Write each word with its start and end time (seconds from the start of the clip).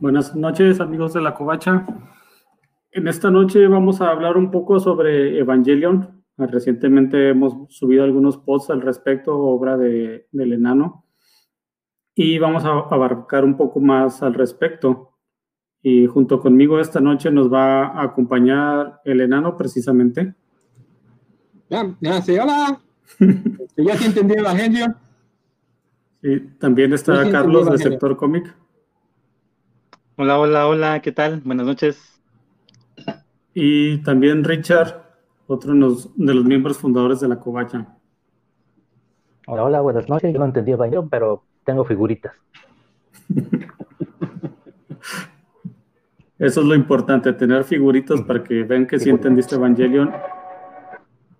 Buenas 0.00 0.34
noches, 0.34 0.80
amigos 0.80 1.12
de 1.12 1.20
la 1.20 1.34
Covacha. 1.34 1.86
En 2.90 3.08
esta 3.08 3.30
noche 3.30 3.66
vamos 3.66 4.00
a 4.00 4.10
hablar 4.10 4.36
un 4.36 4.50
poco 4.50 4.80
sobre 4.80 5.38
Evangelion. 5.38 6.24
Recientemente 6.36 7.30
hemos 7.30 7.54
subido 7.74 8.04
algunos 8.04 8.36
posts 8.36 8.70
al 8.70 8.80
respecto, 8.80 9.36
obra 9.36 9.76
de, 9.76 10.26
del 10.32 10.52
enano, 10.52 11.06
y 12.14 12.38
vamos 12.38 12.64
a 12.64 12.70
abarcar 12.70 13.44
un 13.44 13.56
poco 13.56 13.80
más 13.80 14.22
al 14.22 14.34
respecto. 14.34 15.18
Y 15.82 16.06
junto 16.06 16.40
conmigo 16.40 16.78
esta 16.78 17.00
noche 17.00 17.30
nos 17.30 17.52
va 17.52 17.86
a 17.88 18.02
acompañar 18.02 19.00
el 19.04 19.20
enano 19.20 19.56
precisamente. 19.56 20.34
Ya, 21.68 21.96
ya, 22.00 22.22
sí, 22.22 22.38
hola. 22.38 22.80
ya 23.76 23.96
sí 23.96 24.06
entendí 24.06 24.34
Evangelion. 24.34 24.96
Y 26.22 26.40
también 26.58 26.92
está 26.92 27.30
Carlos 27.30 27.70
de 27.70 27.78
Sector 27.78 28.16
Cómic. 28.16 28.54
Hola, 30.14 30.38
hola, 30.38 30.66
hola, 30.66 31.00
¿qué 31.00 31.10
tal? 31.10 31.40
Buenas 31.40 31.64
noches. 31.64 32.20
Y 33.54 33.96
también 34.02 34.44
Richard, 34.44 35.02
otro 35.46 35.72
de 35.72 35.78
los, 35.78 36.14
miembros 36.44 36.76
fundadores 36.76 37.20
de 37.20 37.28
la 37.28 37.40
Covacha. 37.40 37.96
Hola, 39.46 39.64
hola, 39.64 39.80
buenas 39.80 40.06
noches. 40.10 40.30
Yo 40.30 40.38
no 40.38 40.44
entendí 40.44 40.72
Evangelion, 40.72 41.08
pero 41.08 41.44
tengo 41.64 41.86
figuritas. 41.86 42.34
Eso 46.38 46.60
es 46.60 46.66
lo 46.66 46.74
importante, 46.74 47.32
tener 47.32 47.64
figuritas 47.64 48.20
para 48.20 48.44
que 48.44 48.64
vean 48.64 48.86
que 48.86 48.98
sí 48.98 49.08
entendiste 49.08 49.54
Evangelion 49.54 50.12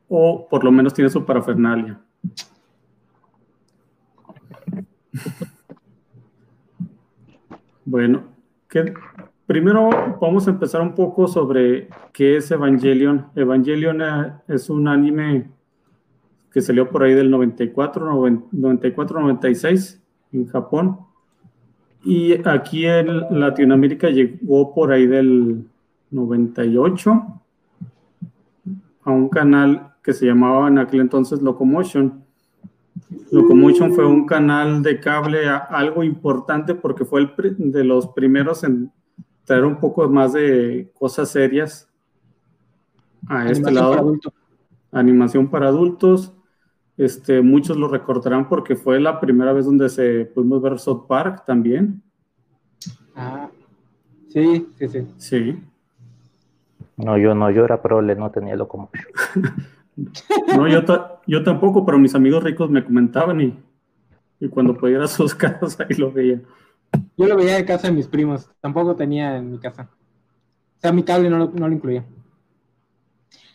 o 0.08 0.48
por 0.48 0.64
lo 0.64 0.72
menos 0.72 0.94
tiene 0.94 1.10
su 1.10 1.26
parafernalia. 1.26 2.00
Bueno, 7.84 8.31
primero 9.46 9.90
vamos 10.20 10.46
a 10.46 10.50
empezar 10.50 10.80
un 10.80 10.94
poco 10.94 11.28
sobre 11.28 11.88
qué 12.12 12.36
es 12.36 12.50
Evangelion. 12.50 13.26
Evangelion 13.34 14.02
eh, 14.02 14.32
es 14.48 14.70
un 14.70 14.88
anime 14.88 15.50
que 16.52 16.60
salió 16.60 16.88
por 16.88 17.02
ahí 17.02 17.14
del 17.14 17.30
94, 17.30 18.40
94, 18.52 19.20
96 19.20 20.02
en 20.32 20.46
Japón. 20.46 20.98
Y 22.04 22.46
aquí 22.48 22.86
en 22.86 23.06
Latinoamérica 23.38 24.10
llegó 24.10 24.74
por 24.74 24.92
ahí 24.92 25.06
del 25.06 25.66
98 26.10 27.40
a 29.04 29.10
un 29.10 29.28
canal 29.28 29.92
que 30.02 30.12
se 30.12 30.26
llamaba 30.26 30.68
en 30.68 30.78
aquel 30.78 31.00
entonces 31.00 31.42
Locomotion. 31.42 32.24
Locomotion 33.30 33.94
fue 33.94 34.06
un 34.06 34.26
canal 34.26 34.82
de 34.82 35.00
cable 35.00 35.48
algo 35.48 36.02
importante 36.02 36.74
porque 36.74 37.04
fue 37.04 37.20
el 37.20 37.32
de 37.72 37.84
los 37.84 38.08
primeros 38.08 38.64
en 38.64 38.90
traer 39.44 39.64
un 39.64 39.78
poco 39.78 40.08
más 40.08 40.32
de 40.32 40.90
cosas 40.94 41.30
serias 41.30 41.88
a 43.26 43.50
este 43.50 43.70
lado. 43.70 44.14
Animación 44.90 45.48
para 45.48 45.68
adultos. 45.68 46.32
Este, 46.98 47.40
muchos 47.40 47.76
lo 47.76 47.88
recordarán 47.88 48.48
porque 48.48 48.76
fue 48.76 49.00
la 49.00 49.18
primera 49.18 49.52
vez 49.52 49.64
donde 49.64 49.88
se 49.88 50.26
pudimos 50.26 50.60
ver 50.60 50.78
South 50.78 51.06
Park 51.08 51.44
también. 51.46 52.02
Ah, 53.16 53.48
sí, 54.28 54.68
sí, 54.78 54.88
sí. 54.88 55.06
Sí. 55.16 55.62
No, 56.96 57.16
yo 57.16 57.34
no, 57.34 57.50
yo 57.50 57.64
era 57.64 57.80
prole, 57.80 58.14
no 58.14 58.30
tenía 58.30 58.56
locomotion. 58.56 59.04
No, 60.56 60.66
yo, 60.68 60.82
yo 61.26 61.42
tampoco, 61.42 61.84
pero 61.84 61.98
mis 61.98 62.14
amigos 62.14 62.42
ricos 62.42 62.70
me 62.70 62.84
comentaban 62.84 63.40
y, 63.40 63.58
y 64.40 64.48
cuando 64.48 64.76
podía 64.76 64.96
ir 64.96 65.02
a 65.02 65.08
sus 65.08 65.34
casas 65.36 65.78
ahí 65.80 65.96
lo 65.96 66.12
veía. 66.12 66.40
Yo 67.16 67.26
lo 67.26 67.36
veía 67.36 67.56
de 67.56 67.64
casa 67.64 67.88
de 67.88 67.94
mis 67.94 68.06
primos, 68.06 68.50
tampoco 68.60 68.96
tenía 68.96 69.36
en 69.36 69.50
mi 69.50 69.58
casa. 69.58 69.88
O 70.76 70.80
sea, 70.80 70.92
mi 70.92 71.02
cable 71.02 71.30
no 71.30 71.38
lo, 71.38 71.50
no 71.50 71.68
lo 71.68 71.74
incluía. 71.74 72.04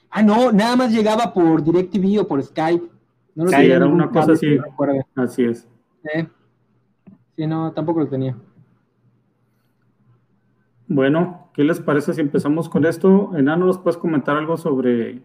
Ah, 0.10 0.24
no, 0.24 0.52
nada 0.52 0.76
más 0.76 0.92
llegaba 0.92 1.34
por 1.34 1.64
DirecTV 1.64 2.22
o 2.22 2.28
por 2.28 2.42
Skype. 2.42 2.88
No 3.36 3.46
lo 3.46 3.52
sí, 3.52 3.66
era 3.66 3.86
una 3.86 4.10
cosa 4.10 4.32
así. 4.32 4.58
así 5.16 5.44
es. 5.44 5.68
Sí, 7.36 7.46
no, 7.46 7.72
tampoco 7.74 8.00
lo 8.00 8.08
tenía. 8.08 8.36
Bueno, 10.88 11.52
¿qué 11.54 11.64
les 11.64 11.80
parece 11.82 12.14
si 12.14 12.22
empezamos 12.22 12.70
con 12.70 12.86
esto? 12.86 13.36
Enano, 13.36 13.66
¿nos 13.66 13.78
puedes 13.78 13.98
comentar 13.98 14.38
algo 14.38 14.58
sobre 14.58 15.22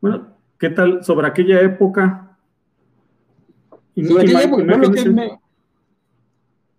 bueno, 0.00 0.35
¿qué 0.58 0.70
tal 0.70 1.04
sobre 1.04 1.26
aquella 1.26 1.60
época? 1.60 2.36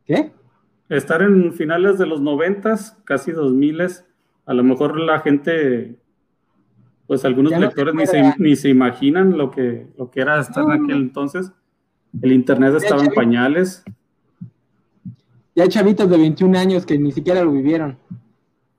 ¿Qué? 0.06 0.32
Estar 0.90 1.22
en 1.22 1.54
finales 1.54 1.98
de 1.98 2.06
los 2.06 2.22
noventas, 2.22 2.98
casi 3.04 3.32
dos 3.32 3.52
miles, 3.52 4.06
a 4.46 4.54
lo 4.54 4.64
mejor 4.64 5.00
la 5.00 5.20
gente, 5.20 5.98
pues 7.08 7.26
algunos 7.26 7.58
lectores 7.60 7.94
ni, 8.38 8.56
se, 8.56 8.70
imaginan 8.70 9.38
lo 9.38 9.52
que, 9.52 9.88
lo 9.98 10.10
que 10.10 10.22
era 10.22 10.40
estar 10.40 10.64
en 10.64 10.72
aquel 10.72 10.98
entonces. 10.98 11.52
El 12.22 12.32
internet 12.32 12.76
estaba 12.76 13.04
en 13.04 13.12
pañales. 13.14 13.84
Ya 15.56 15.64
hay 15.64 15.70
chavitos 15.70 16.10
de 16.10 16.18
21 16.18 16.58
años 16.58 16.86
que 16.86 16.98
ni 16.98 17.12
siquiera 17.12 17.44
lo 17.44 17.52
vivieron. 17.52 17.98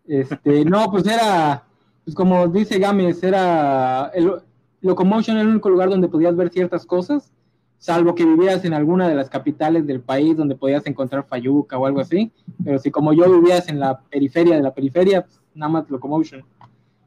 Este, 0.06 0.64
no, 0.64 0.90
pues 0.90 1.06
era 1.06 1.68
pues 2.08 2.14
como 2.14 2.48
dice 2.48 2.78
Gámez, 2.78 3.22
era 3.22 4.10
el 4.14 4.32
Locomotion 4.80 5.36
era 5.36 5.42
el 5.42 5.48
único 5.52 5.68
lugar 5.70 5.90
donde 5.90 6.08
podías 6.08 6.36
ver 6.36 6.50
ciertas 6.50 6.86
cosas, 6.86 7.32
salvo 7.78 8.14
que 8.14 8.24
vivieras 8.24 8.64
en 8.64 8.74
alguna 8.74 9.08
de 9.08 9.14
las 9.14 9.28
capitales 9.28 9.86
del 9.86 10.00
país 10.00 10.36
donde 10.36 10.56
podías 10.56 10.86
encontrar 10.86 11.26
Fayuca 11.26 11.78
o 11.78 11.86
algo 11.86 12.00
así, 12.00 12.32
pero 12.64 12.78
si 12.78 12.90
como 12.90 13.12
yo 13.12 13.30
vivías 13.30 13.68
en 13.68 13.80
la 13.80 14.00
periferia 14.00 14.56
de 14.56 14.62
la 14.62 14.74
periferia, 14.74 15.22
pues, 15.22 15.40
nada 15.54 15.70
más 15.70 15.90
Locomotion. 15.90 16.44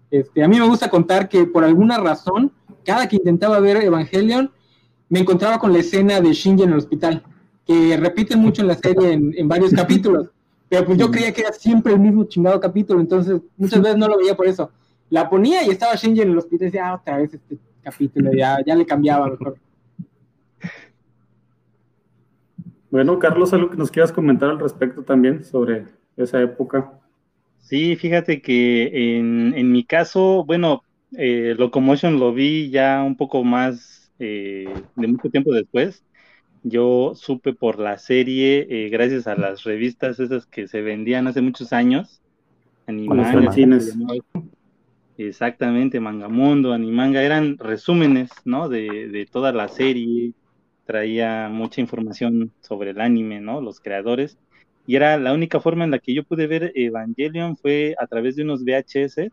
Este, 0.09 0.43
a 0.43 0.47
mí 0.47 0.59
me 0.59 0.67
gusta 0.67 0.89
contar 0.89 1.29
que 1.29 1.45
por 1.45 1.63
alguna 1.63 1.97
razón, 1.97 2.51
cada 2.83 3.07
que 3.07 3.17
intentaba 3.17 3.59
ver 3.59 3.77
Evangelion, 3.77 4.51
me 5.07 5.19
encontraba 5.19 5.59
con 5.59 5.71
la 5.71 5.79
escena 5.79 6.19
de 6.19 6.33
Shinji 6.33 6.63
en 6.63 6.71
el 6.71 6.77
hospital, 6.77 7.23
que 7.65 7.95
repite 7.97 8.35
mucho 8.35 8.61
en 8.61 8.69
la 8.69 8.75
serie 8.75 9.13
en, 9.13 9.33
en 9.37 9.47
varios 9.47 9.71
capítulos, 9.71 10.29
pero 10.67 10.85
pues 10.85 10.97
yo 10.97 11.11
creía 11.11 11.33
que 11.33 11.41
era 11.41 11.53
siempre 11.53 11.93
el 11.93 11.99
mismo 11.99 12.23
chingado 12.25 12.59
capítulo, 12.59 12.99
entonces 12.99 13.41
muchas 13.57 13.81
veces 13.81 13.97
no 13.97 14.07
lo 14.07 14.17
veía 14.17 14.35
por 14.35 14.47
eso 14.47 14.69
la 15.11 15.29
ponía 15.29 15.63
y 15.63 15.69
estaba 15.69 15.95
Shinji 15.95 16.21
en 16.21 16.31
el 16.31 16.37
hospital 16.37 16.61
y 16.61 16.71
decía, 16.71 16.89
ah, 16.89 16.95
otra 16.95 17.17
vez 17.17 17.33
este 17.33 17.57
capítulo, 17.83 18.31
ya, 18.33 18.57
ya 18.65 18.75
le 18.75 18.85
cambiaba 18.85 19.27
mejor. 19.27 19.57
Bueno, 22.89 23.19
Carlos, 23.19 23.53
algo 23.53 23.69
que 23.69 23.77
nos 23.77 23.91
quieras 23.91 24.11
comentar 24.11 24.49
al 24.49 24.59
respecto 24.59 25.03
también 25.03 25.43
sobre 25.43 25.85
esa 26.15 26.41
época. 26.41 26.93
Sí, 27.59 27.95
fíjate 27.97 28.41
que 28.41 29.17
en, 29.19 29.71
mi 29.71 29.83
caso, 29.83 30.45
bueno, 30.45 30.83
eh, 31.17 31.55
Locomotion 31.57 32.17
lo 32.17 32.33
vi 32.33 32.69
ya 32.69 33.03
un 33.03 33.17
poco 33.17 33.43
más 33.43 34.11
eh, 34.17 34.73
de 34.95 35.07
mucho 35.07 35.29
tiempo 35.29 35.53
después. 35.53 36.05
Yo 36.63 37.13
supe 37.15 37.53
por 37.53 37.79
la 37.79 37.97
serie, 37.97 38.67
eh, 38.69 38.89
gracias 38.89 39.27
a 39.27 39.35
las 39.35 39.63
revistas 39.63 40.19
esas 40.19 40.45
que 40.45 40.67
se 40.67 40.81
vendían 40.81 41.27
hace 41.27 41.41
muchos 41.41 41.73
años, 41.73 42.21
animadas, 42.87 43.55
Exactamente, 45.27 45.99
Mangamundo, 45.99 46.73
Animanga, 46.73 47.21
eran 47.21 47.57
resúmenes, 47.57 48.29
¿no? 48.45 48.69
De, 48.69 49.07
de, 49.07 49.25
toda 49.25 49.51
la 49.51 49.67
serie, 49.67 50.33
traía 50.85 51.47
mucha 51.49 51.79
información 51.79 52.51
sobre 52.61 52.91
el 52.91 53.01
anime, 53.01 53.39
¿no? 53.39 53.61
Los 53.61 53.79
creadores. 53.79 54.37
Y 54.87 54.95
era 54.95 55.17
la 55.17 55.33
única 55.33 55.59
forma 55.59 55.83
en 55.83 55.91
la 55.91 55.99
que 55.99 56.13
yo 56.13 56.23
pude 56.23 56.47
ver 56.47 56.71
Evangelion 56.75 57.55
fue 57.55 57.95
a 57.99 58.07
través 58.07 58.35
de 58.35 58.43
unos 58.43 58.63
VHS 58.63 59.29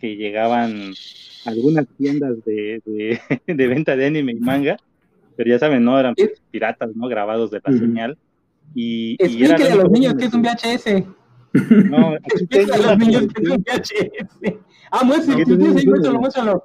que 0.00 0.16
llegaban 0.16 0.92
a 1.44 1.50
algunas 1.50 1.86
tiendas 1.96 2.44
de, 2.44 2.82
de, 3.46 3.66
venta 3.68 3.96
de 3.96 4.06
anime 4.06 4.32
y 4.32 4.40
manga, 4.40 4.78
pero 5.36 5.50
ya 5.50 5.58
saben, 5.58 5.84
¿no? 5.84 5.98
Eran 5.98 6.14
piratas, 6.50 6.94
¿no? 6.96 7.08
Grabados 7.08 7.50
de 7.50 7.60
la 7.64 7.72
señal. 7.72 8.18
Y, 8.74 9.16
y 9.24 9.44
era 9.44 9.56
a 9.56 9.76
los 9.76 9.90
niños 9.90 10.14
que 10.14 10.24
es 10.26 10.34
un 10.34 10.42
VHS. 10.42 11.04
No, 11.52 12.14
Explícale 12.24 12.84
a 12.84 12.94
los 12.94 12.98
niños 12.98 13.26
que 13.32 13.42
es 13.42 13.50
un 13.50 13.62
VHS. 13.62 14.54
Ah, 14.90 15.04
muéstralo, 15.04 15.46
muéstralo, 15.46 16.20
muéstralo. 16.20 16.64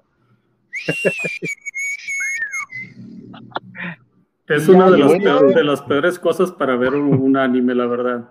Es 4.47 4.68
una 4.68 4.91
de, 4.91 4.97
las 4.97 5.12
peores, 5.13 5.56
de 5.56 5.63
las 5.63 5.81
peores 5.81 6.19
cosas 6.19 6.51
para 6.51 6.75
ver 6.75 6.94
un, 6.94 7.38
anime, 7.38 7.74
la 7.74 7.88
verdad. 7.88 8.30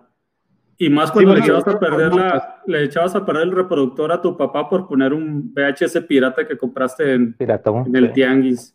Y 0.79 0.91
más 0.91 1.11
cuando 1.11 1.35
le 1.35 1.41
echabas 1.41 1.67
a 1.69 1.79
perder 1.79 2.15
la, 2.15 2.63
le 2.67 2.85
echabas 2.85 3.15
a 3.15 3.25
perder 3.25 3.45
el 3.45 3.53
reproductor 3.53 4.13
a 4.13 4.21
tu 4.21 4.37
papá 4.37 4.69
por 4.69 4.89
poner 4.89 5.13
un 5.13 5.53
VHS 5.55 6.01
pirata 6.09 6.47
que 6.47 6.59
compraste 6.59 7.15
en, 7.15 7.37
en 7.39 7.97
el 7.97 8.13
tianguis. 8.13 8.75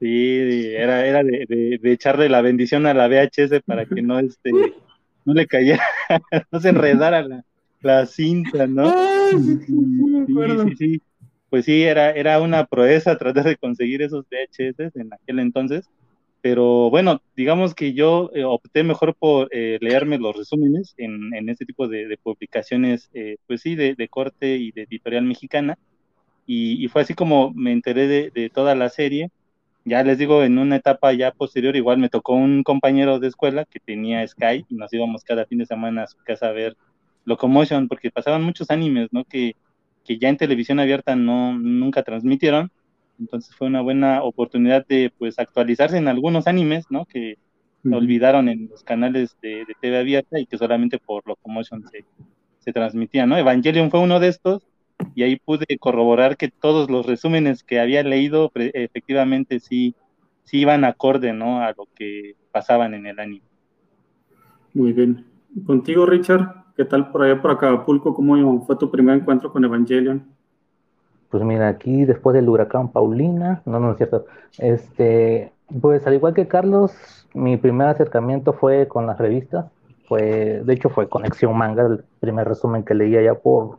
Sí, 0.00 0.72
era, 0.74 1.06
era 1.06 1.22
de, 1.22 1.78
de, 1.80 1.92
echarle 1.92 2.28
la 2.28 2.42
bendición 2.42 2.86
a 2.86 2.94
la 2.94 3.08
VHS 3.08 3.62
para 3.64 3.84
que 3.86 4.02
no 4.02 4.18
este 4.18 4.50
no 5.24 5.34
le 5.34 5.46
cayera, 5.46 5.82
no 6.52 6.60
se 6.60 6.68
enredara 6.68 7.22
la, 7.22 7.44
la 7.80 8.06
cinta, 8.06 8.66
¿no? 8.66 8.88
Ah, 8.88 9.28
sí, 9.30 9.58
sí, 9.66 10.76
sí, 10.76 11.02
Pues 11.50 11.64
sí, 11.64 11.82
era, 11.82 12.10
era 12.10 12.40
una 12.40 12.64
proeza 12.64 13.16
tratar 13.18 13.44
de 13.44 13.56
conseguir 13.56 14.02
esos 14.02 14.24
VHS 14.30 14.96
en 14.96 15.12
aquel 15.12 15.38
entonces. 15.38 15.88
Pero 16.44 16.90
bueno, 16.90 17.22
digamos 17.34 17.74
que 17.74 17.94
yo 17.94 18.30
eh, 18.34 18.44
opté 18.44 18.84
mejor 18.84 19.14
por 19.14 19.48
eh, 19.50 19.78
leerme 19.80 20.18
los 20.18 20.36
resúmenes 20.36 20.92
en, 20.98 21.32
en 21.32 21.48
este 21.48 21.64
tipo 21.64 21.88
de, 21.88 22.18
publicaciones, 22.22 23.08
eh, 23.14 23.36
pues 23.46 23.62
sí, 23.62 23.74
de, 23.76 24.08
corte 24.10 24.56
y 24.56 24.70
de 24.70 24.82
editorial 24.82 25.24
mexicana. 25.24 25.78
Y, 26.46 26.86
fue 26.88 27.00
así 27.00 27.14
como 27.14 27.50
me 27.54 27.72
enteré 27.72 28.06
de, 28.06 28.30
de, 28.30 28.50
toda 28.50 28.74
la 28.74 28.90
serie. 28.90 29.30
Ya 29.84 30.02
les 30.02 30.18
digo, 30.18 30.42
en 30.42 30.58
una 30.58 30.76
etapa 30.76 31.12
ya 31.12 31.32
posterior, 31.32 31.76
igual 31.76 31.98
me 31.98 32.08
tocó 32.08 32.34
un 32.34 32.62
compañero 32.62 33.18
de 33.18 33.28
escuela 33.28 33.64
que 33.64 33.80
tenía 33.80 34.26
Sky 34.26 34.64
y 34.68 34.74
nos 34.74 34.92
íbamos 34.92 35.24
cada 35.24 35.44
fin 35.46 35.58
de 35.58 35.66
semana 35.66 36.04
a 36.04 36.06
su 36.06 36.16
casa 36.24 36.48
a 36.48 36.52
ver 36.52 36.76
Locomotion, 37.24 37.88
porque 37.88 38.10
pasaban 38.10 38.42
muchos 38.42 38.70
animes, 38.70 39.08
¿no? 39.12 39.24
Que, 39.24 39.56
que 40.04 40.18
ya 40.18 40.28
en 40.28 40.36
televisión 40.36 40.80
abierta 40.80 41.16
no, 41.16 41.58
nunca 41.58 42.02
transmitieron 42.02 42.70
entonces 43.18 43.54
fue 43.54 43.68
una 43.68 43.80
buena 43.80 44.22
oportunidad 44.22 44.86
de 44.86 45.12
pues 45.16 45.38
actualizarse 45.38 45.96
en 45.96 46.08
algunos 46.08 46.46
animes, 46.46 46.86
¿no? 46.90 47.06
Que 47.06 47.36
olvidaron 47.84 48.48
en 48.48 48.68
los 48.70 48.82
canales 48.82 49.36
de, 49.42 49.64
TV 49.80 49.98
abierta 49.98 50.38
y 50.38 50.46
que 50.46 50.58
solamente 50.58 50.98
por 50.98 51.26
Locomotion 51.26 51.84
se, 51.88 52.04
se 52.60 52.72
transmitían, 52.72 53.28
¿no? 53.28 53.36
Evangelion 53.36 53.90
fue 53.90 54.00
uno 54.00 54.20
de 54.20 54.28
estos 54.28 54.66
y 55.14 55.22
ahí 55.22 55.36
pude 55.36 55.66
corroborar 55.78 56.36
que 56.36 56.48
todos 56.48 56.90
los 56.90 57.06
resúmenes 57.06 57.62
que 57.62 57.80
había 57.80 58.02
leído 58.02 58.50
efectivamente 58.54 59.60
sí, 59.60 59.94
sí 60.44 60.60
iban 60.60 60.84
acorde, 60.84 61.32
¿no? 61.32 61.60
A 61.60 61.68
lo 61.76 61.86
que 61.94 62.34
pasaban 62.52 62.94
en 62.94 63.06
el 63.06 63.18
anime. 63.18 63.44
Muy 64.72 64.92
bien. 64.92 65.24
Contigo, 65.66 66.06
Richard, 66.06 66.64
¿qué 66.76 66.84
tal 66.84 67.10
por 67.10 67.22
allá 67.22 67.40
por 67.40 67.52
Acapulco? 67.52 68.14
¿Cómo 68.14 68.64
fue 68.66 68.76
tu 68.76 68.90
primer 68.90 69.16
encuentro 69.16 69.52
con 69.52 69.64
Evangelion? 69.64 70.24
Pues 71.30 71.42
mira, 71.42 71.68
aquí 71.68 72.04
después 72.04 72.34
del 72.34 72.48
huracán 72.48 72.90
Paulina, 72.90 73.62
no, 73.64 73.80
no 73.80 73.92
es 73.92 73.96
cierto, 73.96 74.26
este, 74.58 75.52
pues 75.80 76.06
al 76.06 76.14
igual 76.14 76.34
que 76.34 76.46
Carlos, 76.46 76.92
mi 77.34 77.56
primer 77.56 77.88
acercamiento 77.88 78.52
fue 78.52 78.86
con 78.86 79.06
las 79.06 79.18
revistas, 79.18 79.66
fue, 80.06 80.62
de 80.64 80.72
hecho 80.72 80.90
fue 80.90 81.08
Conexión 81.08 81.56
Manga, 81.56 81.86
el 81.86 82.04
primer 82.20 82.46
resumen 82.46 82.84
que 82.84 82.94
leía 82.94 83.22
ya 83.22 83.34
por 83.34 83.78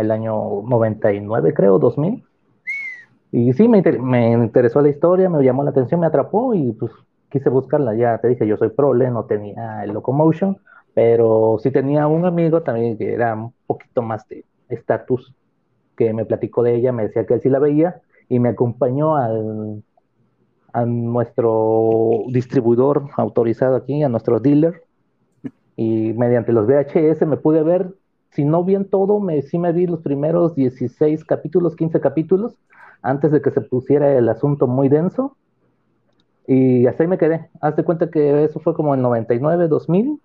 el 0.00 0.10
año 0.10 0.62
99, 0.62 1.54
creo, 1.54 1.78
2000. 1.78 2.24
Y 3.30 3.52
sí, 3.52 3.68
me, 3.68 3.82
me 3.82 4.32
interesó 4.32 4.80
la 4.80 4.88
historia, 4.88 5.28
me 5.28 5.42
llamó 5.44 5.62
la 5.62 5.70
atención, 5.70 6.00
me 6.00 6.06
atrapó 6.06 6.54
y 6.54 6.72
pues 6.72 6.92
quise 7.30 7.50
buscarla. 7.50 7.94
Ya 7.94 8.18
te 8.18 8.28
dije, 8.28 8.46
yo 8.46 8.56
soy 8.56 8.70
prole, 8.70 9.10
no 9.10 9.24
tenía 9.24 9.84
el 9.84 9.92
Locomotion, 9.92 10.58
pero 10.94 11.58
sí 11.62 11.70
tenía 11.70 12.06
un 12.06 12.24
amigo 12.24 12.62
también 12.62 12.96
que 12.96 13.12
era 13.12 13.34
un 13.34 13.52
poquito 13.66 14.02
más 14.02 14.26
de 14.28 14.44
estatus 14.68 15.34
que 15.96 16.12
me 16.14 16.24
platicó 16.24 16.62
de 16.62 16.76
ella, 16.76 16.92
me 16.92 17.04
decía 17.04 17.26
que 17.26 17.34
él 17.34 17.40
sí 17.42 17.48
la 17.48 17.58
veía 17.58 18.00
y 18.28 18.38
me 18.38 18.50
acompañó 18.50 19.16
al, 19.16 19.82
a 20.72 20.84
nuestro 20.86 22.24
distribuidor 22.28 23.10
autorizado 23.16 23.76
aquí, 23.76 24.02
a 24.02 24.08
nuestro 24.08 24.38
dealer, 24.40 24.84
y 25.76 26.12
mediante 26.14 26.52
los 26.52 26.66
VHS 26.66 27.26
me 27.26 27.36
pude 27.36 27.62
ver, 27.62 27.94
si 28.30 28.44
no 28.44 28.64
bien 28.64 28.84
todo, 28.88 29.20
me, 29.20 29.42
sí 29.42 29.58
me 29.58 29.72
vi 29.72 29.86
los 29.86 30.00
primeros 30.00 30.54
16 30.54 31.24
capítulos, 31.24 31.76
15 31.76 32.00
capítulos, 32.00 32.54
antes 33.02 33.32
de 33.32 33.42
que 33.42 33.50
se 33.50 33.60
pusiera 33.60 34.16
el 34.16 34.28
asunto 34.28 34.66
muy 34.66 34.88
denso, 34.88 35.36
y 36.46 36.86
así 36.86 37.06
me 37.06 37.18
quedé. 37.18 37.50
Hazte 37.60 37.84
cuenta 37.84 38.10
que 38.10 38.44
eso 38.44 38.58
fue 38.60 38.74
como 38.74 38.94
en 38.94 39.02
99, 39.02 39.68
2000, 39.68 40.20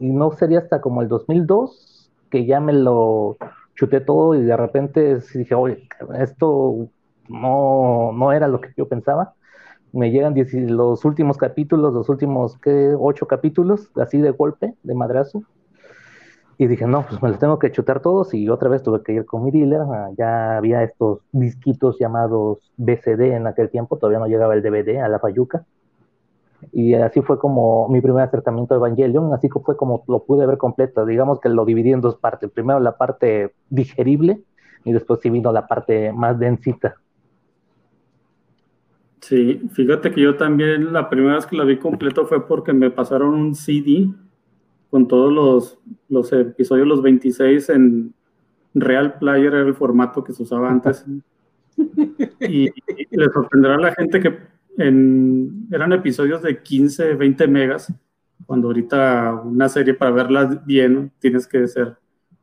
y 0.00 0.10
no 0.10 0.32
sería 0.32 0.58
hasta 0.58 0.80
como 0.80 1.02
el 1.02 1.08
2002 1.08 2.10
que 2.30 2.44
ya 2.46 2.60
me 2.60 2.72
lo 2.72 3.36
chuté 3.74 4.00
todo 4.00 4.34
y 4.34 4.42
de 4.42 4.56
repente 4.56 5.18
dije, 5.34 5.54
oye, 5.54 5.88
esto 6.18 6.88
no, 7.28 8.12
no 8.12 8.32
era 8.32 8.48
lo 8.48 8.60
que 8.60 8.70
yo 8.76 8.88
pensaba. 8.88 9.34
Me 9.92 10.10
llegan 10.10 10.34
los 10.76 11.04
últimos 11.04 11.38
capítulos, 11.38 11.94
los 11.94 12.08
últimos 12.08 12.58
¿qué? 12.58 12.94
ocho 12.98 13.26
capítulos, 13.26 13.90
así 13.96 14.18
de 14.18 14.30
golpe, 14.30 14.74
de 14.82 14.94
madrazo. 14.94 15.42
Y 16.60 16.66
dije, 16.66 16.86
no, 16.86 17.06
pues 17.08 17.22
me 17.22 17.28
los 17.28 17.38
tengo 17.38 17.58
que 17.60 17.70
chutar 17.70 18.02
todos. 18.02 18.34
Y 18.34 18.48
otra 18.48 18.68
vez 18.68 18.82
tuve 18.82 19.02
que 19.04 19.12
ir 19.12 19.24
con 19.24 19.44
mi 19.44 19.52
dealer. 19.52 19.80
Ah, 19.82 20.10
ya 20.18 20.56
había 20.56 20.82
estos 20.82 21.20
disquitos 21.30 21.98
llamados 22.00 22.72
BCD 22.76 23.36
en 23.36 23.46
aquel 23.46 23.70
tiempo, 23.70 23.96
todavía 23.96 24.18
no 24.18 24.26
llegaba 24.26 24.54
el 24.54 24.62
DVD 24.62 25.00
a 25.00 25.08
la 25.08 25.20
payuca. 25.20 25.64
Y 26.72 26.94
así 26.94 27.22
fue 27.22 27.38
como 27.38 27.88
mi 27.88 28.00
primer 28.00 28.24
acercamiento 28.24 28.74
a 28.74 28.78
Evangelion, 28.78 29.32
así 29.32 29.48
fue 29.48 29.76
como 29.76 30.02
lo 30.08 30.24
pude 30.24 30.44
ver 30.46 30.58
completo. 30.58 31.06
Digamos 31.06 31.38
que 31.38 31.48
lo 31.48 31.64
dividí 31.64 31.92
en 31.92 32.00
dos 32.00 32.16
partes. 32.16 32.50
Primero 32.50 32.80
la 32.80 32.96
parte 32.96 33.54
digerible 33.70 34.42
y 34.84 34.92
después 34.92 35.20
sí 35.22 35.30
vino 35.30 35.52
la 35.52 35.68
parte 35.68 36.12
más 36.12 36.36
densita. 36.40 36.96
Sí, 39.20 39.60
fíjate 39.72 40.10
que 40.10 40.22
yo 40.22 40.36
también 40.36 40.92
la 40.92 41.08
primera 41.08 41.34
vez 41.36 41.46
que 41.46 41.56
la 41.56 41.64
vi 41.64 41.78
completo 41.78 42.26
fue 42.26 42.46
porque 42.46 42.72
me 42.72 42.90
pasaron 42.90 43.34
un 43.34 43.54
CD 43.54 44.08
con 44.90 45.08
todos 45.08 45.32
los, 45.32 45.78
los 46.08 46.32
episodios, 46.32 46.86
los 46.86 47.02
26 47.02 47.68
en 47.70 48.14
Real 48.74 49.18
Player, 49.18 49.54
era 49.54 49.66
el 49.66 49.74
formato 49.74 50.24
que 50.24 50.32
se 50.32 50.42
usaba 50.42 50.70
antes. 50.70 51.04
y, 52.40 52.64
y 52.66 53.16
le 53.16 53.26
sorprenderá 53.32 53.76
a 53.76 53.80
la 53.80 53.94
gente 53.94 54.20
que 54.20 54.38
eran 54.78 55.92
episodios 55.92 56.42
de 56.42 56.62
15, 56.62 57.14
20 57.14 57.48
megas, 57.48 57.92
cuando 58.46 58.68
ahorita 58.68 59.42
una 59.44 59.68
serie 59.68 59.94
para 59.94 60.12
verla 60.12 60.62
bien 60.64 61.10
tienes 61.18 61.48
que 61.48 61.66
ser, 61.66 61.96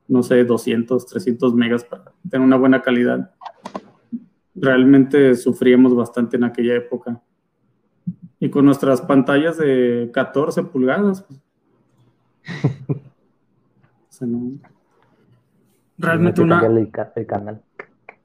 no 0.07 0.21
sé, 0.21 0.44
200, 0.44 1.06
300 1.06 1.56
megas 1.56 1.86
para 1.86 2.12
tener 2.30 2.45
una 2.45 2.57
buena 2.57 2.81
calidad. 2.81 3.31
Realmente 4.53 5.36
sufríamos 5.36 5.95
bastante 5.95 6.36
en 6.36 6.44
aquella 6.44 6.75
época. 6.75 7.21
Y 8.39 8.50
con 8.50 8.65
nuestras 8.65 9.01
pantallas 9.01 9.57
de 9.57 10.09
14 10.13 10.63
pulgadas. 10.63 11.25
Realmente 15.97 16.42
una... 16.42 16.65
El, 16.65 16.92
canal. 17.25 17.62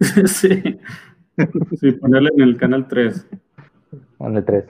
sí. 0.26 0.78
sí, 1.78 1.93
ponerle 1.93 2.31
en 2.34 2.43
el 2.43 2.56
canal 2.56 2.88
3. 2.88 3.28
En 4.20 4.44
3. 4.44 4.65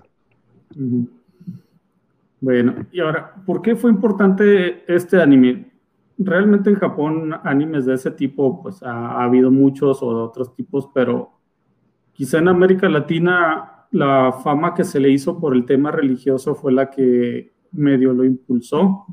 Bueno, 2.41 2.87
y 2.91 3.01
ahora, 3.01 3.35
¿por 3.45 3.61
qué 3.61 3.77
fue 3.77 3.91
importante 3.91 4.85
este 4.93 5.21
anime? 5.21 5.71
Realmente 6.19 6.71
en 6.71 6.77
Japón 6.77 7.35
animes 7.45 7.87
de 7.87 7.95
ese 7.95 8.11
tipo, 8.11 8.63
pues 8.63 8.83
ha, 8.83 9.23
habido 9.23 9.51
muchos 9.51 10.03
o 10.03 10.15
de 10.15 10.23
otros 10.23 10.55
tipos, 10.55 10.89
pero 10.95 11.33
quizá 12.13 12.39
en 12.39 12.49
América 12.49 12.89
Latina 12.89 13.87
la 13.91 14.33
fama 14.33 14.75
que 14.75 14.85
se 14.85 15.01
le 15.01 15.11
hizo 15.11 15.39
por 15.41 15.55
el 15.55 15.65
tema 15.65 15.91
religioso 15.91 16.55
fue 16.55 16.73
la 16.73 16.91
que 16.91 17.53
medio 17.73 18.13
lo 18.13 18.25
impulsó, 18.25 19.07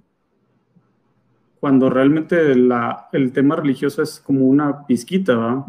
cuando 1.60 1.90
realmente 1.90 2.52
el 2.52 3.32
tema 3.34 3.56
religioso 3.56 4.02
es 4.02 4.20
como 4.20 4.46
una 4.46 4.86
pizquita, 4.86 5.36
¿verdad? 5.36 5.66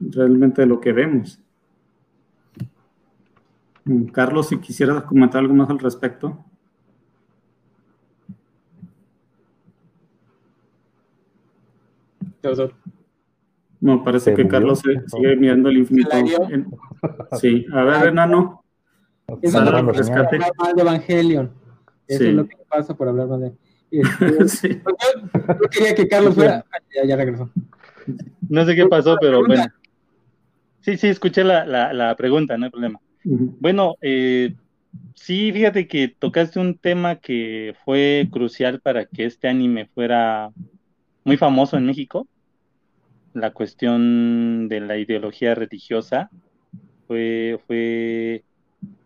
realmente 0.00 0.62
de 0.62 0.68
lo 0.68 0.80
que 0.80 0.92
vemos. 0.92 1.40
Mm, 3.84 4.06
Carlos, 4.06 4.48
si 4.48 4.58
quisieras 4.58 5.04
comentar 5.04 5.40
algo 5.40 5.54
más 5.54 5.70
al 5.70 5.78
respecto. 5.78 6.44
No, 13.80 14.02
parece 14.02 14.34
que 14.34 14.48
Carlos 14.48 14.80
sigue 14.80 15.36
mirando 15.36 15.68
el 15.68 15.78
infinito. 15.78 16.10
Sí, 17.38 17.66
a 17.72 17.82
ver, 17.82 18.08
enano. 18.08 18.64
Es 19.42 19.54
hablar 19.54 19.84
de 19.84 20.82
Evangelion. 20.82 21.50
Eso 22.06 22.24
es 22.24 22.34
lo 22.34 22.46
que 22.48 22.56
pasa 22.68 22.96
por 22.96 23.08
hablar 23.08 23.28
mal 23.28 23.40
de. 23.40 23.52
Este, 23.90 24.82
yo, 24.84 25.68
quería 25.70 25.94
que 25.94 26.08
Carlos 26.08 26.34
fuera. 26.34 26.64
Ya, 26.94 27.04
ya, 27.04 27.16
regresó. 27.16 27.50
No 28.48 28.64
sé 28.64 28.74
qué 28.74 28.86
pasó, 28.86 29.16
pero 29.20 29.44
bueno. 29.44 29.64
Sí, 30.80 30.96
sí, 30.96 31.08
escuché 31.08 31.44
la, 31.44 31.66
la, 31.66 31.92
la 31.92 32.16
pregunta, 32.16 32.56
no 32.56 32.66
hay 32.66 32.70
problema. 32.70 33.00
Bueno, 33.24 33.96
eh, 34.00 34.54
sí, 35.14 35.52
fíjate 35.52 35.86
que 35.86 36.08
tocaste 36.08 36.58
un 36.58 36.78
tema 36.78 37.16
que 37.16 37.74
fue 37.84 38.28
crucial 38.30 38.80
para 38.80 39.04
que 39.04 39.26
este 39.26 39.48
anime 39.48 39.86
fuera 39.86 40.50
muy 41.24 41.36
famoso 41.36 41.76
en 41.76 41.86
México. 41.86 42.26
La 43.34 43.52
cuestión 43.52 44.68
de 44.68 44.80
la 44.80 44.96
ideología 44.96 45.54
religiosa 45.54 46.30
fue, 47.06 47.60
fue 47.66 48.44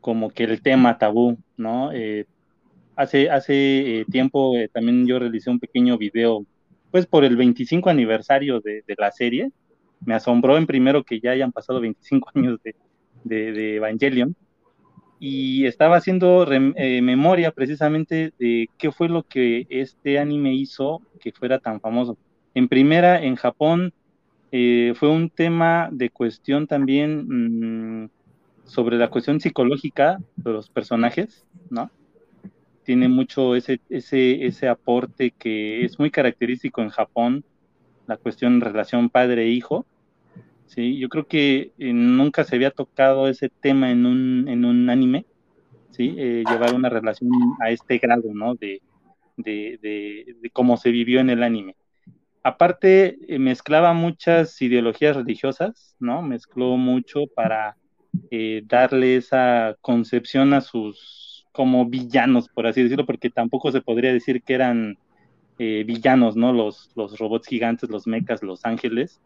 como 0.00 0.30
que 0.30 0.44
el 0.44 0.62
tema 0.62 0.98
tabú, 0.98 1.38
¿no? 1.56 1.90
Eh, 1.92 2.26
hace 3.02 3.30
hace 3.30 4.00
eh, 4.00 4.04
tiempo 4.10 4.54
también 4.72 5.06
yo 5.06 5.18
realicé 5.18 5.50
un 5.50 5.60
pequeño 5.60 5.98
video, 5.98 6.44
pues 6.90 7.06
por 7.06 7.24
el 7.24 7.36
25 7.36 7.90
aniversario 7.90 8.60
de, 8.60 8.82
la 8.96 9.10
serie. 9.10 9.50
Me 10.04 10.14
asombró 10.14 10.56
en 10.56 10.66
primero 10.66 11.04
que 11.04 11.20
ya 11.20 11.30
hayan 11.32 11.52
pasado 11.52 11.80
25 11.80 12.30
años 12.34 12.60
de, 12.62 12.74
de, 13.24 13.76
Evangelion 13.76 14.34
y 15.24 15.66
estaba 15.66 15.98
haciendo 15.98 16.44
eh, 16.50 17.00
memoria 17.00 17.52
precisamente 17.52 18.32
de 18.40 18.68
qué 18.76 18.90
fue 18.90 19.08
lo 19.08 19.22
que 19.22 19.66
este 19.70 20.18
anime 20.18 20.52
hizo 20.52 21.00
que 21.20 21.30
fuera 21.30 21.60
tan 21.60 21.80
famoso. 21.80 22.18
En 22.54 22.66
primera, 22.66 23.22
en 23.22 23.36
Japón, 23.36 23.94
eh, 24.50 24.94
fue 24.96 25.08
un 25.08 25.30
tema 25.30 25.88
de 25.92 26.10
cuestión 26.10 26.66
también 26.66 28.02
mm, 28.02 28.10
sobre 28.64 28.98
la 28.98 29.10
cuestión 29.10 29.40
psicológica 29.40 30.18
de 30.34 30.52
los 30.52 30.68
personajes, 30.68 31.46
¿no? 31.70 31.88
Tiene 32.84 33.08
mucho 33.08 33.54
ese, 33.54 33.80
ese, 33.88 34.44
ese 34.44 34.68
aporte 34.68 35.30
que 35.30 35.84
es 35.84 35.98
muy 35.98 36.10
característico 36.10 36.82
en 36.82 36.90
Japón, 36.90 37.44
la 38.06 38.16
cuestión 38.16 38.60
relación 38.60 39.08
padre-hijo. 39.08 39.86
Sí, 40.66 40.98
yo 40.98 41.08
creo 41.08 41.26
que 41.26 41.72
eh, 41.78 41.92
nunca 41.92 42.44
se 42.44 42.56
había 42.56 42.70
tocado 42.70 43.28
ese 43.28 43.48
tema 43.48 43.90
en 43.90 44.06
un, 44.06 44.48
en 44.48 44.64
un 44.64 44.88
anime, 44.88 45.26
¿sí? 45.90 46.14
Eh, 46.16 46.44
llevar 46.48 46.74
una 46.74 46.88
relación 46.88 47.30
a 47.60 47.70
este 47.70 47.98
grado, 47.98 48.32
¿no? 48.32 48.54
De, 48.54 48.80
de, 49.36 49.78
de, 49.82 50.50
cómo 50.50 50.76
se 50.76 50.90
vivió 50.90 51.20
en 51.20 51.30
el 51.30 51.42
anime. 51.42 51.76
Aparte, 52.42 53.18
eh, 53.28 53.38
mezclaba 53.38 53.92
muchas 53.92 54.60
ideologías 54.62 55.14
religiosas, 55.14 55.94
¿no? 56.00 56.22
Mezcló 56.22 56.76
mucho 56.76 57.26
para 57.34 57.76
darle 58.64 59.16
esa 59.16 59.76
concepción 59.80 60.52
a 60.52 60.60
sus 60.60 61.21
como 61.52 61.86
villanos, 61.86 62.48
por 62.48 62.66
así 62.66 62.82
decirlo, 62.82 63.06
porque 63.06 63.30
tampoco 63.30 63.70
se 63.70 63.80
podría 63.80 64.12
decir 64.12 64.42
que 64.42 64.54
eran 64.54 64.98
eh, 65.58 65.84
villanos, 65.86 66.36
¿no? 66.36 66.52
Los, 66.52 66.90
los 66.96 67.18
robots 67.18 67.46
gigantes, 67.46 67.90
los 67.90 68.06
mechas, 68.06 68.42
los 68.42 68.64
ángeles. 68.64 69.20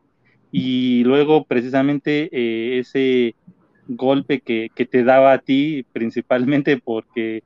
Y 0.52 1.04
luego 1.04 1.45
precisamente 1.45 2.78
ese 2.78 3.35
golpe 3.88 4.40
que, 4.40 4.68
que, 4.75 4.87
te 4.87 5.04
daba 5.04 5.33
a 5.33 5.38
ti, 5.38 5.85
principalmente 5.92 6.78
porque 6.78 7.42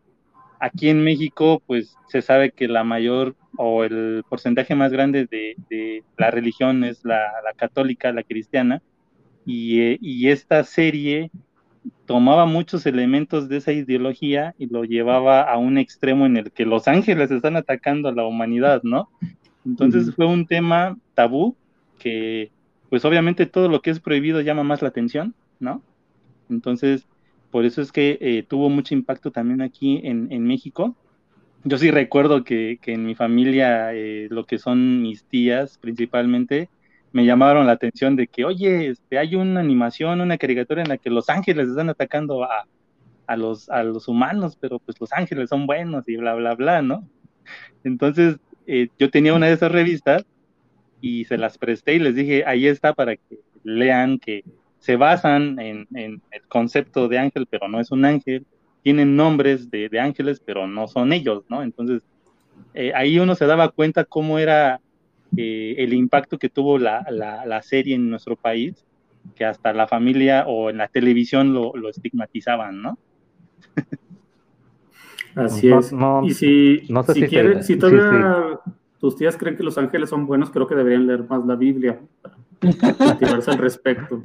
aquí 0.61 0.91
en 0.91 1.03
México, 1.03 1.63
pues 1.67 1.97
se 2.09 2.23
sabe 2.23 2.53
que 2.53 2.69
la 2.69 2.85
mayor 2.85 3.35
o 3.57 3.83
el 3.83 4.23
porcentaje 4.29 4.75
más 4.75 4.93
grande 4.93 5.27
de, 5.27 6.05
la 6.17 6.31
religión 6.31 6.85
es 6.85 7.05
la, 7.05 7.31
católica, 7.57 8.13
la 8.13 8.23
cristiana, 8.23 8.83
y, 9.47 9.97
y, 10.01 10.29
esta 10.29 10.63
serie 10.65 11.31
tomaba 12.11 12.45
muchos 12.45 12.87
elementos 12.87 13.49
de 13.49 13.59
esa 13.59 13.71
ideología 13.71 14.53
y 14.59 14.67
lo 14.67 14.83
llevaba 14.83 15.43
a 15.43 15.59
un 15.59 15.79
extremo 15.79 16.27
en 16.27 16.37
el 16.37 16.51
que 16.51 16.67
los 16.67 16.89
ángeles 16.89 17.31
están 17.31 17.55
atacando 17.55 18.09
a 18.09 18.13
la 18.13 18.27
humanidad, 18.27 18.83
¿no? 18.83 19.09
Entonces 19.65 20.13
fue 20.17 20.27
un 20.27 20.45
tema 20.45 20.99
tabú 21.15 21.55
que, 22.01 22.51
pues 22.89 23.05
obviamente 23.05 23.47
todo 23.47 23.69
lo 23.69 23.81
que 23.81 23.91
es 23.91 24.01
prohibido 24.01 24.41
llama 24.41 24.65
más 24.65 24.83
la 24.83 24.89
atención, 24.89 25.37
¿no? 25.61 25.83
Entonces, 26.49 27.07
por 27.53 27.65
eso 27.65 27.81
es 27.81 27.93
que 27.93 28.19
eh, 28.21 28.43
tuvo 28.43 28.71
mucho 28.71 28.93
impacto 28.93 29.31
también 29.31 29.63
aquí 29.63 30.01
en, 30.03 30.33
en 30.33 30.43
México. 30.43 30.97
Yo 31.63 31.79
sí 31.79 31.93
recuerdo 31.93 32.43
que, 32.43 32.81
que 32.83 32.95
en 32.95 33.07
mi 33.07 33.15
familia, 33.15 33.95
eh, 33.95 34.27
lo 34.33 34.47
que 34.47 34.59
son 34.59 35.01
mis 35.01 35.23
tías 35.27 35.79
principalmente, 35.79 36.71
me 37.13 37.25
llamaron 37.25 37.67
la 37.67 37.73
atención 37.73 38.17
de 38.17 38.27
que, 38.27 38.45
oye, 38.45 38.89
este, 38.89 39.19
hay 39.19 39.35
una 39.35 39.61
animación, 39.61 40.21
una 40.21 40.39
caricatura 40.39 40.83
en 40.83 40.89
la 40.89 40.99
que 40.99 41.11
los 41.11 41.29
ángeles 41.29 41.69
están 41.69 41.91
atacando 41.91 42.45
a, 42.45 42.67
a, 43.27 43.37
los, 43.37 43.69
a 43.71 43.83
los 43.83 44.09
humanos, 44.09 44.57
pero 44.61 44.79
pues 44.79 45.01
los 45.01 45.13
ángeles 45.13 45.49
son 45.49 45.67
buenos 45.67 46.09
y 46.09 46.17
bla, 46.17 46.35
bla, 46.35 46.55
bla, 46.55 46.83
¿no? 46.83 47.09
Entonces, 47.85 48.39
eh, 48.67 48.89
yo 48.99 49.11
tenía 49.11 49.35
una 49.35 49.47
de 49.47 49.53
esas 49.53 49.73
revistas 49.73 50.25
y 51.01 51.25
se 51.25 51.39
las 51.39 51.59
presté 51.59 51.95
y 51.95 51.99
les 51.99 52.15
dije, 52.15 52.45
ahí 52.47 52.67
está 52.67 52.93
para 52.93 53.17
que 53.17 53.39
lean 53.65 54.19
que 54.19 54.45
se 54.79 54.97
basan 54.97 55.59
en, 55.59 55.87
el 55.95 56.43
concepto 56.49 57.09
de 57.09 57.19
ángel, 57.19 57.47
pero 57.47 57.69
no 57.69 57.81
es 57.81 57.91
un 57.91 58.05
ángel, 58.05 58.47
tienen 58.83 59.17
nombres 59.17 59.71
de, 59.71 59.91
ángeles, 60.01 60.41
pero 60.45 60.67
no 60.67 60.89
son 60.89 61.13
ellos, 61.13 61.45
¿no? 61.49 61.63
Entonces, 61.63 62.03
eh, 62.75 62.93
ahí 62.95 63.19
uno 63.19 63.35
se 63.35 63.47
daba 63.47 63.69
cuenta 63.69 64.05
cómo 64.05 64.39
era 64.39 64.81
eh, 65.37 65.75
el 65.79 65.93
impacto 65.95 66.39
que 66.39 66.49
tuvo 66.49 66.79
la, 66.79 67.61
serie 67.63 67.95
en 67.95 68.11
nuestro 68.11 68.37
país, 68.37 68.85
que 69.35 69.45
hasta 69.45 69.73
la 69.73 69.87
familia 69.87 70.45
o 70.47 70.71
en 70.71 70.79
la 70.79 70.89
televisión 70.89 71.53
lo, 71.53 71.89
estigmatizaban, 71.89 72.83
¿no? 72.83 72.99
Así 75.37 75.71
es. 75.71 75.93
y 76.25 76.35
si, 76.35 76.83
no 76.89 77.05
sé 77.05 77.15
si, 77.15 77.29
si, 77.63 77.77
todavía 77.77 78.59
tus 78.99 79.17
tías 79.17 79.37
creen 79.37 79.57
que 79.57 79.63
los 79.63 79.79
ángeles 79.79 80.11
son 80.11 80.27
buenos, 80.27 80.51
creo 80.51 80.67
que 80.67 80.75
deberían 80.75 81.07
leer 81.07 81.25
más 81.29 81.47
la 81.47 81.55
Biblia 81.55 82.01
para 82.19 82.37
al 83.47 83.59
respecto. 83.59 84.21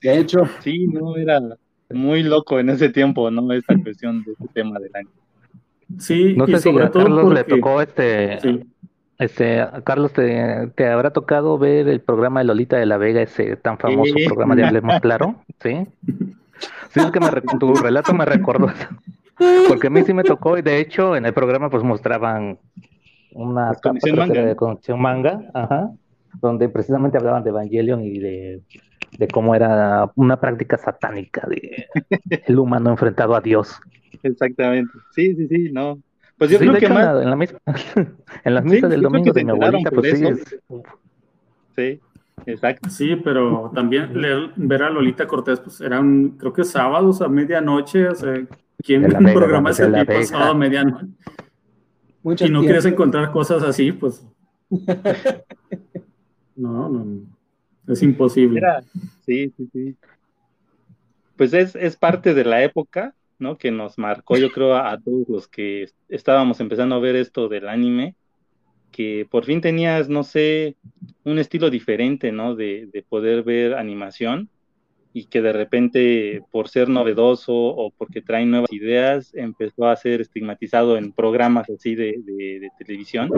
De 0.00 0.18
hecho. 0.18 0.44
Sí, 0.60 0.86
no, 0.86 1.16
era 1.16 1.40
muy 1.90 2.22
loco 2.22 2.58
en 2.58 2.70
ese 2.70 2.88
tiempo, 2.88 3.30
¿no? 3.30 3.52
Esta 3.52 3.76
cuestión 3.82 4.24
de 4.24 4.32
este 4.32 4.48
tema 4.54 4.78
del 4.78 4.94
año. 4.94 5.10
Sí, 5.98 6.34
no 6.36 6.46
sé 6.46 6.58
si 6.58 6.68
a 6.78 6.90
Carlos 6.90 7.32
le 7.32 7.44
tocó 7.44 7.82
este. 7.82 8.38
Este, 9.20 9.62
Carlos, 9.84 10.12
te, 10.14 10.68
te, 10.74 10.86
habrá 10.86 11.10
tocado 11.10 11.58
ver 11.58 11.88
el 11.88 12.00
programa 12.00 12.40
de 12.40 12.46
Lolita 12.46 12.78
de 12.78 12.86
la 12.86 12.96
Vega, 12.96 13.20
ese 13.20 13.54
tan 13.56 13.76
famoso 13.78 14.14
programa 14.26 14.56
de 14.56 14.64
Hablemos 14.64 14.98
Claro, 15.00 15.36
¿sí? 15.62 15.86
Sí, 16.88 17.00
es 17.00 17.10
que 17.10 17.20
me, 17.20 17.28
tu 17.58 17.74
relato 17.74 18.14
me 18.14 18.24
recordó 18.24 18.68
Porque 19.68 19.86
a 19.88 19.90
mí 19.90 20.02
sí 20.02 20.14
me 20.14 20.24
tocó, 20.24 20.56
y 20.56 20.62
de 20.62 20.80
hecho 20.80 21.16
en 21.16 21.26
el 21.26 21.34
programa 21.34 21.68
pues 21.68 21.84
mostraban 21.84 22.58
una 23.32 23.74
conexión 23.74 24.16
manga. 24.16 24.44
de 24.44 24.56
conexión 24.56 25.00
manga, 25.00 25.42
ajá, 25.52 25.90
donde 26.40 26.70
precisamente 26.70 27.18
hablaban 27.18 27.44
de 27.44 27.50
Evangelion 27.50 28.02
y 28.02 28.18
de 28.18 28.62
de 29.18 29.28
cómo 29.28 29.54
era 29.54 30.10
una 30.16 30.40
práctica 30.40 30.78
satánica 30.78 31.46
de 31.46 31.86
el 32.46 32.58
humano 32.58 32.90
enfrentado 32.90 33.34
a 33.34 33.40
Dios. 33.40 33.78
Exactamente. 34.22 34.92
Sí, 35.14 35.34
sí, 35.34 35.46
sí, 35.48 35.70
no. 35.72 36.00
Pues 36.40 36.50
yo 36.52 36.58
creo 36.58 36.72
que 36.72 36.88
más... 36.88 37.22
en, 37.22 37.28
la 37.28 37.36
misa, 37.36 37.60
en 38.44 38.54
las 38.54 38.64
misas 38.64 38.88
del 38.88 39.02
domingo 39.02 39.30
de 39.30 39.44
mi 39.44 39.50
abuelita, 39.50 39.90
pues 39.90 40.18
sí. 40.18 40.24
Sí, 41.76 42.00
exacto. 42.46 42.88
Sí, 42.88 43.14
pero 43.16 43.70
también 43.74 44.10
ver 44.56 44.82
a 44.82 44.88
Lolita 44.88 45.26
Cortés, 45.26 45.60
pues 45.60 45.82
eran, 45.82 46.30
creo 46.38 46.54
que 46.54 46.64
sábados 46.64 47.20
a 47.20 47.28
medianoche, 47.28 48.08
o 48.08 48.14
sea, 48.14 48.42
¿quién 48.82 49.02
programa 49.02 49.68
ese 49.68 49.86
tipo 49.86 50.22
sábado 50.22 50.52
a 50.52 50.54
medianoche? 50.54 51.06
y 52.24 52.48
no 52.48 52.62
quieres 52.62 52.86
encontrar 52.86 53.30
cosas 53.32 53.62
así, 53.62 53.92
pues. 53.92 54.26
no, 56.56 56.88
no. 56.88 57.06
Es 57.86 58.02
imposible. 58.02 58.62
sí, 59.26 59.52
sí, 59.58 59.68
sí. 59.74 59.96
Pues 61.36 61.52
es, 61.52 61.76
es, 61.76 61.96
parte 61.96 62.32
de 62.32 62.44
la 62.44 62.62
época, 62.62 63.14
¿no? 63.40 63.58
Que 63.58 63.70
nos 63.70 63.98
marcó, 63.98 64.36
yo 64.36 64.50
creo, 64.50 64.76
a, 64.76 64.98
todos 65.00 65.28
los 65.28 65.48
que 65.48 65.88
estábamos 66.08 66.60
empezando 66.60 66.94
a 66.94 67.00
ver 67.00 67.16
esto 67.16 67.48
del 67.48 67.68
anime, 67.68 68.14
que 68.92 69.26
por 69.30 69.44
fin 69.44 69.60
tenías, 69.60 70.08
no 70.08 70.24
sé, 70.24 70.76
un 71.24 71.38
estilo 71.38 71.70
diferente, 71.70 72.32
¿no? 72.32 72.54
De, 72.54 72.88
de 72.92 73.02
poder 73.02 73.42
ver 73.42 73.74
animación 73.74 74.50
y 75.12 75.24
que 75.24 75.42
de 75.42 75.52
repente 75.52 76.42
por 76.50 76.68
ser 76.68 76.88
novedoso 76.88 77.52
o 77.52 77.90
porque 77.90 78.22
trae 78.22 78.46
nuevas 78.46 78.72
ideas 78.72 79.32
empezó 79.34 79.88
a 79.88 79.96
ser 79.96 80.20
estigmatizado 80.20 80.96
en 80.96 81.12
programas 81.12 81.68
así 81.68 81.94
de, 81.94 82.14
de, 82.24 82.68
televisión 82.78 83.28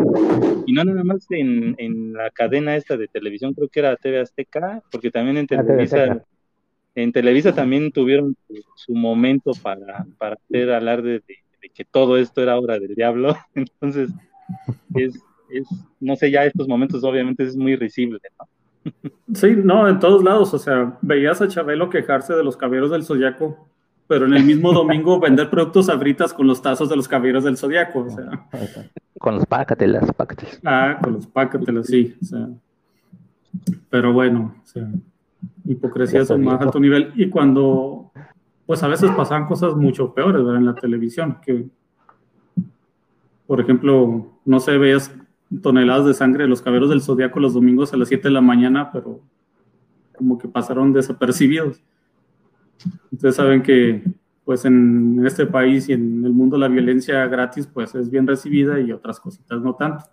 y 0.67 0.73
no 0.73 0.85
nada 0.85 1.03
más 1.03 1.27
en, 1.31 1.75
en, 1.79 2.13
la 2.13 2.31
cadena 2.31 2.77
esta 2.77 2.97
de 2.97 3.09
televisión 3.09 3.55
creo 3.55 3.69
que 3.69 3.81
era 3.81 3.97
TV 3.97 4.21
Azteca 4.21 4.83
porque 4.91 5.11
también 5.11 5.39
en 5.39 5.47
Televisa 5.47 6.23
en 6.95 7.13
Televisa 7.13 7.55
también 7.55 7.91
tuvieron 7.93 8.37
su, 8.75 8.95
momento 8.95 9.53
para, 9.63 10.07
para 10.19 10.37
hacer 10.37 10.71
alarde 10.71 11.23
de, 11.27 11.37
de, 11.61 11.69
que 11.69 11.85
todo 11.85 12.17
esto 12.17 12.43
era 12.43 12.59
obra 12.59 12.79
del 12.79 12.95
diablo 12.95 13.37
entonces 13.55 14.11
es, 14.95 15.19
es 15.51 15.67
no 16.01 16.17
sé 16.17 16.31
ya 16.31 16.45
estos 16.45 16.69
momentos 16.69 17.03
obviamente 17.05 17.45
es 17.45 17.57
muy 17.57 17.77
risible 17.77 18.19
¿no? 18.39 18.49
Sí, 19.35 19.55
no, 19.57 19.89
en 19.89 19.99
todos 19.99 20.23
lados. 20.23 20.53
O 20.55 20.59
sea, 20.59 20.99
veías 21.03 21.41
a 21.41 21.49
Chabelo 21.49 21.91
quejarse 21.91 22.35
de 22.35 22.45
los 22.45 22.57
caballeros 22.57 22.91
del 22.91 23.05
zodiaco, 23.05 23.69
pero 24.07 24.27
en 24.27 24.35
el 24.35 24.45
mismo 24.45 24.73
domingo 24.73 25.21
vender 25.21 25.51
productos 25.51 25.89
abritas 25.89 26.33
con 26.33 26.47
los 26.47 26.61
tazos 26.61 26.89
de 26.89 26.97
los 26.97 27.09
caballeros 27.09 27.45
del 27.45 27.57
zodiaco. 27.57 28.01
O 28.01 28.11
sea. 28.11 28.47
Con 29.19 29.37
los 29.37 29.47
pácatelas, 29.47 30.11
Ah, 30.65 30.99
con 31.03 31.15
los 31.15 31.27
pácatelas, 31.27 31.87
sí. 31.87 32.15
O 32.21 32.25
sea. 32.25 32.49
Pero 33.91 34.13
bueno, 34.13 34.55
o 34.63 34.67
sea, 34.67 34.89
hipocresía 35.65 36.21
es 36.21 36.31
un 36.31 36.45
más 36.45 36.61
alto 36.61 36.81
nivel. 36.81 37.13
Y 37.17 37.29
cuando, 37.29 38.11
pues 38.67 38.83
a 38.83 38.89
veces 38.89 39.11
pasaban 39.13 39.47
cosas 39.47 39.75
mucho 39.75 40.15
peores 40.15 40.43
¿verdad? 40.43 40.61
en 40.61 40.67
la 40.67 40.75
televisión, 40.75 41.39
que, 41.45 41.67
por 43.47 43.61
ejemplo, 43.61 44.39
no 44.45 44.61
sé, 44.61 44.79
veías 44.79 45.15
toneladas 45.63 46.07
de 46.07 46.15
sangre 46.15 46.45
de 46.45 46.49
los 46.49 46.63
caberos 46.63 46.89
del 46.89 47.03
zodiaco 47.03 47.41
los 47.41 47.55
domingos 47.55 47.93
a 47.93 47.97
las 47.97 48.09
7 48.09 48.29
de 48.29 48.35
la 48.35 48.41
mañana, 48.41 48.91
pero 48.93 49.21
como 50.17 50.39
que 50.39 50.49
pasaron 50.49 50.93
desapercibidos. 50.93 51.83
Ustedes 53.11 53.37
saben 53.37 53.63
que 53.63 54.03
pues 54.45 54.65
en 54.65 55.25
este 55.25 55.47
país 55.47 55.89
y 55.89 55.93
en 55.93 56.25
el 56.25 56.33
mundo 56.33 56.59
la 56.59 56.69
violencia 56.69 57.27
gratis 57.27 57.67
pues 57.67 57.95
es 57.95 58.11
bien 58.11 58.27
recibida 58.27 58.81
y 58.81 58.91
otras 58.91 59.21
cositas 59.21 59.61
no 59.61 59.75
tanto. 59.75 60.05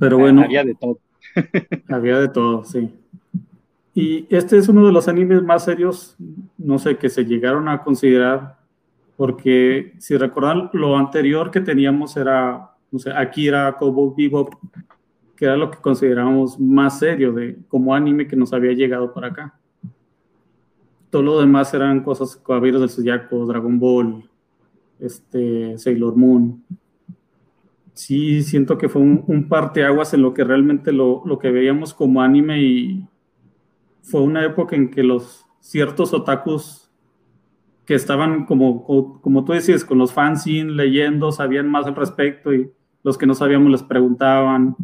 pero 0.00 0.18
bueno. 0.18 0.42
Había 0.42 0.64
de 0.64 0.74
todo. 0.74 0.98
había 1.88 2.18
de 2.18 2.28
todo, 2.28 2.64
sí. 2.64 2.90
Y 3.94 4.26
este 4.34 4.58
es 4.58 4.68
uno 4.68 4.86
de 4.86 4.92
los 4.92 5.08
animes 5.08 5.42
más 5.42 5.64
serios, 5.64 6.16
no 6.58 6.78
sé, 6.78 6.96
que 6.98 7.08
se 7.08 7.24
llegaron 7.24 7.68
a 7.68 7.82
considerar 7.82 8.56
porque 9.16 9.94
si 9.98 10.16
recuerdan, 10.16 10.68
lo 10.72 10.96
anterior 10.96 11.50
que 11.50 11.60
teníamos 11.60 12.16
era, 12.16 12.70
no 12.90 12.98
sé, 12.98 13.10
Akira, 13.10 13.74
Cowboy 13.78 14.12
Bebop, 14.16 14.54
que 15.34 15.46
era 15.46 15.56
lo 15.56 15.70
que 15.70 15.78
considerábamos 15.78 16.60
más 16.60 16.98
serio 16.98 17.32
de 17.32 17.56
como 17.68 17.94
anime 17.94 18.26
que 18.26 18.36
nos 18.36 18.52
había 18.52 18.72
llegado 18.72 19.12
para 19.12 19.28
acá. 19.28 19.58
todo 21.10 21.22
lo 21.22 21.40
demás 21.40 21.72
eran 21.72 22.02
cosas 22.02 22.36
Caballeros 22.36 22.80
del 22.80 22.90
Zodiaco, 22.90 23.46
Dragon 23.46 23.78
Ball, 23.78 24.28
este, 25.00 25.78
Sailor 25.78 26.16
Moon. 26.16 26.62
Sí, 27.96 28.42
siento 28.42 28.76
que 28.76 28.90
fue 28.90 29.00
un, 29.00 29.48
parteaguas 29.48 30.12
en 30.12 30.20
lo 30.20 30.34
que 30.34 30.44
realmente 30.44 30.92
lo, 30.92 31.22
lo, 31.24 31.38
que 31.38 31.50
veíamos 31.50 31.94
como 31.94 32.20
anime 32.20 32.60
y 32.60 33.08
fue 34.02 34.20
una 34.20 34.44
época 34.44 34.76
en 34.76 34.90
que 34.90 35.02
los 35.02 35.46
ciertos 35.60 36.12
otakus 36.12 36.90
que 37.86 37.94
estaban 37.94 38.44
como, 38.44 38.84
como 39.22 39.44
tú 39.46 39.52
decías, 39.52 39.82
con 39.82 39.96
los 39.96 40.12
fanzines, 40.12 40.74
leyendo, 40.74 41.32
sabían 41.32 41.70
más 41.70 41.86
al 41.86 41.96
respecto 41.96 42.52
y 42.52 42.70
los 43.02 43.16
que 43.16 43.24
no 43.24 43.34
sabíamos 43.34 43.70
les 43.70 43.82
preguntaban, 43.82 44.76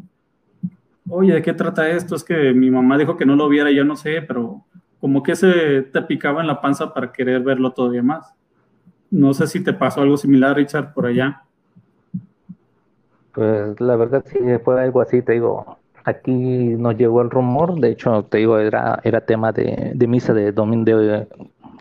oye, 1.10 1.34
¿de 1.34 1.42
qué 1.42 1.52
trata 1.52 1.90
esto? 1.90 2.14
Es 2.14 2.24
que 2.24 2.54
mi 2.54 2.70
mamá 2.70 2.96
dijo 2.96 3.18
que 3.18 3.26
no 3.26 3.36
lo 3.36 3.46
viera, 3.50 3.70
yo 3.70 3.84
no 3.84 3.94
sé, 3.94 4.22
pero 4.22 4.64
como 5.00 5.22
que 5.22 5.36
se 5.36 5.82
te 5.82 6.00
picaba 6.00 6.40
en 6.40 6.46
la 6.46 6.62
panza 6.62 6.94
para 6.94 7.12
querer 7.12 7.42
verlo 7.42 7.72
todavía 7.72 8.02
más. 8.02 8.32
No 9.10 9.34
sé 9.34 9.46
si 9.48 9.62
te 9.62 9.74
pasó 9.74 10.00
algo 10.00 10.16
similar, 10.16 10.56
Richard, 10.56 10.94
por 10.94 11.04
allá. 11.04 11.42
Pues 13.34 13.80
la 13.80 13.96
verdad 13.96 14.24
sí 14.26 14.38
fue 14.62 14.82
algo 14.82 15.00
así, 15.00 15.22
te 15.22 15.32
digo, 15.32 15.78
aquí 16.04 16.32
nos 16.32 16.96
llegó 16.96 17.22
el 17.22 17.30
rumor, 17.30 17.80
de 17.80 17.90
hecho 17.90 18.24
te 18.24 18.38
digo, 18.38 18.58
era, 18.58 19.00
era 19.04 19.22
tema 19.22 19.52
de, 19.52 19.94
misa 20.06 20.34
de 20.34 20.52
domingo, 20.52 20.84
de, 20.98 21.26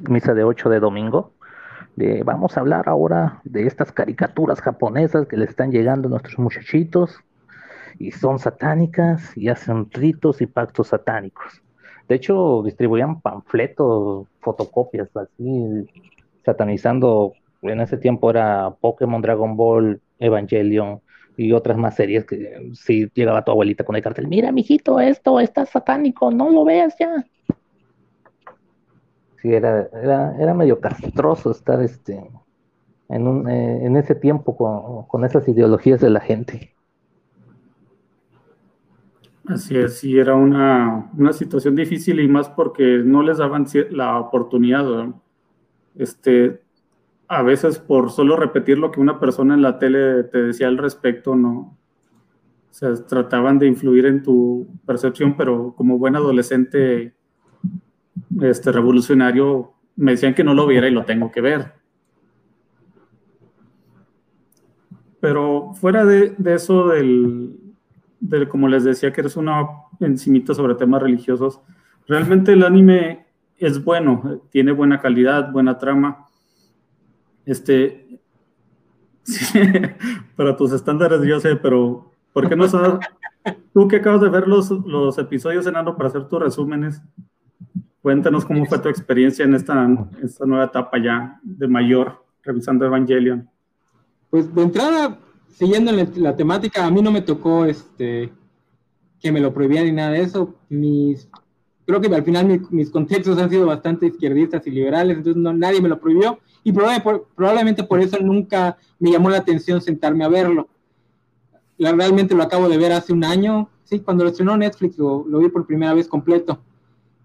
misa 0.07 0.33
de 0.33 0.43
8 0.43 0.69
de 0.69 0.79
domingo, 0.79 1.33
de 1.95 2.23
vamos 2.23 2.55
a 2.55 2.61
hablar 2.61 2.87
ahora 2.87 3.41
de 3.43 3.67
estas 3.67 3.91
caricaturas 3.91 4.61
japonesas 4.61 5.27
que 5.27 5.37
le 5.37 5.45
están 5.45 5.71
llegando 5.71 6.07
a 6.07 6.11
nuestros 6.11 6.39
muchachitos 6.39 7.19
y 7.99 8.11
son 8.11 8.39
satánicas 8.39 9.35
y 9.37 9.49
hacen 9.49 9.91
ritos 9.91 10.41
y 10.41 10.45
pactos 10.45 10.87
satánicos. 10.87 11.61
De 12.07 12.15
hecho, 12.15 12.61
distribuían 12.63 13.21
panfletos, 13.21 14.27
fotocopias 14.39 15.09
así, 15.15 15.85
satanizando, 16.45 17.33
en 17.61 17.81
ese 17.81 17.97
tiempo 17.97 18.29
era 18.29 18.73
Pokémon, 18.79 19.21
Dragon 19.21 19.55
Ball, 19.55 20.01
Evangelion, 20.19 21.01
y 21.37 21.51
otras 21.51 21.77
más 21.77 21.95
series 21.95 22.25
que 22.25 22.71
si 22.73 23.09
llegaba 23.13 23.43
tu 23.43 23.51
abuelita 23.51 23.83
con 23.83 23.95
el 23.95 24.01
cartel, 24.01 24.27
mira, 24.27 24.51
mijito, 24.51 24.99
esto 24.99 25.39
está 25.39 25.65
satánico, 25.65 26.31
no 26.31 26.49
lo 26.49 26.65
veas 26.65 26.95
ya. 26.99 27.25
Sí, 29.41 29.51
era, 29.51 29.89
era, 29.93 30.35
era 30.37 30.53
medio 30.53 30.79
castroso 30.79 31.51
estar 31.51 31.81
este 31.81 32.29
en, 33.09 33.27
un, 33.27 33.49
eh, 33.49 33.85
en 33.85 33.97
ese 33.97 34.15
tiempo 34.15 34.55
con, 34.55 35.05
con, 35.07 35.25
esas 35.25 35.47
ideologías 35.47 35.99
de 35.99 36.09
la 36.09 36.19
gente. 36.19 36.73
Así 39.45 39.75
es, 39.75 39.97
sí, 39.97 40.17
era 40.17 40.35
una, 40.35 41.09
una 41.17 41.33
situación 41.33 41.75
difícil 41.75 42.19
y 42.19 42.27
más 42.27 42.49
porque 42.49 43.01
no 43.03 43.23
les 43.23 43.39
daban 43.39 43.65
la 43.89 44.19
oportunidad. 44.19 45.07
Este, 45.95 46.61
a 47.31 47.43
veces 47.43 47.79
por 47.79 48.11
solo 48.11 48.35
repetir 48.35 48.77
lo 48.77 48.91
que 48.91 48.99
una 48.99 49.17
persona 49.17 49.53
en 49.53 49.61
la 49.61 49.79
tele 49.79 50.25
te 50.25 50.43
decía 50.43 50.67
al 50.67 50.77
respecto, 50.77 51.33
no. 51.33 51.77
O 52.81 52.95
trataban 53.07 53.57
de 53.57 53.67
influir 53.67 54.05
en 54.05 54.21
tu 54.21 54.67
percepción, 54.85 55.37
pero 55.37 55.73
como 55.77 55.97
buen 55.97 56.17
adolescente 56.17 57.15
este, 58.41 58.71
revolucionario, 58.73 59.71
me 59.95 60.11
decían 60.11 60.33
que 60.33 60.43
no 60.43 60.53
lo 60.53 60.67
viera 60.67 60.89
y 60.89 60.91
lo 60.91 61.05
tengo 61.05 61.31
que 61.31 61.39
ver. 61.39 61.71
Pero 65.21 65.73
fuera 65.75 66.03
de, 66.03 66.35
eso 66.47 66.89
del, 66.89 67.55
del, 68.19 68.49
como 68.49 68.67
les 68.67 68.83
decía, 68.83 69.13
que 69.13 69.21
eres 69.21 69.37
una 69.37 69.67
encimita 70.01 70.53
sobre 70.53 70.75
temas 70.75 71.01
religiosos, 71.01 71.61
realmente 72.09 72.51
el 72.51 72.63
anime 72.63 73.25
es 73.57 73.81
bueno, 73.81 74.41
tiene 74.49 74.73
buena 74.73 74.99
calidad, 74.99 75.49
buena 75.53 75.77
trama 75.77 76.25
este, 77.45 78.19
para 80.35 80.55
tus 80.55 80.71
estándares 80.71 81.21
yo 81.23 81.39
sé, 81.39 81.55
pero 81.55 82.11
¿por 82.33 82.49
qué 82.49 82.55
no 82.55 82.67
sabes? 82.67 82.99
Tú 83.73 83.87
que 83.87 83.97
acabas 83.97 84.21
de 84.21 84.29
ver 84.29 84.47
los, 84.47 84.69
los 84.69 85.17
episodios, 85.17 85.65
Enano, 85.65 85.95
para 85.95 86.09
hacer 86.09 86.27
tus 86.27 86.39
resúmenes, 86.39 87.01
cuéntanos 88.01 88.45
cómo 88.45 88.65
fue 88.65 88.79
tu 88.79 88.89
experiencia 88.89 89.45
en 89.45 89.55
esta, 89.55 89.87
esta 90.21 90.45
nueva 90.45 90.65
etapa 90.65 90.97
ya 91.01 91.39
de 91.43 91.67
mayor, 91.67 92.23
revisando 92.43 92.85
Evangelion. 92.85 93.49
Pues 94.29 94.53
de 94.53 94.61
entrada, 94.61 95.17
siguiendo 95.49 95.91
la 95.91 96.35
temática, 96.35 96.85
a 96.85 96.91
mí 96.91 97.01
no 97.01 97.11
me 97.11 97.21
tocó 97.21 97.65
este 97.65 98.31
que 99.19 99.31
me 99.31 99.39
lo 99.39 99.53
prohibían 99.53 99.85
ni 99.85 99.91
nada 99.91 100.11
de 100.11 100.21
eso. 100.21 100.55
Mis, 100.69 101.29
creo 101.85 102.01
que 102.01 102.13
al 102.13 102.23
final 102.23 102.61
mis 102.71 102.89
contextos 102.89 103.37
han 103.37 103.49
sido 103.49 103.67
bastante 103.67 104.07
izquierdistas 104.07 104.65
y 104.65 104.71
liberales, 104.71 105.17
entonces 105.17 105.41
no, 105.41 105.53
nadie 105.53 105.81
me 105.81 105.89
lo 105.89 105.99
prohibió 105.99 106.39
y 106.63 106.71
probablemente 106.71 107.83
por 107.83 107.99
eso 107.99 108.17
nunca 108.19 108.77
me 108.99 109.11
llamó 109.11 109.29
la 109.29 109.37
atención 109.37 109.81
sentarme 109.81 110.23
a 110.23 110.29
verlo. 110.29 110.69
realmente 111.77 112.35
lo 112.35 112.43
acabo 112.43 112.69
de 112.69 112.77
ver 112.77 112.91
hace 112.91 113.13
un 113.13 113.23
año, 113.23 113.69
sí, 113.83 113.99
cuando 113.99 114.23
lo 114.23 114.29
estrenó 114.29 114.55
Netflix 114.57 114.97
lo, 114.97 115.23
vi 115.23 115.49
por 115.49 115.65
primera 115.65 115.93
vez 115.93 116.07
completo. 116.07 116.59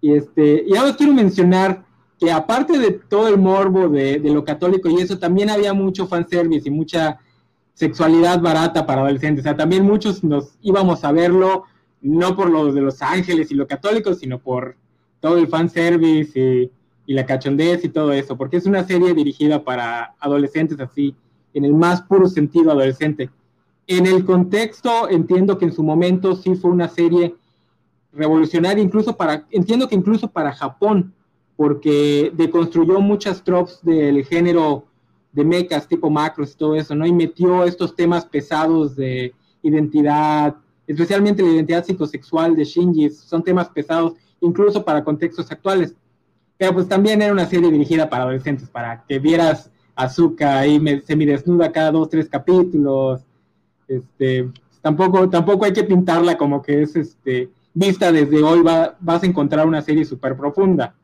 Y, 0.01 0.13
este, 0.13 0.65
y 0.67 0.77
ahora 0.77 0.97
quiero 0.97 1.13
mencionar 1.13 1.85
que 2.19 2.33
aparte 2.33 2.79
de 2.79 2.93
todo 2.93 3.29
el 3.29 3.39
morbo 3.39 3.89
de, 3.89 4.19
lo 4.21 4.45
católico 4.45 4.89
y 4.89 4.97
eso, 4.97 5.19
también 5.19 5.51
había 5.51 5.75
mucho 5.75 6.07
fanservice 6.07 6.69
y 6.69 6.73
mucha 6.73 7.21
sexualidad 7.75 8.41
barata 8.41 8.87
para 8.87 9.03
adolescentes. 9.03 9.43
O 9.43 9.49
sea, 9.49 9.57
también 9.57 9.85
muchos 9.85 10.25
nos 10.25 10.57
íbamos 10.63 11.05
a 11.05 11.13
verlo, 11.13 11.65
no 12.01 12.35
por 12.35 12.51
lo 12.51 12.73
de 12.73 12.81
Los 12.81 13.03
Ángeles 13.03 13.51
y 13.51 13.55
lo 13.55 13.67
católico, 13.67 14.15
sino 14.15 14.39
por 14.39 14.77
todo 15.21 15.37
el 15.37 15.49
fanservice 15.49 16.39
y 16.39 16.71
y 17.07 17.15
la 17.15 17.25
cachondez 17.25 17.85
y 17.85 17.89
todo 17.89 18.13
eso, 18.13 18.37
porque 18.37 18.57
es 18.57 18.67
una 18.67 18.85
serie 18.85 19.15
dirigida 19.15 19.63
para 19.63 20.15
adolescentes 20.19 20.79
así, 20.81 21.15
en 21.55 21.65
el 21.65 21.73
más 21.73 22.03
puro 22.03 22.29
sentido 22.29 22.71
adolescente. 22.71 23.31
En 23.87 24.07
el 24.07 24.25
contexto, 24.25 25.09
entiendo 25.09 25.57
que 25.57 25.67
en 25.67 25.73
su 25.73 25.83
momento 25.83 26.35
sí 26.35 26.57
fue 26.57 26.71
una 26.71 26.89
serie 26.89 27.35
revolucionaria, 28.13 28.83
incluso 28.83 29.17
para, 29.17 29.47
entiendo 29.51 29.89
que 29.89 29.95
incluso 29.95 30.29
para 30.29 30.53
Japón, 30.53 31.15
porque 31.57 32.33
deconstruyó 32.35 33.01
muchas 33.01 33.43
tropes 33.43 33.79
del 33.83 34.25
género 34.25 34.85
de 35.33 35.45
mechas 35.45 35.87
tipo 35.87 36.11
macros 36.11 36.53
y 36.53 36.57
todo 36.57 36.75
eso, 36.75 36.95
¿no? 36.95 37.07
Y 37.07 37.13
metió 37.13 37.65
estos 37.65 37.95
temas 37.95 38.25
pesados 38.25 38.97
de 38.97 39.35
identidad, 39.63 40.57
especialmente 40.87 41.43
la 41.43 41.51
identidad 41.51 41.85
psicosexual 41.85 42.57
de 42.57 42.65
Shinji, 42.65 43.11
son 43.11 43.43
temas 43.43 43.69
pesados 43.69 44.15
incluso 44.41 44.85
para 44.85 45.05
contextos 45.05 45.51
actuales. 45.51 45.95
Pero 46.59 46.75
pues 46.75 46.89
también 46.89 47.21
era 47.21 47.33
una 47.33 47.47
serie 47.47 47.71
dirigida 47.71 48.09
para 48.09 48.25
adolescentes, 48.25 48.69
para 48.69 49.05
que 49.05 49.19
vieras 49.19 49.71
Azuka 49.95 50.59
ahí 50.59 50.81
semidesnuda 51.07 51.73
cada 51.73 51.91
dos, 51.91 52.09
tres 52.09 52.29
capítulos. 52.29 53.23
Este, 53.89 54.51
tampoco, 54.81 55.29
tampoco 55.29 55.65
hay 55.65 55.73
que 55.73 55.85
pintarla 55.85 56.37
como 56.37 56.63
que 56.63 56.83
es 56.83 56.97
este, 56.97 57.51
vista 57.75 58.11
desde 58.11 58.43
hoy, 58.43 58.63
va, 58.63 58.97
vas 59.01 59.23
a 59.23 59.27
encontrar 59.27 59.67
una 59.67 59.83
serie 59.83 60.05
súper 60.05 60.37
profunda. 60.37 60.95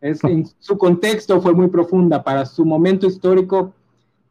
Es, 0.00 0.22
en 0.24 0.46
su 0.58 0.78
contexto 0.78 1.40
fue 1.40 1.52
muy 1.54 1.68
profunda, 1.68 2.22
para 2.22 2.46
su 2.46 2.64
momento 2.64 3.06
histórico 3.06 3.74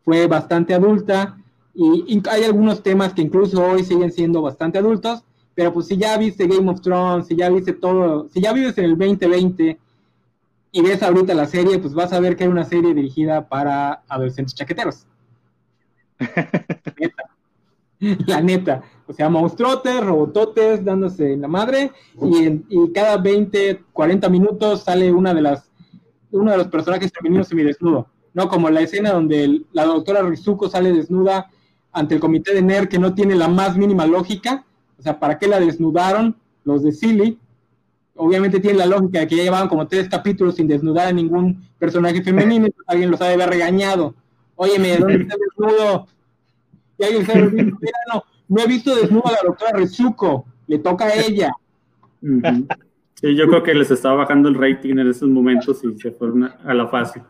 fue 0.03 0.25
bastante 0.27 0.73
adulta 0.73 1.37
y, 1.75 2.05
y, 2.07 2.23
hay 2.27 2.43
algunos 2.43 2.81
temas 2.81 3.13
que 3.13 3.21
incluso 3.21 3.63
hoy 3.63 3.83
siguen 3.83 4.11
siendo 4.11 4.41
bastante 4.41 4.79
adultos, 4.79 5.23
pero 5.53 5.71
pues 5.71 5.87
si 5.87 5.97
ya 5.97 6.17
viste 6.17 6.47
Game 6.47 6.69
of 6.71 6.81
Thrones, 6.81 7.27
si 7.27 7.35
ya 7.35 7.49
viste 7.49 7.73
todo, 7.73 8.27
si 8.29 8.41
ya 8.41 8.53
vives 8.53 8.77
en 8.79 8.85
el 8.85 8.97
2020 8.97 9.77
y 10.71 10.81
ves 10.81 11.01
ahorita 11.01 11.33
la 11.33 11.45
serie, 11.45 11.79
pues 11.79 11.93
vas 11.93 12.13
a 12.13 12.19
ver 12.19 12.35
que 12.35 12.43
hay 12.43 12.49
una 12.49 12.65
serie 12.65 12.93
dirigida 12.93 13.47
para 13.47 14.03
adolescentes 14.07 14.55
chaqueteros. 14.55 15.07
la 17.99 18.41
neta. 18.41 18.83
O 19.07 19.13
sea, 19.13 19.29
monstruotes, 19.29 20.03
robototes 20.05 20.85
dándose 20.85 21.33
en 21.33 21.41
la 21.41 21.47
madre 21.47 21.91
y, 22.21 22.91
cada 22.93 23.17
20, 23.17 23.83
40 23.91 24.29
minutos 24.29 24.83
sale 24.83 25.11
una 25.11 25.33
de 25.33 25.41
las 25.41 25.69
uno 26.31 26.51
de 26.51 26.57
los 26.57 26.67
personajes 26.67 27.11
femeninos 27.11 27.47
semidesnudo. 27.47 28.07
No 28.35 28.47
como 28.47 28.69
la 28.69 28.81
escena 28.81 29.11
donde 29.11 29.63
la 29.71 29.85
doctora 29.85 30.21
Rizuko 30.21 30.69
sale 30.69 30.93
desnuda 30.93 31.49
ante 31.91 32.13
el 32.13 32.21
comité 32.21 32.53
de 32.53 32.61
NER 32.61 32.87
que 32.87 32.99
no 32.99 33.15
tiene 33.15 33.33
la 33.33 33.47
más 33.47 33.75
mínima 33.75 34.05
lógica. 34.05 34.63
O 34.99 35.01
sea, 35.01 35.19
¿para 35.19 35.39
qué 35.39 35.47
la 35.47 35.59
desnudaron 35.59 36.35
los 36.63 36.83
de 36.83 36.91
Silly? 36.91 37.39
Obviamente 38.19 38.59
tiene 38.59 38.77
la 38.77 38.85
lógica 38.85 39.21
de 39.21 39.27
que 39.27 39.37
ya 39.37 39.43
llevaban 39.43 39.69
como 39.69 39.87
tres 39.87 40.09
capítulos 40.09 40.55
sin 40.55 40.67
desnudar 40.67 41.07
a 41.07 41.13
ningún 41.13 41.63
personaje 41.79 42.21
femenino, 42.21 42.67
y 42.67 42.73
alguien 42.87 43.11
los 43.11 43.21
ha 43.21 43.25
de 43.25 43.33
haber 43.33 43.49
regañado. 43.49 44.13
Óyeme, 44.55 44.97
¿dónde 44.97 45.15
está 45.15 45.35
desnudo? 45.37 46.07
Y 46.97 47.03
alguien 47.05 47.25
se 47.25 47.51
Mira, 47.51 47.99
no, 48.13 48.23
no 48.49 48.61
he 48.61 48.67
visto 48.67 48.93
desnudo 48.93 49.27
a 49.27 49.31
la 49.31 49.39
doctora 49.45 49.71
Rezuko, 49.71 50.45
le 50.67 50.79
toca 50.79 51.05
a 51.05 51.15
ella. 51.15 51.51
Sí, 52.21 53.35
yo 53.35 53.47
creo 53.47 53.63
que 53.63 53.73
les 53.73 53.89
estaba 53.89 54.15
bajando 54.15 54.49
el 54.49 54.55
rating 54.55 54.97
en 54.97 55.07
esos 55.07 55.29
momentos 55.29 55.81
y 55.83 55.97
se 55.97 56.11
fueron 56.11 56.43
a, 56.43 56.73
la 56.73 56.87
fase. 56.87 57.23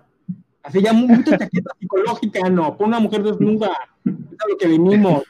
Así 0.63 0.82
ya 0.82 0.91
mucha 0.91 1.38
chaqueta 1.38 1.71
psicológica, 1.80 2.49
no, 2.49 2.75
pon 2.75 2.88
una 2.88 2.99
mujer 2.99 3.21
desnuda, 3.23 3.71
es 4.06 4.13
a 4.13 4.49
lo 4.49 4.58
que 4.58 4.67
venimos. 4.67 5.23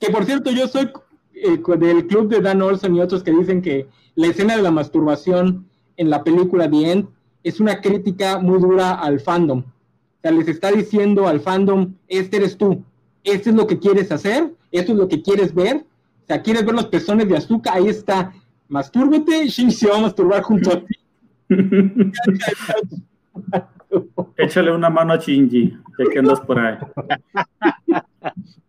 Que 0.00 0.10
por 0.10 0.24
cierto, 0.24 0.50
yo 0.50 0.66
soy 0.66 0.90
eh, 1.34 1.60
del 1.78 2.06
club 2.08 2.28
de 2.28 2.40
Dan 2.40 2.60
Olson 2.60 2.94
y 2.96 3.00
otros 3.00 3.22
que 3.22 3.30
dicen 3.30 3.62
que 3.62 3.88
la 4.14 4.26
escena 4.26 4.56
de 4.56 4.62
la 4.62 4.70
masturbación 4.70 5.66
en 5.96 6.10
la 6.10 6.22
película 6.24 6.70
The 6.70 6.92
End 6.92 7.08
es 7.42 7.60
una 7.60 7.80
crítica 7.80 8.38
muy 8.38 8.60
dura 8.60 8.92
al 8.94 9.20
fandom. 9.20 9.60
O 9.60 10.20
sea, 10.22 10.30
les 10.30 10.48
está 10.48 10.70
diciendo 10.70 11.26
al 11.26 11.40
fandom, 11.40 11.94
este 12.08 12.36
eres 12.36 12.56
tú, 12.56 12.84
este 13.24 13.50
es 13.50 13.56
lo 13.56 13.66
que 13.66 13.78
quieres 13.78 14.12
hacer, 14.12 14.54
esto 14.70 14.92
es 14.92 14.98
lo 14.98 15.08
que 15.08 15.22
quieres 15.22 15.54
ver. 15.54 15.76
O 15.76 16.26
sea, 16.26 16.42
quieres 16.42 16.64
ver 16.64 16.74
los 16.74 16.86
pezones 16.86 17.28
de 17.28 17.36
azúcar, 17.36 17.76
ahí 17.76 17.88
está, 17.88 18.32
mastúrbete, 18.68 19.48
Shinji 19.48 19.74
se 19.74 19.88
va 19.88 19.98
a 19.98 20.02
masturbar 20.02 20.42
junto 20.42 20.72
a 20.72 20.84
ti. 20.84 20.94
Échale 24.36 24.72
una 24.72 24.88
mano 24.88 25.12
a 25.12 25.16
Shinji, 25.16 25.76
ya 25.98 26.04
que 26.10 26.18
andas 26.18 26.40
por 26.40 26.58
ahí. 26.58 26.78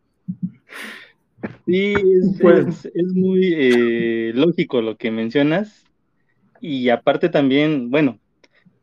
Sí, 1.65 1.93
es, 1.93 2.39
pues, 2.41 2.85
es, 2.85 3.13
muy 3.13 3.53
eh, 3.55 4.31
lógico 4.35 4.81
lo 4.81 4.97
que 4.97 5.11
mencionas. 5.11 5.85
Y 6.59 6.89
aparte 6.89 7.29
también, 7.29 7.89
bueno, 7.89 8.19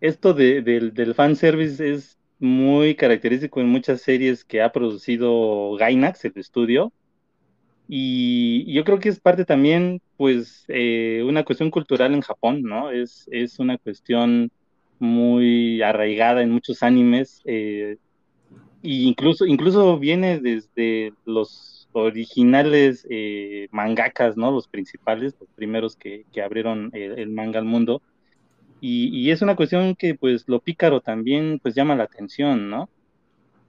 esto 0.01 0.35
de, 0.35 0.63
del, 0.63 0.95
del 0.95 1.15
fanservice 1.15 1.93
es 1.93 2.19
muy 2.39 2.95
característico 2.95 3.61
en 3.61 3.69
muchas 3.69 4.01
series 4.01 4.45
que 4.45 4.63
ha 4.63 4.73
producido 4.73 5.77
Gainax, 5.77 6.25
el 6.25 6.33
estudio. 6.37 6.93
Y 7.87 8.73
yo 8.73 8.85
creo 8.85 8.99
que 8.99 9.09
es 9.09 9.21
parte 9.21 9.45
también, 9.45 10.01
pues, 10.17 10.65
eh, 10.69 11.25
una 11.27 11.45
cuestión 11.45 11.71
cultural 11.71 12.15
en 12.15 12.21
Japón, 12.21 12.63
¿no? 12.63 12.91
Es, 12.91 13.29
es 13.33 13.59
una 13.59 13.79
cuestión 13.79 14.51
muy 15.01 15.83
arraigada 15.83 16.43
en 16.43 16.51
muchos 16.53 16.83
animes. 16.83 17.43
Eh, 17.45 17.97
e 18.83 18.89
incluso, 18.89 19.45
incluso 19.45 19.99
viene 19.99 20.39
desde 20.39 21.13
los 21.25 21.80
originales 21.93 23.07
eh, 23.11 23.69
¿no? 24.37 24.51
Los 24.51 24.69
principales, 24.69 25.35
los 25.41 25.49
primeros 25.51 25.97
que, 25.97 26.25
abrieron 26.43 26.91
el, 26.93 27.31
manga 27.31 27.59
al 27.59 27.65
mundo. 27.65 28.03
Y, 28.81 29.31
es 29.31 29.43
una 29.43 29.57
cuestión 29.57 29.95
que, 29.95 30.15
pues, 30.15 30.45
lo 30.47 30.61
pícaro 30.61 31.01
también, 31.01 31.59
pues, 31.63 31.75
llama 31.75 31.95
la 31.97 32.05
atención, 32.05 32.71
¿no? 32.71 32.89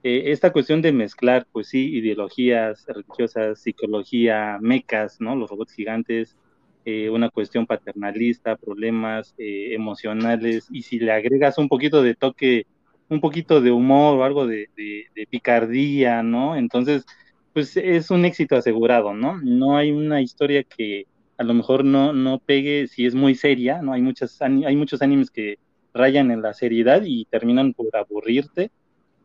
Eh, 0.03 0.31
esta 0.31 0.51
cuestión 0.51 0.81
de 0.81 0.93
mezclar, 0.93 1.45
pues 1.51 1.67
sí, 1.67 1.95
ideologías 1.95 2.85
religiosas, 2.87 3.61
psicología, 3.61 4.57
mecas, 4.61 5.19
¿no? 5.19 5.35
Los 5.35 5.49
robots 5.49 5.73
gigantes, 5.73 6.37
eh, 6.85 7.09
una 7.09 7.29
cuestión 7.29 7.67
paternalista, 7.67 8.55
problemas 8.55 9.35
emocionales, 9.37 10.67
y 10.71 10.83
si 10.83 10.99
le 10.99 11.11
agregas 11.11 11.57
un 11.57 11.67
poquito 11.69 12.01
de 12.01 12.15
toque, 12.15 12.65
un 13.09 13.19
poquito 13.21 13.61
de 13.61 13.71
humor 13.71 14.17
o 14.17 14.23
algo 14.23 14.47
de, 14.47 14.69
de 14.75 15.27
picardía, 15.29 16.23
¿no? 16.23 16.55
Entonces, 16.55 17.05
pues 17.53 17.75
es 17.77 18.11
un 18.11 18.25
éxito 18.25 18.55
asegurado, 18.55 19.13
¿no? 19.13 19.39
No 19.41 19.77
hay 19.77 19.91
una 19.91 20.21
historia 20.21 20.63
que 20.63 21.05
a 21.37 21.43
lo 21.43 21.53
mejor 21.53 21.83
no, 21.83 22.13
no 22.13 22.39
pegue 22.39 22.87
si 22.87 23.05
es 23.05 23.15
muy 23.15 23.35
seria, 23.35 23.81
¿no? 23.81 23.93
Hay, 23.93 24.01
muchas, 24.01 24.41
hay 24.41 24.75
muchos 24.75 25.01
animes 25.01 25.31
que 25.31 25.57
rayan 25.93 26.31
en 26.31 26.41
la 26.41 26.53
seriedad 26.53 27.01
y 27.03 27.25
terminan 27.25 27.73
por 27.73 27.95
aburrirte, 27.95 28.71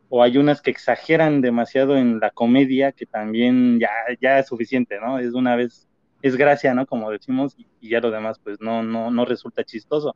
o 0.09 0.23
hay 0.23 0.37
unas 0.37 0.61
que 0.61 0.71
exageran 0.71 1.41
demasiado 1.41 1.97
en 1.97 2.19
la 2.19 2.31
comedia 2.31 2.91
que 2.91 3.05
también 3.05 3.79
ya, 3.79 3.89
ya 4.21 4.39
es 4.39 4.47
suficiente, 4.47 4.99
¿no? 4.99 5.19
Es 5.19 5.33
una 5.33 5.55
vez, 5.55 5.87
es 6.21 6.35
gracia, 6.35 6.73
¿no? 6.73 6.85
Como 6.85 7.11
decimos, 7.11 7.55
y, 7.81 7.89
ya 7.89 7.99
lo 7.99 8.11
demás 8.11 8.39
pues 8.43 8.59
no, 8.61 8.83
no, 8.83 9.11
no 9.11 9.25
resulta 9.25 9.63
chistoso. 9.63 10.15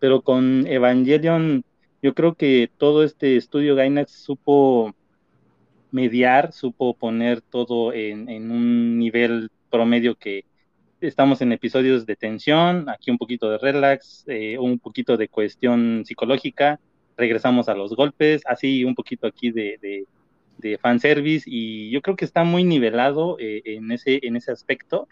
Pero 0.00 0.22
con 0.22 0.66
Evangelion, 0.66 1.64
yo 2.02 2.14
creo 2.14 2.34
que 2.34 2.70
todo 2.78 3.04
este 3.04 3.36
estudio 3.36 3.74
Gainax 3.74 4.12
supo 4.12 4.94
mediar, 5.90 6.52
supo 6.52 6.94
poner 6.94 7.40
todo 7.40 7.92
en, 7.92 8.50
un 8.50 8.98
nivel 8.98 9.50
promedio 9.70 10.14
que 10.14 10.44
estamos 11.00 11.40
en 11.40 11.52
episodios 11.52 12.06
de 12.06 12.16
tensión, 12.16 12.88
aquí 12.88 13.10
un 13.10 13.18
poquito 13.18 13.50
de 13.50 13.58
relax, 13.58 14.24
eh, 14.26 14.58
un 14.58 14.78
poquito 14.78 15.16
de 15.16 15.28
cuestión 15.28 16.02
psicológica, 16.04 16.80
regresamos 17.16 17.68
a 17.68 17.74
los 17.74 17.94
golpes, 17.94 18.42
así 18.46 18.84
un 18.84 18.94
poquito 18.94 19.26
aquí 19.26 19.50
de, 19.50 19.78
de, 19.80 20.04
de 20.58 20.78
fanservice 20.78 21.44
y 21.46 21.90
yo 21.90 22.02
creo 22.02 22.16
que 22.16 22.24
está 22.24 22.44
muy 22.44 22.64
nivelado 22.64 23.36
eh, 23.38 23.62
en, 23.64 23.92
ese, 23.92 24.20
en 24.22 24.36
ese 24.36 24.52
aspecto, 24.52 25.08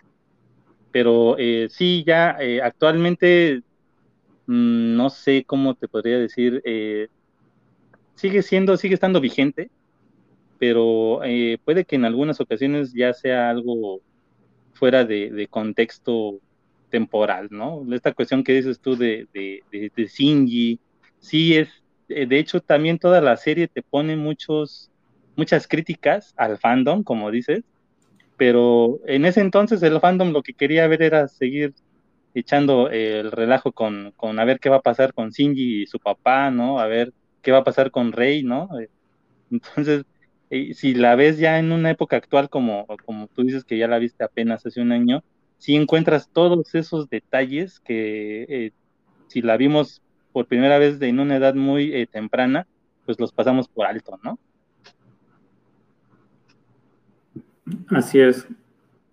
pero 0.91 1.37
eh, 1.39 1.69
sí, 1.71 2.05
ya 2.07 2.37
actualmente 2.63 3.63
mm, 4.47 4.97
no 4.97 5.11
sé 5.11 5.45
cómo 5.45 5.75
te 5.75 5.89
podría 5.89 6.19
decir, 6.19 6.63
sigue 8.15 8.43
siendo, 8.43 8.77
sigue 8.77 8.95
estando 8.95 9.21
vigente, 9.21 9.71
pero 10.59 11.23
eh, 11.25 11.59
puede 11.65 11.85
que 11.85 11.97
en 11.97 12.05
algunas 12.05 12.41
ocasiones 12.41 12.93
ya 12.93 13.13
sea 13.13 13.51
algo 13.51 14.01
fuera 14.73 15.05
de, 15.05 15.47
contexto 15.51 16.39
temporal, 16.91 17.49
¿no? 17.51 17.85
Esta 17.93 18.13
cuestión 18.13 18.45
que 18.45 18.55
dices 18.55 18.81
tú 18.81 18.97
de, 18.97 19.27
de, 19.33 19.63
de, 19.71 20.07
Shinji, 20.07 20.79
sí 21.19 21.57
es, 21.57 21.69
eh, 22.09 22.27
de 22.27 22.39
hecho 22.39 22.61
también 22.61 22.99
toda 22.99 23.21
la 23.21 23.37
serie 23.37 23.69
te 23.69 23.83
pone 23.83 24.17
muchos, 24.17 24.91
muchas 25.35 25.67
críticas 25.67 26.35
al 26.37 26.59
fandom, 26.59 27.03
como 27.03 27.31
dices, 27.31 27.65
pero 28.37 29.01
en 29.07 29.25
ese 29.25 29.41
entonces 29.41 29.83
el 29.83 30.01
fandom 30.01 30.33
lo 30.33 30.43
que 30.43 30.53
quería 30.53 30.87
ver 30.87 31.03
era 31.03 31.29
seguir 31.29 31.75
echando 32.35 32.91
el 32.91 33.33
relajo 33.33 33.73
con, 33.73 34.13
con 34.17 34.39
a 34.39 34.45
ver 34.45 34.61
qué 34.61 34.69
va 34.69 34.77
a 34.77 34.83
pasar 34.83 35.15
con 35.15 35.31
Shinji 35.31 35.83
y 35.83 35.87
su 35.87 35.99
papá, 35.99 36.51
¿no? 36.51 36.79
A 36.79 36.87
ver 36.87 37.13
qué 37.43 37.51
va 37.51 37.59
a 37.59 37.65
pasar 37.65 37.91
con 37.91 38.13
Rey, 38.13 38.43
¿no? 38.43 38.69
Entonces, 39.51 40.05
si 40.51 40.95
la 40.95 41.15
ves 41.17 41.39
ya 41.39 41.59
en 41.59 41.73
una 41.73 41.91
época 41.91 42.17
actual, 42.17 42.49
como, 42.49 42.87
como 43.05 43.29
tú 43.29 43.43
dices 43.43 43.65
que 43.65 43.79
ya 43.79 43.89
la 43.89 43.99
viste 43.99 44.25
apenas 44.25 44.65
hace 44.65 44.81
un 44.81 44.93
año, 44.93 45.25
si 45.59 45.75
encuentras 45.75 46.31
todos 46.31 46.75
esos 46.75 47.09
detalles 47.09 47.81
que 47.81 48.47
eh, 48.49 48.73
si 49.29 49.43
la 49.43 49.57
vimos 49.57 50.03
por 50.33 50.47
primera 50.47 50.79
vez 50.79 51.01
en 51.01 51.19
una 51.19 51.37
edad 51.37 51.55
muy 51.55 51.95
eh, 51.95 52.07
temprana, 52.07 52.67
pues 53.05 53.19
los 53.19 53.33
pasamos 53.33 53.69
por 53.69 53.87
alto, 53.87 54.19
¿no? 54.23 54.39
Así 57.89 58.21
es. 58.21 58.47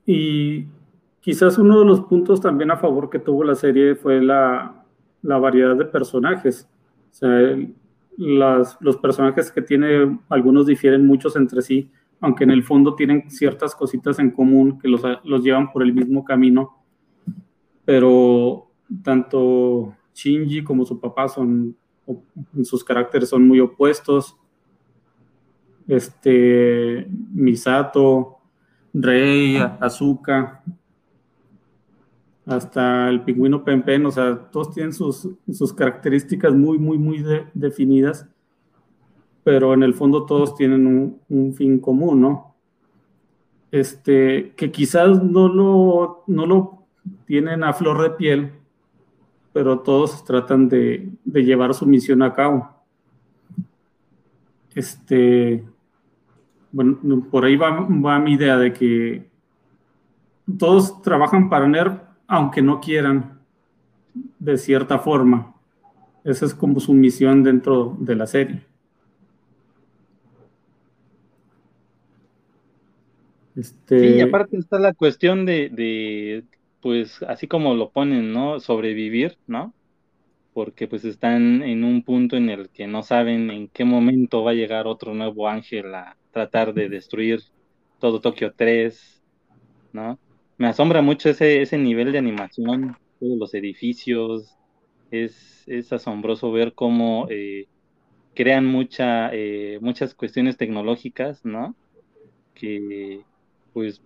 Y 0.05 0.65
quizás 1.21 1.57
uno 1.57 1.79
de 1.79 1.85
los 1.85 2.01
puntos 2.01 2.41
también 2.41 2.71
a 2.71 2.77
favor 2.77 3.09
que 3.09 3.19
tuvo 3.19 3.43
la 3.43 3.55
serie 3.55 3.95
fue 3.95 4.21
la, 4.21 4.83
la 5.21 5.37
variedad 5.37 5.75
de 5.75 5.85
personajes. 5.85 6.67
O 7.11 7.15
sea, 7.15 7.57
los 8.17 8.97
personajes 9.01 9.51
que 9.51 9.61
tiene, 9.61 10.19
algunos 10.29 10.67
difieren 10.67 11.05
muchos 11.05 11.35
entre 11.35 11.61
sí, 11.61 11.89
aunque 12.19 12.43
en 12.43 12.51
el 12.51 12.63
fondo 12.63 12.95
tienen 12.95 13.29
ciertas 13.29 13.75
cositas 13.75 14.19
en 14.19 14.31
común 14.31 14.79
que 14.79 14.87
los, 14.87 15.01
los 15.23 15.43
llevan 15.43 15.71
por 15.71 15.83
el 15.83 15.93
mismo 15.93 16.23
camino. 16.23 16.77
Pero 17.85 18.69
tanto 19.03 19.95
Shinji 20.13 20.63
como 20.63 20.85
su 20.85 20.99
papá 20.99 21.27
son, 21.27 21.75
sus 22.63 22.83
caracteres 22.83 23.29
son 23.29 23.47
muy 23.47 23.59
opuestos. 23.59 24.37
Este, 25.87 27.05
Misato, 27.33 28.37
Rei, 28.93 29.57
Azuka, 29.79 30.63
hasta 32.45 33.09
el 33.09 33.21
pingüino 33.21 33.63
Pempen, 33.63 34.05
o 34.05 34.11
sea, 34.11 34.37
todos 34.51 34.73
tienen 34.73 34.93
sus, 34.93 35.27
características 35.75 36.53
muy, 36.53 36.77
muy, 36.77 36.97
muy 36.97 37.25
definidas, 37.53 38.27
pero 39.43 39.73
en 39.73 39.83
el 39.83 39.93
fondo 39.93 40.25
todos 40.25 40.55
tienen 40.55 41.19
un, 41.29 41.53
fin 41.53 41.79
común, 41.79 42.21
¿no? 42.21 42.55
Este, 43.71 44.53
que 44.55 44.71
quizás 44.71 45.23
no 45.23 45.47
lo, 45.47 46.23
no 46.27 46.45
lo 46.45 46.83
tienen 47.25 47.63
a 47.63 47.73
flor 47.73 48.01
de 48.03 48.09
piel, 48.11 48.51
pero 49.51 49.79
todos 49.79 50.23
tratan 50.25 50.67
de, 50.67 51.09
llevar 51.25 51.73
su 51.73 51.85
misión 51.85 52.21
a 52.21 52.33
cabo. 52.33 52.69
Este, 54.75 55.63
bueno, 56.71 56.99
por 57.31 57.45
ahí 57.45 57.55
va, 57.55 57.87
va 57.87 58.19
mi 58.19 58.33
idea 58.33 58.57
de 58.57 58.73
que 58.73 59.29
todos 60.57 61.01
trabajan 61.01 61.49
para 61.49 61.67
NERV 61.67 62.12
aunque 62.27 62.61
no 62.61 62.79
quieran, 62.79 63.39
de 64.39 64.57
cierta 64.57 64.99
forma. 64.99 65.55
Esa 66.23 66.45
es 66.45 66.53
como 66.53 66.79
su 66.79 66.93
misión 66.93 67.43
dentro 67.43 67.97
de 67.99 68.15
la 68.15 68.27
serie. 68.27 68.61
Este... 73.55 74.13
Sí, 74.13 74.21
aparte 74.21 74.57
está 74.57 74.79
la 74.79 74.93
cuestión 74.93 75.45
de, 75.45 76.43
pues, 76.81 77.21
así 77.23 77.47
como 77.47 77.75
lo 77.75 77.89
ponen, 77.89 78.33
¿no? 78.33 78.59
Sobrevivir, 78.59 79.37
¿no? 79.47 79.73
Porque 80.53 80.87
pues 80.87 81.03
están 81.03 81.63
en 81.63 81.83
un 81.83 82.03
punto 82.03 82.37
en 82.37 82.49
el 82.49 82.69
que 82.69 82.87
no 82.87 83.03
saben 83.03 83.49
en 83.49 83.67
qué 83.67 83.85
momento 83.85 84.43
va 84.43 84.51
a 84.51 84.55
llegar 84.55 84.87
otro 84.87 85.13
nuevo 85.13 85.47
ángel 85.47 85.93
a 85.95 86.15
tratar 86.31 86.73
de 86.73 86.89
destruir 86.89 87.41
todo 87.99 88.21
Tokio 88.21 88.53
3, 88.55 89.21
¿no? 89.93 90.19
Me 90.63 90.69
asombra 90.69 91.01
mucho 91.01 91.29
ese, 91.29 91.61
ese 91.61 91.77
nivel 91.77 92.13
de 92.13 92.19
animación, 92.19 92.95
todos 93.19 93.37
los 93.37 93.53
edificios, 93.53 94.57
es, 95.11 95.65
es 95.67 95.91
asombroso 95.91 96.53
ver 96.53 96.71
cómo 96.71 97.27
eh, 97.29 97.65
crean 98.33 98.65
mucha, 98.65 99.29
eh, 99.33 99.77
muchas 99.81 100.15
cuestiones 100.15 100.55
tecnológicas, 100.55 101.43
¿no? 101.43 101.75
Que, 102.53 103.23
pues, 103.73 104.01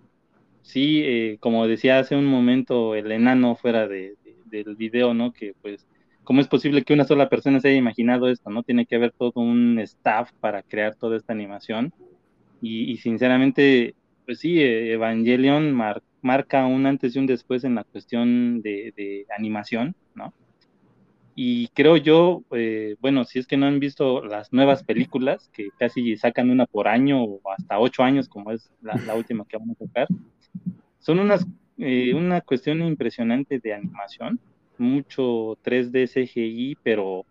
sí, 0.64 1.04
eh, 1.04 1.38
como 1.40 1.68
decía 1.68 2.00
hace 2.00 2.16
un 2.16 2.26
momento 2.26 2.96
el 2.96 3.12
enano 3.12 3.56
fuera 3.56 3.88
de, 3.88 4.16
del 4.46 4.76
video, 4.76 5.14
¿no? 5.14 5.34
Que, 5.34 5.54
pues, 5.62 5.88
¿cómo 6.24 6.42
es 6.42 6.48
posible 6.48 6.82
que 6.82 6.94
una 6.96 7.06
sola 7.06 7.30
persona 7.30 7.60
se 7.60 7.68
haya 7.68 7.78
imaginado 7.78 8.30
esto? 8.30 8.50
¿No? 8.50 8.64
Tiene 8.64 8.88
que 8.88 8.96
haber 8.96 9.12
todo 9.12 9.34
un 9.36 9.78
staff 9.78 10.32
para 10.40 10.64
crear 10.64 10.96
toda 10.96 11.18
esta 11.18 11.34
animación. 11.34 11.94
Y, 12.64 12.98
sinceramente, 12.98 13.94
pues 14.26 14.40
sí, 14.40 14.60
eh, 14.60 14.94
Evangelion 14.94 15.72
marca 16.28 16.66
un 16.66 16.86
antes 16.86 17.16
y 17.16 17.20
un 17.20 17.26
después 17.26 17.64
en 17.64 17.76
la 17.76 17.84
cuestión 17.84 18.62
de, 18.62 19.26
animación, 19.38 19.96
¿no? 20.14 20.34
Y 21.36 21.68
creo 21.70 21.98
yo, 21.98 22.44
eh, 22.52 22.96
bueno, 23.00 23.24
si 23.24 23.40
es 23.40 23.46
que 23.48 23.58
no 23.58 23.68
han 23.68 23.80
visto 23.80 24.26
las 24.26 24.52
nuevas 24.52 24.84
películas, 24.84 25.50
que 25.54 25.70
casi 25.78 26.18
sacan 26.18 26.50
una 26.50 26.66
por 26.66 26.88
año 26.88 27.24
o 27.24 27.40
hasta 27.56 27.80
ocho 27.80 28.04
años, 28.04 28.28
como 28.28 28.52
es 28.52 28.72
la, 28.82 29.14
última 29.14 29.46
que 29.46 29.58
vamos 29.58 29.76
a 29.76 29.86
tocar, 29.86 30.08
son 31.00 31.20
unas, 31.20 31.46
eh, 31.78 32.14
una 32.16 32.42
cuestión 32.42 32.82
impresionante 32.82 33.60
de 33.60 33.74
animación, 33.74 34.40
mucho 34.80 35.58
3D 35.64 36.08
CGI, 36.08 36.78
pero 36.84 37.26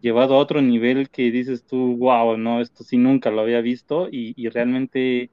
llevado 0.00 0.34
a 0.34 0.38
otro 0.38 0.62
nivel 0.62 1.10
que 1.10 1.30
dices 1.30 1.64
tú, 1.64 1.96
wow, 1.96 2.36
no, 2.36 2.60
esto 2.60 2.84
sí 2.84 2.96
nunca 2.96 3.30
lo 3.30 3.42
había 3.42 3.60
visto 3.60 4.08
y, 4.10 4.48
realmente 4.48 5.30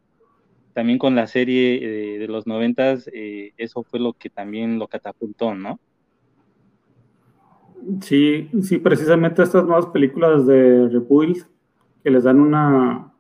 también 0.78 1.00
con 1.00 1.16
la 1.16 1.26
serie 1.26 1.80
eh, 1.82 2.20
de 2.20 2.28
los 2.28 2.46
noventas, 2.46 3.10
eh, 3.12 3.52
eso 3.58 3.82
fue 3.82 4.00
lo 4.00 4.14
que 4.14 4.30
también 4.30 4.78
lo 4.78 4.88
catapultó, 4.88 5.56
¿no? 5.56 5.80
Sí, 8.02 8.48
sí, 8.62 8.78
precisamente 8.78 9.42
estas 9.42 9.66
nuevas 9.66 9.88
películas 9.88 10.46
de 10.46 10.88
Rebuild 10.88 11.48
que 12.04 12.12
les 12.12 12.26
dan 12.26 12.40
una 12.40 13.12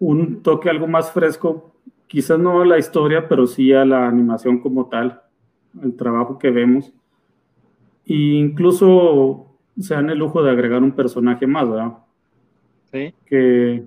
un 0.00 0.42
toque 0.42 0.70
algo 0.70 0.88
más 0.88 1.12
fresco, 1.12 1.72
quizás 2.08 2.40
no 2.40 2.62
a 2.62 2.66
la 2.66 2.80
historia, 2.80 3.28
pero 3.28 3.46
sí 3.46 3.72
a 3.72 3.84
la 3.84 4.08
animación 4.08 4.58
como 4.58 4.88
tal, 4.88 5.22
el 5.84 5.94
trabajo 5.94 6.36
que 6.36 6.50
vemos. 6.50 6.92
E 8.06 8.14
incluso 8.14 9.56
se 9.78 9.94
dan 9.94 10.10
el 10.10 10.18
lujo 10.18 10.42
de 10.42 10.50
agregar 10.50 10.82
un 10.82 10.96
personaje 10.96 11.46
más, 11.46 11.70
¿verdad? 11.70 11.98
Sí. 12.90 13.14
Que. 13.24 13.84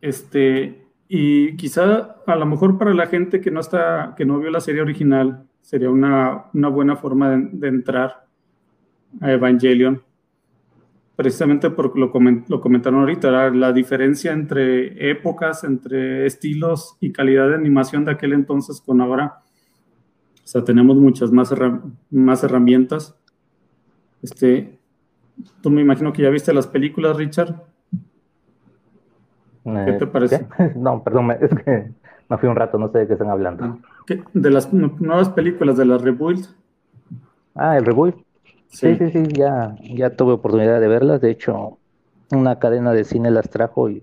Este. 0.00 0.84
Y 1.08 1.56
quizá 1.56 2.16
a 2.26 2.36
lo 2.36 2.44
mejor 2.44 2.76
para 2.78 2.92
la 2.92 3.06
gente 3.06 3.40
que 3.40 3.50
no 3.50 3.60
está, 3.60 4.14
que 4.16 4.26
no 4.26 4.38
vio 4.38 4.50
la 4.50 4.60
serie 4.60 4.82
original, 4.82 5.46
sería 5.62 5.90
una, 5.90 6.50
buena 6.52 6.96
forma 6.96 7.30
de, 7.30 7.68
entrar 7.68 8.26
a 9.20 9.32
Evangelion. 9.32 10.02
Precisamente 11.16 11.70
porque 11.70 11.98
lo, 11.98 12.12
comentaron 12.12 13.00
ahorita, 13.00 13.50
la 13.50 13.72
diferencia 13.72 14.32
entre 14.32 15.10
épocas, 15.10 15.64
entre 15.64 16.26
estilos 16.26 16.96
y 17.00 17.10
calidad 17.10 17.48
de 17.48 17.54
animación 17.54 18.04
de 18.04 18.12
aquel 18.12 18.34
entonces 18.34 18.80
con 18.80 19.00
ahora 19.00 19.42
o 20.48 20.50
sea, 20.50 20.64
tenemos 20.64 20.96
muchas 20.96 21.30
más, 21.30 21.54
más 22.08 22.42
herramientas. 22.42 23.14
Este, 24.22 24.78
tú 25.60 25.68
me 25.68 25.82
imagino 25.82 26.10
que 26.10 26.22
ya 26.22 26.30
viste 26.30 26.54
las 26.54 26.66
películas, 26.66 27.18
Richard. 27.18 27.54
¿Qué 29.86 29.92
te 29.92 30.06
parece? 30.06 30.46
No, 30.76 31.02
perdón, 31.02 31.30
es 31.32 31.50
que 31.64 31.90
me 32.28 32.38
fui 32.38 32.48
un 32.48 32.56
rato, 32.56 32.78
no 32.78 32.90
sé 32.90 32.98
de 32.98 33.06
qué 33.06 33.12
están 33.14 33.30
hablando. 33.30 33.64
Ah, 33.64 33.78
de 34.32 34.50
las 34.50 34.72
nuevas 34.72 35.30
películas, 35.30 35.76
de 35.76 35.84
las 35.84 36.02
Rebuild. 36.02 36.46
Ah, 37.54 37.76
el 37.76 37.84
Rebuild. 37.84 38.16
Sí. 38.68 38.96
sí, 38.96 39.10
sí, 39.10 39.22
ya, 39.32 39.76
ya 39.80 40.10
tuve 40.10 40.32
oportunidad 40.32 40.80
de 40.80 40.88
verlas. 40.88 41.20
De 41.20 41.30
hecho, 41.30 41.78
una 42.30 42.58
cadena 42.58 42.92
de 42.92 43.04
cine 43.04 43.30
las 43.30 43.48
trajo 43.48 43.88
y 43.88 44.02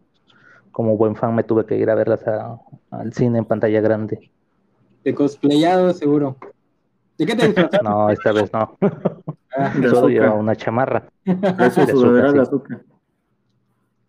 como 0.71 0.97
buen 0.97 1.15
fan 1.15 1.35
me 1.35 1.43
tuve 1.43 1.65
que 1.65 1.77
ir 1.77 1.89
a 1.89 1.95
verlas 1.95 2.23
al 2.91 3.13
cine 3.13 3.37
en 3.39 3.45
pantalla 3.45 3.79
grande. 3.81 4.31
De 5.03 5.13
cosplayado, 5.13 5.93
seguro. 5.93 6.35
¿De 7.17 7.25
qué 7.25 7.35
te 7.35 7.45
disfrazaste? 7.45 7.79
No, 7.83 8.09
esta 8.09 8.31
vez 8.31 8.51
no. 8.51 8.75
Ah, 9.55 9.73
Solo 9.89 10.09
lleva 10.09 10.33
una 10.33 10.55
chamarra. 10.55 11.03
Eso 11.23 11.85
de 11.85 12.41
azúcar. 12.41 12.81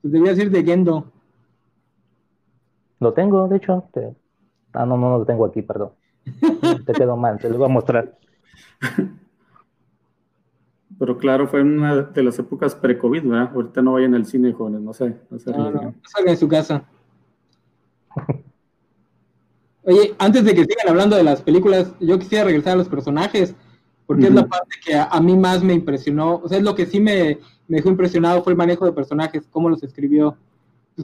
Pues 0.00 0.12
debías 0.12 0.38
ir 0.38 0.50
de 0.50 0.64
Gendo. 0.64 1.12
Lo 3.00 3.12
tengo, 3.12 3.48
de 3.48 3.56
hecho. 3.56 3.88
Ah, 4.72 4.86
no, 4.86 4.96
no, 4.96 5.10
no 5.10 5.18
lo 5.18 5.24
tengo 5.24 5.44
aquí, 5.44 5.62
perdón. 5.62 5.90
te 6.86 6.92
quedó 6.92 7.16
mal, 7.16 7.38
te 7.38 7.48
lo 7.48 7.58
voy 7.58 7.66
a 7.66 7.72
mostrar. 7.72 8.16
Pero 10.98 11.18
claro, 11.18 11.46
fue 11.46 11.60
en 11.60 11.78
una 11.78 12.02
de 12.02 12.22
las 12.22 12.38
épocas 12.38 12.74
pre-COVID, 12.74 13.22
¿verdad? 13.24 13.50
Ahorita 13.54 13.82
no 13.82 13.92
vayan 13.94 14.14
al 14.14 14.24
cine, 14.24 14.52
jóvenes, 14.52 14.80
no 14.80 14.94
sé. 14.94 15.14
No, 15.30 15.38
sé 15.38 15.50
no, 15.50 15.70
no, 15.70 15.94
salgan 16.04 16.32
de 16.32 16.36
su 16.36 16.48
casa. 16.48 16.84
Oye, 19.82 20.14
antes 20.18 20.44
de 20.44 20.54
que 20.54 20.64
sigan 20.64 20.88
hablando 20.88 21.16
de 21.16 21.22
las 21.22 21.42
películas, 21.42 21.94
yo 22.00 22.18
quisiera 22.18 22.44
regresar 22.44 22.72
a 22.72 22.76
los 22.76 22.88
personajes, 22.88 23.54
porque 24.06 24.26
es 24.26 24.32
la 24.32 24.46
parte 24.46 24.76
que 24.84 24.94
a, 24.94 25.20
mí 25.20 25.36
más 25.36 25.62
me 25.62 25.74
impresionó. 25.74 26.36
O 26.36 26.48
sea, 26.48 26.58
es 26.58 26.64
lo 26.64 26.74
que 26.74 26.86
sí 26.86 26.98
me, 26.98 27.38
dejó 27.68 27.90
impresionado 27.90 28.42
fue 28.42 28.52
el 28.52 28.56
manejo 28.56 28.84
de 28.84 28.92
personajes, 28.92 29.46
cómo 29.50 29.68
los 29.68 29.82
escribió, 29.82 30.36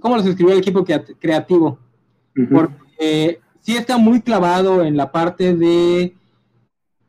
cómo 0.01 0.17
los 0.17 0.27
escribió 0.27 0.53
el 0.53 0.61
equipo 0.61 0.85
creativo. 0.85 1.79
Porque 2.51 3.41
sí 3.61 3.77
está 3.77 3.99
muy 3.99 4.23
clavado 4.23 4.83
en 4.83 4.97
la 4.97 5.13
parte 5.13 5.55
de 5.55 6.15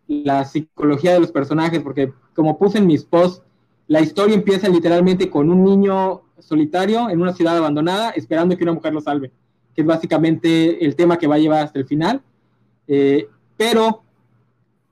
la 0.07 0.45
psicología 0.45 1.13
de 1.13 1.21
los 1.21 1.31
personajes, 1.31 1.81
porque 1.81 2.11
como 2.35 2.57
puse 2.57 2.77
en 2.77 2.87
mis 2.87 3.05
posts, 3.05 3.41
la 3.87 4.01
historia 4.01 4.35
empieza 4.35 4.67
literalmente 4.67 5.29
con 5.29 5.49
un 5.49 5.63
niño 5.63 6.21
solitario 6.39 7.09
en 7.09 7.21
una 7.21 7.33
ciudad 7.33 7.57
abandonada 7.57 8.11
esperando 8.11 8.57
que 8.57 8.63
una 8.63 8.73
mujer 8.73 8.93
lo 8.93 9.01
salve 9.01 9.31
que 9.73 9.81
es 9.81 9.87
básicamente 9.87 10.85
el 10.85 10.95
tema 10.95 11.17
que 11.17 11.27
va 11.27 11.35
a 11.35 11.39
llevar 11.39 11.63
hasta 11.63 11.79
el 11.79 11.85
final. 11.85 12.21
Eh, 12.87 13.27
pero 13.57 14.03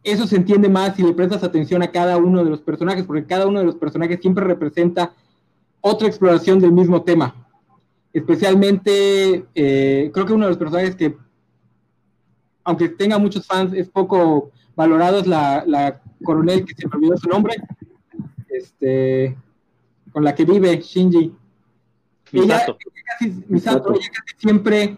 eso 0.04 0.26
se 0.26 0.36
entiende 0.36 0.70
más 0.70 0.96
si 0.96 1.04
le 1.04 1.14
prestas 1.14 1.44
atención 1.44 1.84
a 1.84 1.92
cada 1.92 2.18
uno 2.18 2.44
de 2.44 2.50
los 2.50 2.62
personajes, 2.62 3.06
porque 3.06 3.26
cada 3.26 3.48
uno 3.48 3.60
de 3.60 3.66
los 3.66 3.76
personajes 3.76 4.20
siempre 4.20 4.44
representa 4.46 5.14
otra 5.82 6.08
exploración 6.08 6.60
del 6.60 6.72
mismo 6.72 7.04
tema. 7.04 7.41
Especialmente, 8.14 9.46
eh, 9.56 10.12
creo 10.14 10.26
que 10.26 10.34
uno 10.34 10.46
de 10.46 10.52
los 10.52 10.58
personajes 10.58 10.96
que, 10.96 11.16
aunque 12.64 12.90
tenga 12.90 13.18
muchos 13.18 13.46
fans, 13.46 13.74
es 13.74 13.90
poco 13.90 14.52
valorado, 14.76 15.20
es 15.20 15.28
la, 15.28 16.02
coronel 16.24 16.66
que 16.66 16.76
se 16.76 16.88
me 16.88 16.96
olvidó 16.96 17.18
su 17.18 17.30
nombre, 17.30 17.56
este, 18.50 19.38
con 20.12 20.24
la 20.24 20.36
que 20.36 20.46
vive 20.46 20.80
Shinji. 20.82 21.34
Misato. 22.32 22.78
Ella, 22.80 23.02
casi, 23.18 23.44
siempre, 24.38 24.98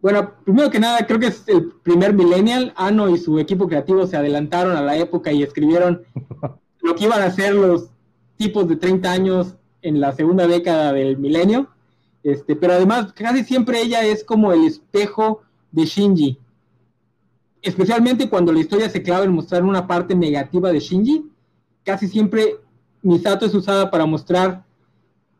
bueno, 0.00 0.34
primero 0.44 0.70
que 0.70 0.78
nada, 0.78 1.06
creo 1.06 1.18
que 1.18 1.26
es 1.28 1.48
el 1.48 1.72
primer 1.82 2.12
millennial. 2.12 2.72
Ano 2.76 3.08
y 3.08 3.18
su 3.18 3.38
equipo 3.38 3.66
creativo 3.66 4.06
se 4.06 4.16
adelantaron 4.16 4.76
a 4.76 4.82
la 4.82 4.96
época 4.96 5.32
y 5.32 5.42
escribieron 5.42 6.02
lo 6.82 6.94
que 6.94 7.04
iban 7.04 7.22
a 7.22 7.26
hacer 7.26 7.54
los 7.54 7.90
tipos 8.36 8.68
de 8.68 8.76
30 8.76 9.10
años 9.10 9.56
en 9.82 10.00
la 10.00 10.12
segunda 10.12 10.46
década 10.46 10.92
del 10.92 11.18
milenio. 11.18 11.68
Este, 12.26 12.56
pero 12.56 12.72
además, 12.72 13.12
casi 13.12 13.44
siempre 13.44 13.80
ella 13.80 14.04
es 14.04 14.24
como 14.24 14.52
el 14.52 14.64
espejo 14.64 15.42
de 15.70 15.84
Shinji. 15.84 16.36
Especialmente 17.62 18.28
cuando 18.28 18.52
la 18.52 18.58
historia 18.58 18.90
se 18.90 19.00
clava 19.00 19.24
en 19.24 19.32
mostrar 19.32 19.62
una 19.62 19.86
parte 19.86 20.12
negativa 20.12 20.72
de 20.72 20.80
Shinji, 20.80 21.30
casi 21.84 22.08
siempre 22.08 22.56
Misato 23.00 23.46
es 23.46 23.54
usada 23.54 23.92
para 23.92 24.06
mostrar 24.06 24.64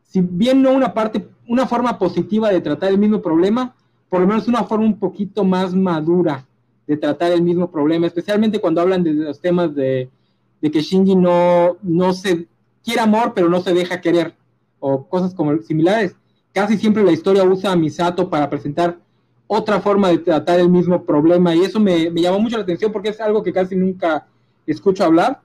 si 0.05 0.21
bien 0.21 0.63
no 0.63 0.71
una 0.71 0.95
parte, 0.95 1.29
una 1.49 1.67
forma 1.67 1.99
positiva 1.99 2.51
de 2.51 2.61
tratar 2.61 2.93
el 2.93 2.99
mismo 2.99 3.21
problema, 3.21 3.75
por 4.09 4.21
lo 4.21 4.29
menos 4.29 4.47
una 4.47 4.63
forma 4.63 4.87
un 4.87 5.01
poquito 5.01 5.43
más 5.43 5.75
madura 5.75 6.47
de 6.87 6.97
tratar 6.97 7.33
el 7.33 7.43
mismo 7.43 7.69
problema, 7.69 8.07
especialmente 8.07 8.61
cuando 8.61 8.81
hablan 8.81 9.03
de 9.03 9.13
los 9.13 9.41
temas 9.41 9.75
de, 9.75 10.09
que 10.63 10.83
Shinji 10.83 11.17
no, 11.17 11.79
no 11.83 12.13
se 12.13 12.47
quiere 12.85 13.01
amor, 13.01 13.33
pero 13.35 13.49
no 13.49 13.61
se 13.61 13.75
deja 13.75 14.01
querer, 14.01 14.37
o 14.79 15.09
cosas 15.09 15.35
como 15.35 15.61
similares. 15.63 16.15
Casi 16.57 16.79
siempre 16.79 17.05
la 17.05 17.13
historia 17.13 17.45
usa 17.45 17.73
a 17.73 17.77
Misato 17.77 18.31
para 18.31 18.49
presentar 18.49 18.99
otra 19.47 19.79
forma 19.79 20.09
de 20.09 20.17
tratar 20.17 20.59
el 20.59 20.71
mismo 20.71 21.05
problema, 21.05 21.55
y 21.55 21.61
eso 21.61 21.79
me, 21.79 22.09
me 22.09 22.23
llamó 22.23 22.41
mucho 22.41 22.57
la 22.57 22.63
atención 22.63 22.91
porque 22.91 23.11
es 23.11 23.21
algo 23.21 23.43
que 23.43 23.53
casi 23.53 23.77
nunca 23.77 24.27
escucho 24.67 25.05
hablar, 25.05 25.43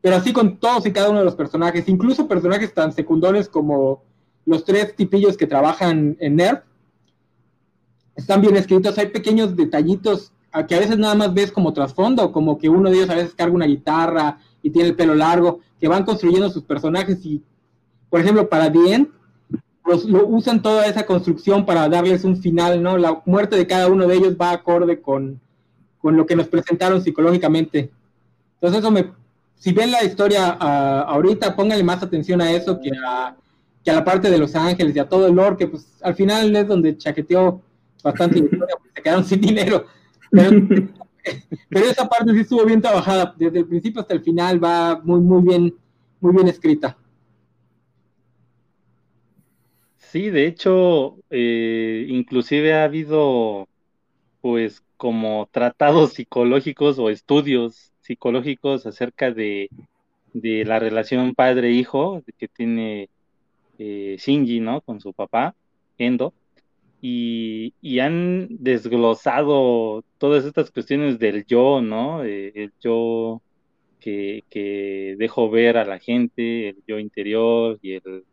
pero 0.00 0.16
así 0.16 0.32
con 0.32 0.56
todos 0.56 0.86
y 0.86 0.90
cada 0.90 1.10
uno 1.10 1.18
de 1.18 1.26
los 1.26 1.34
personajes, 1.34 1.86
incluso 1.86 2.26
personajes 2.26 2.72
tan 2.72 2.92
secundarios 2.92 3.46
como 3.46 4.02
los 4.46 4.64
tres 4.64 4.96
tipillos 4.96 5.36
que 5.36 5.46
trabajan 5.46 6.16
en 6.18 6.36
NERF, 6.36 6.62
están 8.16 8.40
bien 8.40 8.56
escritos, 8.56 8.96
hay 8.96 9.08
pequeños 9.08 9.54
detallitos 9.54 10.32
que 10.66 10.74
a 10.74 10.80
veces 10.80 10.96
nada 10.96 11.14
más 11.14 11.34
ves 11.34 11.52
como 11.52 11.74
trasfondo, 11.74 12.32
como 12.32 12.56
que 12.56 12.70
uno 12.70 12.88
de 12.88 12.96
ellos 12.96 13.10
a 13.10 13.16
veces 13.16 13.34
carga 13.34 13.54
una 13.54 13.66
guitarra 13.66 14.38
y 14.62 14.70
tiene 14.70 14.88
el 14.88 14.96
pelo 14.96 15.14
largo, 15.14 15.60
que 15.78 15.88
van 15.88 16.06
construyendo 16.06 16.48
sus 16.48 16.62
personajes 16.62 17.22
y, 17.26 17.42
por 18.08 18.20
ejemplo, 18.20 18.48
para 18.48 18.70
bien, 18.70 19.12
pues, 19.88 20.04
lo 20.04 20.26
usan 20.26 20.60
toda 20.60 20.84
esa 20.84 21.06
construcción 21.06 21.64
para 21.64 21.88
darles 21.88 22.22
un 22.22 22.36
final, 22.36 22.82
¿no? 22.82 22.98
La 22.98 23.22
muerte 23.24 23.56
de 23.56 23.66
cada 23.66 23.88
uno 23.88 24.06
de 24.06 24.16
ellos 24.16 24.36
va 24.38 24.50
acorde 24.50 25.00
con, 25.00 25.40
con 25.98 26.14
lo 26.14 26.26
que 26.26 26.36
nos 26.36 26.46
presentaron 26.46 27.00
psicológicamente. 27.00 27.90
Entonces 28.56 28.80
eso 28.80 28.90
me, 28.90 29.10
si 29.54 29.72
ven 29.72 29.90
la 29.90 30.04
historia 30.04 30.58
uh, 30.60 31.10
ahorita, 31.10 31.56
pónganle 31.56 31.84
más 31.84 32.02
atención 32.02 32.42
a 32.42 32.52
eso 32.52 32.78
que 32.78 32.90
a, 33.02 33.34
que 33.82 33.90
a 33.90 33.94
la 33.94 34.04
parte 34.04 34.30
de 34.30 34.36
Los 34.36 34.54
Ángeles 34.54 34.94
y 34.94 34.98
a 34.98 35.08
todo 35.08 35.26
el 35.26 35.34
lore, 35.34 35.56
que 35.56 35.68
pues 35.68 35.86
al 36.02 36.14
final 36.14 36.54
es 36.54 36.68
donde 36.68 36.98
chaqueteó 36.98 37.62
bastante 38.04 38.40
historia, 38.40 38.74
porque 38.78 38.90
se 38.94 39.02
quedaron 39.02 39.24
sin 39.24 39.40
dinero. 39.40 39.86
Pero 40.30 40.50
pero 41.70 41.86
esa 41.86 42.06
parte 42.06 42.34
sí 42.34 42.40
estuvo 42.40 42.62
bien 42.66 42.82
trabajada, 42.82 43.34
desde 43.38 43.60
el 43.60 43.66
principio 43.66 44.02
hasta 44.02 44.12
el 44.12 44.20
final 44.20 44.62
va 44.62 45.00
muy, 45.02 45.20
muy 45.20 45.42
bien, 45.42 45.74
muy 46.20 46.34
bien 46.34 46.48
escrita. 46.48 46.94
Sí, 50.10 50.30
de 50.30 50.46
hecho, 50.46 51.18
eh, 51.30 52.06
inclusive 52.08 52.72
ha 52.72 52.84
habido, 52.84 53.68
pues, 54.40 54.82
como 54.96 55.48
tratados 55.52 56.12
psicológicos 56.14 56.98
o 56.98 57.10
estudios 57.10 57.92
psicológicos 58.00 58.86
acerca 58.86 59.30
de, 59.32 59.70
la 60.32 60.78
relación 60.78 61.34
padre-hijo 61.34 62.22
que 62.38 62.48
tiene 62.48 63.10
eh, 63.78 64.16
Shinji, 64.18 64.60
¿no? 64.60 64.80
Con 64.82 65.00
su 65.00 65.12
papá, 65.12 65.54
Endo, 65.98 66.34
y, 67.02 67.74
han 68.00 68.48
desglosado 68.50 70.04
todas 70.18 70.44
estas 70.44 70.70
cuestiones 70.70 71.18
del 71.18 71.44
yo, 71.46 71.82
¿no? 71.82 72.24
Eh, 72.24 72.52
el 72.54 72.72
yo 72.80 73.42
que, 74.00 74.44
que 74.50 75.16
dejo 75.18 75.50
ver 75.50 75.76
a 75.78 75.84
la 75.84 75.98
gente, 75.98 76.70
el 76.70 76.82
yo 76.86 76.98
interior 76.98 77.78
y 77.82 77.94
el 77.94 78.24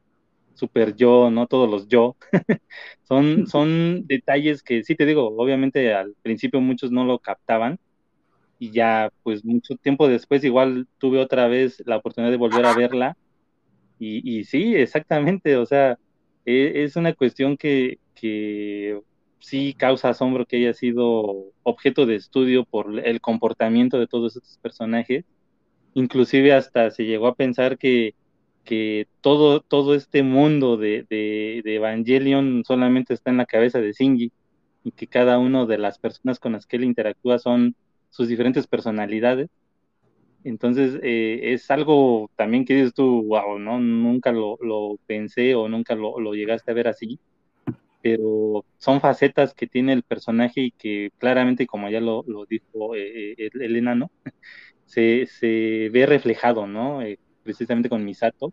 super 0.55 0.95
yo, 0.95 1.29
¿no? 1.31 1.47
Todos 1.47 1.69
los 1.69 1.87
yo. 1.87 2.15
son, 3.03 3.47
son 3.47 4.05
detalles 4.07 4.63
que, 4.63 4.83
sí 4.83 4.95
te 4.95 5.05
digo, 5.05 5.27
obviamente 5.37 5.93
al 5.93 6.15
principio 6.21 6.61
muchos 6.61 6.91
no 6.91 7.05
lo 7.05 7.19
captaban 7.19 7.79
y 8.57 8.71
ya 8.71 9.11
pues 9.23 9.43
mucho 9.45 9.75
tiempo 9.75 10.07
después 10.07 10.43
igual 10.43 10.87
tuve 10.97 11.19
otra 11.19 11.47
vez 11.47 11.83
la 11.85 11.97
oportunidad 11.97 12.31
de 12.31 12.37
volver 12.37 12.65
a 12.65 12.73
verla 12.73 13.17
y, 13.99 14.39
y 14.39 14.43
sí, 14.45 14.75
exactamente, 14.75 15.57
o 15.57 15.65
sea, 15.65 15.97
e, 16.45 16.83
es 16.83 16.95
una 16.95 17.13
cuestión 17.13 17.57
que, 17.57 17.99
que 18.13 18.99
sí 19.39 19.73
causa 19.77 20.09
asombro 20.09 20.45
que 20.45 20.57
haya 20.57 20.73
sido 20.73 21.51
objeto 21.63 22.05
de 22.05 22.15
estudio 22.15 22.65
por 22.65 22.99
el 22.99 23.21
comportamiento 23.21 23.99
de 23.99 24.07
todos 24.07 24.35
estos 24.35 24.57
personajes. 24.59 25.25
Inclusive 25.93 26.53
hasta 26.53 26.91
se 26.91 27.05
llegó 27.05 27.27
a 27.27 27.35
pensar 27.35 27.77
que 27.77 28.15
que 28.65 29.07
todo, 29.21 29.61
todo 29.61 29.95
este 29.95 30.23
mundo 30.23 30.75
de, 30.77 31.05
de, 31.09 31.75
Evangelion 31.75 32.63
solamente 32.65 33.13
está 33.13 33.29
en 33.29 33.37
la 33.37 33.45
cabeza 33.45 33.79
de 33.79 33.93
Shinji 33.93 34.31
y 34.83 34.91
que 34.91 35.07
cada 35.07 35.39
una 35.39 35.65
de 35.65 35.77
las 35.77 35.99
personas 35.99 36.39
con 36.39 36.53
las 36.53 36.65
que 36.65 36.77
él 36.77 36.83
interactúa 36.83 37.39
son 37.39 37.75
sus 38.09 38.27
diferentes 38.27 38.67
personalidades. 38.67 39.49
Entonces 40.43 40.99
eh, 41.01 41.53
es 41.53 41.71
algo 41.71 42.29
también 42.35 42.65
que 42.65 42.75
dices 42.75 42.93
tú, 42.93 43.23
wow, 43.23 43.57
¿no? 43.57 43.79
Nunca 43.79 44.31
lo, 44.31 44.57
lo 44.61 44.97
pensé 45.07 45.55
o 45.55 45.67
nunca 45.69 45.95
lo, 45.95 46.19
lo, 46.19 46.33
llegaste 46.35 46.71
a 46.71 46.75
ver 46.75 46.87
así, 46.87 47.19
pero 48.01 48.63
son 48.77 49.01
facetas 49.01 49.53
que 49.55 49.67
tiene 49.67 49.93
el 49.93 50.03
personaje 50.03 50.61
y 50.61 50.71
que 50.71 51.11
claramente, 51.17 51.65
como 51.65 51.89
ya 51.89 51.99
lo, 51.99 52.23
lo 52.27 52.45
dijo 52.45 52.95
eh, 52.95 53.33
eh, 53.37 53.49
el, 53.53 53.75
enano, 53.75 54.11
se, 54.85 55.25
se 55.27 55.89
ve 55.91 56.05
reflejado, 56.05 56.67
¿no? 56.67 57.01
Precisamente 57.45 57.87
con 57.87 58.03
Misato, 58.03 58.51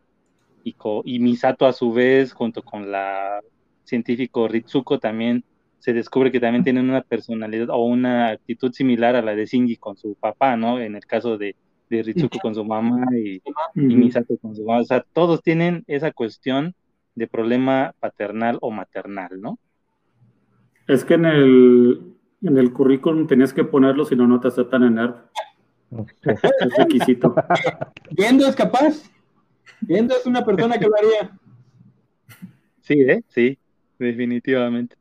y, 0.63 0.77
y 1.05 1.19
Misato 1.19 1.67
a 1.67 1.73
su 1.73 1.93
vez, 1.93 2.33
junto 2.33 2.63
con 2.63 2.93
la 2.93 3.41
científico 3.83 4.47
Ritsuko, 4.47 5.01
también 5.01 5.43
se 5.79 5.93
descubre 5.93 6.31
que 6.31 6.39
también 6.39 6.63
tienen 6.63 6.89
una 6.89 7.01
personalidad 7.01 7.71
o 7.71 7.85
una 7.85 8.29
actitud 8.29 8.71
similar 8.73 9.17
a 9.17 9.23
la 9.23 9.35
de 9.35 9.47
Shinji 9.47 9.77
con 9.79 9.97
su 9.97 10.15
papá, 10.15 10.57
¿no? 10.57 10.79
En 10.79 10.95
el 10.95 11.05
caso 11.05 11.37
de, 11.37 11.57
de 11.91 12.03
Ritsuko 12.05 12.39
con 12.39 12.55
su 12.55 12.65
mamá 12.65 13.05
y, 13.17 13.43
Misato 13.75 14.37
con 14.37 14.55
su 14.55 14.63
mamá. 14.63 14.81
O 14.81 14.85
sea, 14.85 15.05
todos 15.13 15.43
tienen 15.43 15.83
esa 15.89 16.13
cuestión 16.13 16.75
de 17.17 17.27
problema 17.27 17.95
paternal 17.99 18.59
o 18.61 18.71
maternal, 18.71 19.41
¿no? 19.41 19.59
Es 20.87 21.05
que 21.05 21.15
en 21.15 21.25
el, 21.25 22.15
en 22.43 22.59
el 22.59 22.73
currículum 22.73 23.27
tenías 23.27 23.53
que 23.53 23.65
ponerlo 23.65 24.05
si 24.05 24.15
no, 24.15 24.29
no 24.29 24.39
te 24.39 24.49
aceptan 24.49 24.85
en 24.85 24.99
ERP. 24.99 25.17
Es 26.23 26.77
requisito. 26.77 27.35
Viendo 28.11 28.47
es 28.47 28.57
capaz. 28.57 29.11
Viendo 29.81 30.15
es 30.17 30.27
una 30.27 30.45
persona 30.45 30.79
que 30.79 30.87
lo 30.87 30.97
haría. 30.97 31.39
Sí, 32.81 32.95
¿eh? 33.01 33.23
Sí, 33.29 33.59
definitivamente. 33.99 34.97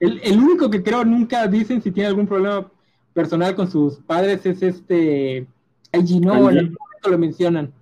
El, 0.00 0.38
único 0.38 0.68
que 0.68 0.82
creo 0.82 1.04
nunca 1.04 1.46
dicen 1.46 1.80
si 1.80 1.90
tiene 1.90 2.08
algún 2.08 2.26
problema 2.26 2.70
personal 3.14 3.54
con 3.54 3.70
sus 3.70 3.98
padres 4.00 4.44
es 4.46 4.62
este 4.62 5.46
Aiji, 5.92 6.20
no, 6.20 6.50
en 6.50 6.56
momento 6.56 7.10
lo 7.10 7.18
mencionan. 7.18 7.72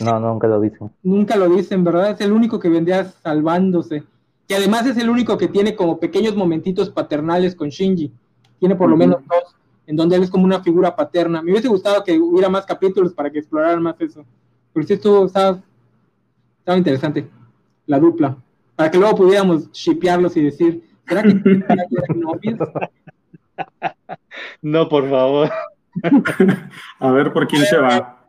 no, 0.00 0.20
nunca 0.20 0.46
lo 0.46 0.60
dicen. 0.60 0.90
Nunca 1.02 1.36
lo 1.36 1.48
dicen, 1.48 1.82
¿verdad? 1.82 2.10
Es 2.12 2.20
el 2.20 2.32
único 2.32 2.60
que 2.60 2.68
vendría 2.68 3.04
salvándose. 3.04 4.04
Que 4.46 4.54
además 4.54 4.86
es 4.86 4.96
el 4.98 5.10
único 5.10 5.36
que 5.36 5.48
tiene 5.48 5.74
como 5.74 5.98
pequeños 5.98 6.36
momentitos 6.36 6.90
paternales 6.90 7.54
con 7.56 7.68
Shinji. 7.68 8.12
Tiene 8.60 8.76
por 8.76 8.88
lo 8.88 8.96
menos 8.96 9.18
dos 9.26 9.56
en 9.86 9.96
donde 9.96 10.16
él 10.16 10.22
es 10.22 10.30
como 10.30 10.44
una 10.44 10.62
figura 10.62 10.94
paterna. 10.94 11.42
Me 11.42 11.52
hubiese 11.52 11.68
gustado 11.68 12.02
que 12.02 12.18
hubiera 12.18 12.48
más 12.48 12.66
capítulos 12.66 13.12
para 13.12 13.30
que 13.30 13.38
exploraran 13.38 13.82
más 13.82 14.00
eso. 14.00 14.24
Porque 14.72 14.94
esto 14.94 15.26
estaba, 15.26 15.62
estaba 16.58 16.78
interesante, 16.78 17.28
la 17.86 17.98
dupla. 17.98 18.36
Para 18.74 18.90
que 18.90 18.98
luego 18.98 19.16
pudiéramos 19.16 19.70
shipearlos 19.72 20.36
y 20.36 20.42
decir, 20.42 20.82
¿será 21.06 21.22
que 21.22 21.34
novios? 22.14 22.58
No, 24.60 24.88
por 24.88 25.08
favor. 25.08 25.50
A 26.98 27.10
ver 27.10 27.32
por 27.32 27.46
quién 27.46 27.64
se 27.64 27.78
va. 27.78 28.28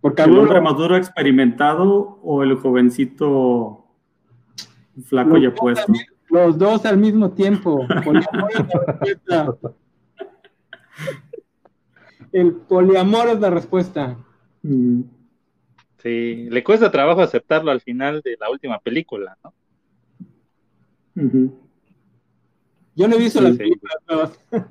Porque 0.00 0.22
¿El 0.22 0.36
hombre 0.36 0.60
maduro 0.60 0.96
experimentado 0.96 2.18
o 2.22 2.42
el 2.42 2.56
jovencito 2.56 3.86
flaco 5.06 5.36
y 5.38 5.46
apuesto? 5.46 5.92
Los 6.28 6.58
dos 6.58 6.84
al 6.86 6.98
mismo 6.98 7.30
tiempo. 7.30 7.86
El 12.32 12.54
poliamor 12.54 13.28
es 13.28 13.40
la 13.40 13.50
respuesta. 13.50 14.18
Mm. 14.62 15.02
Sí, 15.98 16.48
le 16.50 16.64
cuesta 16.64 16.90
trabajo 16.90 17.20
aceptarlo 17.20 17.70
al 17.70 17.80
final 17.80 18.22
de 18.22 18.36
la 18.40 18.50
última 18.50 18.80
película, 18.80 19.36
¿no? 19.44 19.54
Yo 22.96 23.08
no 23.08 23.16
he 23.16 23.18
visto 23.18 23.40
las 23.40 23.56
películas 23.56 24.38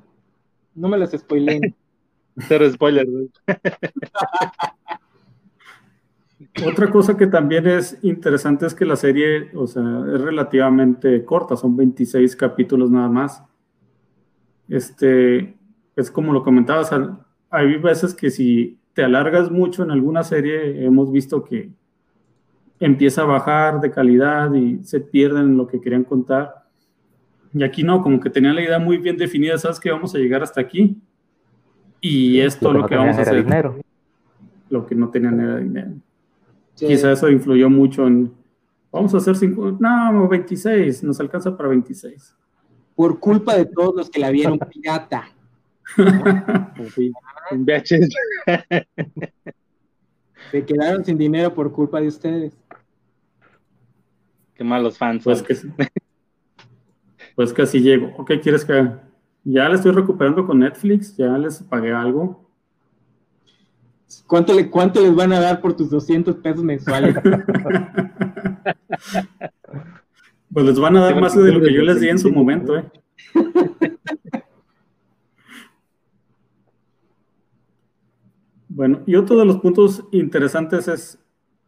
No 0.74 0.88
me 0.88 0.98
las 0.98 1.12
spoileen. 1.12 1.74
Cero 2.48 2.70
spoilers. 2.70 3.08
Otra 6.66 6.90
cosa 6.90 7.16
que 7.16 7.26
también 7.26 7.66
es 7.66 7.98
interesante 8.02 8.66
es 8.66 8.74
que 8.74 8.84
la 8.84 8.96
serie, 8.96 9.50
o 9.54 9.66
sea, 9.66 9.82
es 9.82 10.20
relativamente 10.20 11.24
corta, 11.24 11.56
son 11.56 11.76
26 11.76 12.36
capítulos 12.36 12.90
nada 12.90 13.08
más. 13.08 13.42
Este, 14.68 15.56
es 15.96 16.10
como 16.10 16.32
lo 16.32 16.42
comentabas, 16.42 16.90
hay 17.50 17.76
veces 17.76 18.14
que 18.14 18.30
si 18.30 18.78
te 18.94 19.04
alargas 19.04 19.50
mucho 19.50 19.82
en 19.82 19.90
alguna 19.90 20.22
serie, 20.22 20.84
hemos 20.84 21.10
visto 21.10 21.44
que 21.44 21.70
empieza 22.80 23.22
a 23.22 23.26
bajar 23.26 23.80
de 23.80 23.90
calidad 23.90 24.52
y 24.54 24.82
se 24.84 25.00
pierden 25.00 25.56
lo 25.56 25.66
que 25.66 25.80
querían 25.80 26.04
contar. 26.04 26.64
Y 27.54 27.62
aquí 27.62 27.82
no, 27.82 28.02
como 28.02 28.20
que 28.20 28.30
tenían 28.30 28.54
la 28.54 28.62
idea 28.62 28.78
muy 28.78 28.98
bien 28.98 29.16
definida, 29.16 29.58
sabes 29.58 29.78
que 29.78 29.90
vamos 29.90 30.14
a 30.14 30.18
llegar 30.18 30.42
hasta 30.42 30.60
aquí. 30.60 31.00
Y 32.00 32.40
esto 32.40 32.72
lo, 32.72 32.86
que, 32.86 32.96
vamos 32.96 33.16
a 33.18 33.22
hacer. 33.22 33.44
Dinero. 33.44 33.76
Lo 34.68 34.86
que 34.86 34.94
no 34.94 35.10
tenían 35.10 35.38
era 35.40 35.58
dinero. 35.58 35.92
Quizá 36.74 37.12
eso 37.12 37.30
influyó 37.30 37.70
mucho 37.70 38.06
en, 38.06 38.32
vamos 38.90 39.14
a 39.14 39.18
hacer 39.18 39.36
5, 39.36 39.76
no, 39.78 40.28
26, 40.28 41.04
nos 41.04 41.20
alcanza 41.20 41.56
para 41.56 41.68
26. 41.68 42.36
Por 42.96 43.20
culpa 43.20 43.56
de 43.56 43.66
todos 43.66 43.94
los 43.94 44.10
que 44.10 44.18
la 44.18 44.30
vieron 44.30 44.58
pirata. 44.58 45.28
Se 50.50 50.64
quedaron 50.64 51.04
sin 51.04 51.18
dinero 51.18 51.54
por 51.54 51.72
culpa 51.72 52.00
de 52.00 52.08
ustedes. 52.08 52.52
Qué 54.54 54.64
malos 54.64 54.98
fans. 54.98 55.24
Pues 55.24 55.42
que, 55.42 55.56
pues 57.34 57.72
llego. 57.72 58.24
¿Qué 58.24 58.40
quieres 58.40 58.64
que 58.64 58.90
Ya 59.44 59.68
le 59.68 59.76
estoy 59.76 59.92
recuperando 59.92 60.46
con 60.46 60.58
Netflix, 60.60 61.16
ya 61.16 61.36
les 61.38 61.62
pagué 61.62 61.92
algo. 61.92 62.42
¿Cuánto, 64.26 64.54
le, 64.54 64.68
¿Cuánto 64.68 65.00
les 65.00 65.14
van 65.14 65.32
a 65.32 65.40
dar 65.40 65.60
por 65.60 65.74
tus 65.74 65.88
200 65.90 66.36
pesos 66.36 66.62
mensuales? 66.62 67.16
pues 70.52 70.66
les 70.66 70.78
van 70.78 70.96
a 70.96 71.00
dar 71.00 71.18
más 71.20 71.34
de 71.34 71.50
lo 71.50 71.60
que 71.62 71.72
yo 71.72 71.82
les 71.82 72.00
di 72.00 72.08
en 72.08 72.18
su 72.18 72.30
momento, 72.30 72.76
¿eh? 72.78 72.84
Bueno, 78.74 79.02
y 79.06 79.16
otro 79.16 79.38
de 79.38 79.44
los 79.44 79.58
puntos 79.58 80.02
interesantes 80.12 80.88
es 80.88 81.22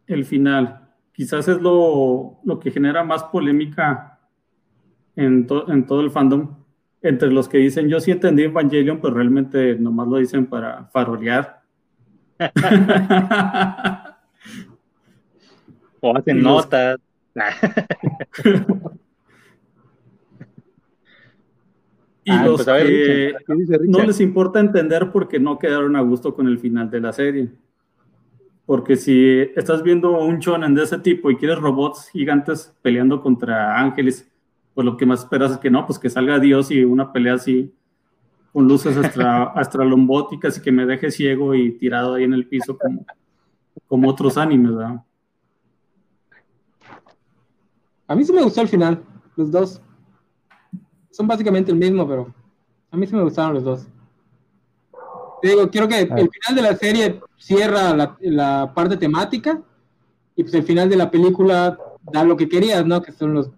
el 0.07 0.25
final. 0.25 0.89
Quizás 1.11 1.47
es 1.47 1.61
lo, 1.61 2.41
que 2.59 2.71
genera 2.71 3.03
más 3.03 3.25
polémica 3.25 4.19
en, 5.15 5.47
en, 5.67 5.85
todo 5.85 6.01
el 6.01 6.09
fandom. 6.09 6.55
Entre 7.03 7.29
los 7.29 7.47
que 7.47 7.59
dicen, 7.59 7.87
yo 7.89 7.99
sí 7.99 8.09
entendí 8.09 8.41
Evangelion, 8.43 8.99
pero 8.99 9.13
realmente 9.13 9.75
nomás 9.75 10.07
lo 10.07 10.17
dicen 10.17 10.47
para 10.47 10.85
farolear. 10.85 11.61
o 16.01 16.17
hacen 16.17 16.41
notas. 16.41 16.97
Y 22.27 22.31
ah, 22.31 22.43
los 22.43 22.63
pues 22.63 22.83
que 22.83 23.33
no 23.87 24.03
les 24.03 24.19
importa 24.19 24.59
entender 24.59 25.11
porque 25.11 25.39
no 25.39 25.59
quedaron 25.59 25.95
a 25.95 26.01
gusto 26.01 26.33
con 26.33 26.47
el 26.47 26.57
final 26.57 26.89
de 26.89 26.99
la 26.99 27.13
serie. 27.13 27.51
Porque 28.65 28.95
si 28.95 29.41
estás 29.55 29.83
viendo 29.83 30.19
un 30.19 30.39
shonen 30.39 30.73
de 30.73 30.83
ese 30.83 30.97
tipo 30.97 31.29
y 31.29 31.35
quieres 31.35 31.59
robots 31.59 32.09
gigantes 32.09 32.75
peleando 32.81 33.21
contra 33.21 33.79
ángeles, 33.79 34.27
pues 34.73 34.85
lo 34.85 34.97
que 34.97 35.05
más 35.05 35.19
esperas 35.19 35.51
es 35.51 35.57
que 35.59 35.69
no, 35.69 35.85
pues 35.85 35.99
que 35.99 36.09
salga 36.09 36.39
Dios 36.39 36.71
y 36.71 36.83
una 36.83 37.13
pelea 37.13 37.35
así 37.35 37.71
con 38.51 38.67
luces 38.67 38.97
astra, 38.97 39.43
astralombóticas 39.55 40.57
y 40.57 40.61
que 40.61 40.71
me 40.71 40.87
deje 40.87 41.11
ciego 41.11 41.53
y 41.53 41.73
tirado 41.73 42.15
ahí 42.15 42.23
en 42.23 42.33
el 42.33 42.47
piso 42.47 42.75
como, 42.75 43.05
como 43.85 44.09
otros 44.09 44.35
animes, 44.35 44.75
¿verdad? 44.75 45.05
A 48.07 48.15
mí 48.15 48.23
sí 48.25 48.33
me 48.33 48.41
gustó 48.41 48.61
el 48.61 48.67
final, 48.67 49.03
los 49.35 49.51
dos. 49.51 49.81
Son 51.15 51.27
básicamente 51.27 51.71
el 51.71 51.77
mismo, 51.77 52.05
pero 52.05 52.27
a 52.91 52.97
mí 52.97 53.07
sí 53.07 53.15
me 53.15 53.23
gustaron 53.23 53.53
los 53.53 53.63
dos. 53.63 53.87
Te 55.41 55.47
digo, 55.47 55.69
quiero 55.69 55.87
que 55.87 56.01
el 56.01 56.11
ah. 56.11 56.15
final 56.15 56.55
de 56.55 56.61
la 56.61 56.75
serie 56.75 57.21
cierra 57.37 57.95
la, 58.19 58.73
parte 58.73 58.97
temática 58.97 59.61
y 60.35 60.43
pues 60.43 60.53
el 60.55 60.63
final 60.63 60.89
de 60.89 60.97
la 60.97 61.09
película 61.09 61.79
da 62.11 62.25
lo 62.25 62.35
que 62.35 62.49
querías, 62.49 62.85
¿no? 62.85 63.01
Que 63.01 63.13
son 63.13 63.33
los... 63.33 63.49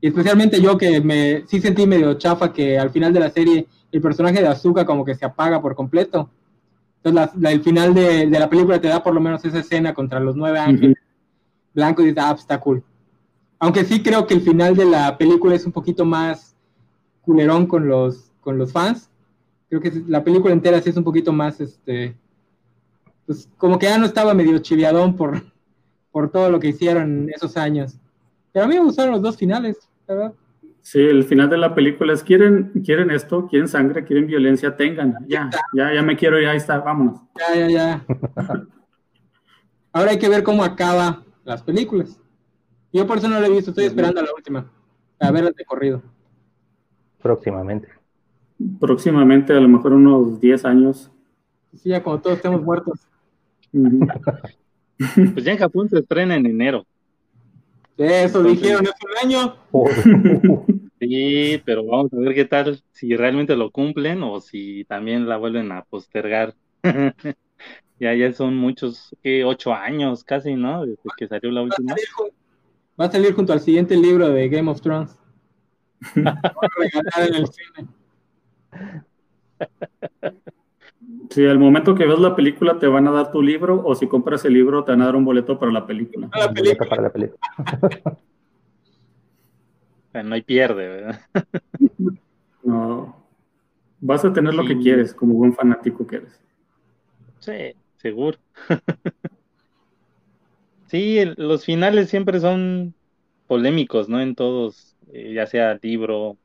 Y 0.00 0.06
especialmente 0.06 0.60
yo 0.60 0.78
que 0.78 1.00
me 1.00 1.44
sí 1.48 1.60
sentí 1.60 1.88
medio 1.88 2.14
chafa 2.14 2.52
que 2.52 2.78
al 2.78 2.90
final 2.90 3.12
de 3.12 3.20
la 3.20 3.30
serie 3.30 3.66
el 3.90 4.00
personaje 4.00 4.40
de 4.40 4.46
Azuka 4.46 4.86
como 4.86 5.04
que 5.04 5.16
se 5.16 5.24
apaga 5.24 5.60
por 5.60 5.74
completo. 5.74 6.30
Entonces 7.02 7.30
el 7.50 7.62
final 7.62 7.94
de, 7.94 8.26
la 8.26 8.48
película 8.48 8.80
te 8.80 8.86
da 8.86 9.02
por 9.02 9.12
lo 9.12 9.20
menos 9.20 9.44
esa 9.44 9.58
escena 9.58 9.92
contra 9.92 10.20
los 10.20 10.36
nueve 10.36 10.60
ángeles 10.60 10.98
blancos 11.74 12.04
y 12.04 12.08
dices, 12.08 12.22
ah, 12.24 12.30
pues, 12.30 12.42
está 12.42 12.60
cool. 12.60 12.84
Aunque 13.58 13.84
sí 13.84 14.04
creo 14.04 14.24
que 14.24 14.34
el 14.34 14.42
final 14.42 14.76
de 14.76 14.84
la 14.84 15.18
película 15.18 15.56
es 15.56 15.66
un 15.66 15.72
poquito 15.72 16.04
más 16.04 16.51
culerón 17.22 17.66
con 17.66 17.88
los, 17.88 18.32
con 18.40 18.58
los 18.58 18.72
fans. 18.72 19.08
Creo 19.68 19.80
que 19.80 20.02
la 20.06 20.22
película 20.22 20.52
entera 20.52 20.80
sí 20.80 20.90
es 20.90 20.96
un 20.96 21.04
poquito 21.04 21.32
más, 21.32 21.60
este, 21.60 22.14
pues 23.26 23.48
como 23.56 23.78
que 23.78 23.86
ya 23.86 23.98
no 23.98 24.04
estaba 24.04 24.34
medio 24.34 24.58
chiviadón 24.58 25.16
por, 25.16 25.42
por 26.10 26.30
todo 26.30 26.50
lo 26.50 26.60
que 26.60 26.68
hicieron 26.68 27.30
esos 27.34 27.56
años. 27.56 27.98
Pero 28.52 28.66
a 28.66 28.68
mí 28.68 28.74
me 28.74 28.84
gustaron 28.84 29.12
los 29.12 29.22
dos 29.22 29.36
finales, 29.36 29.88
¿verdad? 30.06 30.34
Sí, 30.82 31.00
el 31.00 31.24
final 31.24 31.48
de 31.48 31.58
la 31.58 31.74
película 31.74 32.12
es, 32.12 32.24
quieren, 32.24 32.72
quieren 32.84 33.10
esto, 33.10 33.46
quieren 33.46 33.68
sangre, 33.68 34.04
quieren 34.04 34.26
violencia, 34.26 34.76
tengan, 34.76 35.16
ya, 35.28 35.48
ya, 35.72 35.94
ya 35.94 36.02
me 36.02 36.16
quiero 36.16 36.40
ir, 36.40 36.48
ahí 36.48 36.56
está, 36.56 36.80
vámonos. 36.80 37.20
Ya, 37.38 37.54
ya, 37.54 37.70
ya. 37.70 38.06
Ahora 39.92 40.10
hay 40.10 40.18
que 40.18 40.28
ver 40.28 40.42
cómo 40.42 40.64
acaba 40.64 41.22
las 41.44 41.62
películas. 41.62 42.18
Yo 42.92 43.06
por 43.06 43.18
eso 43.18 43.28
no 43.28 43.38
lo 43.38 43.46
he 43.46 43.50
visto, 43.50 43.70
estoy 43.70 43.84
esperando 43.84 44.20
a 44.20 44.24
la 44.24 44.34
última, 44.34 44.70
a 45.20 45.30
ver 45.30 45.44
el 45.44 45.66
corrido. 45.66 46.02
Próximamente. 47.22 47.88
Próximamente, 48.80 49.52
a 49.52 49.60
lo 49.60 49.68
mejor 49.68 49.92
unos 49.92 50.40
10 50.40 50.64
años. 50.64 51.10
Sí, 51.76 51.88
ya 51.88 52.02
cuando 52.02 52.22
todos 52.22 52.36
estemos 52.36 52.62
muertos. 52.62 53.00
pues 53.72 55.44
ya 55.44 55.52
en 55.52 55.58
Japón 55.58 55.88
se 55.88 55.98
estrena 55.98 56.36
en 56.36 56.46
enero. 56.46 56.84
Eso 57.96 58.42
dijeron 58.42 58.86
hace 58.86 59.06
un 59.06 59.30
año. 59.30 59.56
Sí, 61.02 61.60
pero 61.64 61.84
vamos 61.84 62.12
a 62.12 62.16
ver 62.16 62.32
qué 62.32 62.44
tal, 62.44 62.80
si 62.92 63.16
realmente 63.16 63.56
lo 63.56 63.72
cumplen 63.72 64.22
o 64.22 64.40
si 64.40 64.84
también 64.84 65.28
la 65.28 65.36
vuelven 65.36 65.72
a 65.72 65.82
postergar. 65.82 66.54
ya, 67.98 68.14
ya 68.14 68.32
son 68.32 68.56
muchos, 68.56 69.16
¿qué? 69.20 69.44
Ocho 69.44 69.74
años 69.74 70.22
casi, 70.22 70.54
¿no? 70.54 70.86
Desde 70.86 71.02
que 71.16 71.26
salió 71.26 71.50
la 71.50 71.62
última. 71.62 71.96
Va 73.00 73.06
a 73.06 73.10
salir, 73.10 73.34
junto 73.34 73.52
al 73.52 73.58
siguiente 73.58 73.96
libro 73.96 74.28
de 74.28 74.48
Game 74.48 74.70
of 74.70 74.80
Thrones. 74.80 75.18
Regalar 76.14 77.28
en 77.28 77.34
el 77.34 77.46
cine. 77.46 77.88
Si 81.30 81.46
al 81.46 81.58
momento 81.58 81.94
que 81.94 82.06
ves 82.06 82.18
la 82.18 82.36
película 82.36 82.78
te 82.78 82.86
van 82.86 83.08
a 83.08 83.10
dar 83.10 83.32
tu 83.32 83.42
libro 83.42 83.82
o 83.84 83.94
si 83.94 84.06
compras 84.06 84.44
el 84.44 84.54
libro 84.54 84.84
te 84.84 84.92
van 84.92 85.02
a 85.02 85.06
dar 85.06 85.16
un 85.16 85.24
boleto 85.24 85.58
para 85.58 85.72
la 85.72 85.86
película. 85.86 86.28
Para 86.28 87.02
la 87.02 87.10
película. 87.10 87.38
no 90.22 90.34
hay 90.34 90.42
pierde, 90.42 90.88
¿verdad? 90.88 91.20
no. 92.62 93.16
Vas 94.00 94.24
a 94.24 94.32
tener 94.32 94.54
lo 94.54 94.66
que 94.66 94.78
quieres 94.78 95.14
como 95.14 95.34
buen 95.34 95.54
fanático 95.54 96.06
que 96.06 96.16
eres. 96.16 96.40
Sí, 97.38 97.74
seguro. 97.96 98.38
sí, 100.88 101.24
los 101.36 101.64
finales 101.64 102.10
siempre 102.10 102.40
son 102.40 102.94
polémicos, 103.46 104.08
¿no? 104.08 104.20
En 104.20 104.34
todos, 104.34 104.91
eh, 105.12 105.32
ya 105.34 105.46
sea 105.46 105.78
libro, 105.82 106.36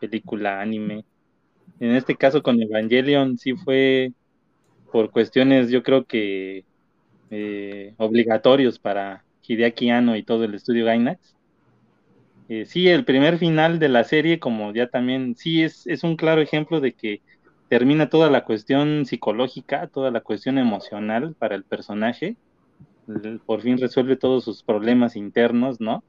película, 0.00 0.60
anime 0.60 1.04
en 1.82 1.96
este 1.96 2.14
caso 2.14 2.42
con 2.44 2.62
Evangelion 2.62 3.38
sí 3.38 3.54
fue 3.54 4.12
por 4.92 5.10
cuestiones, 5.10 5.68
yo 5.70 5.82
creo 5.82 6.04
que 6.04 6.64
eh, 7.30 7.94
obligatorios 7.96 8.78
para 8.78 9.24
Hideaki 9.42 9.90
Anno 9.90 10.16
y 10.16 10.22
todo 10.22 10.44
el 10.44 10.54
estudio 10.54 10.84
Gainax. 10.84 11.34
Eh, 12.48 12.66
sí, 12.66 12.88
el 12.88 13.04
primer 13.04 13.38
final 13.38 13.80
de 13.80 13.88
la 13.88 14.04
serie, 14.04 14.38
como 14.38 14.72
ya 14.72 14.88
también, 14.88 15.34
sí 15.34 15.64
es, 15.64 15.86
es 15.88 16.04
un 16.04 16.16
claro 16.16 16.40
ejemplo 16.40 16.80
de 16.80 16.92
que 16.92 17.20
termina 17.68 18.08
toda 18.08 18.30
la 18.30 18.44
cuestión 18.44 19.04
psicológica, 19.04 19.88
toda 19.88 20.12
la 20.12 20.20
cuestión 20.20 20.58
emocional 20.58 21.34
para 21.36 21.56
el 21.56 21.64
personaje. 21.64 22.36
Por 23.44 23.62
fin 23.62 23.78
resuelve 23.78 24.16
todos 24.16 24.44
sus 24.44 24.62
problemas 24.62 25.16
internos, 25.16 25.80
¿no? 25.80 26.04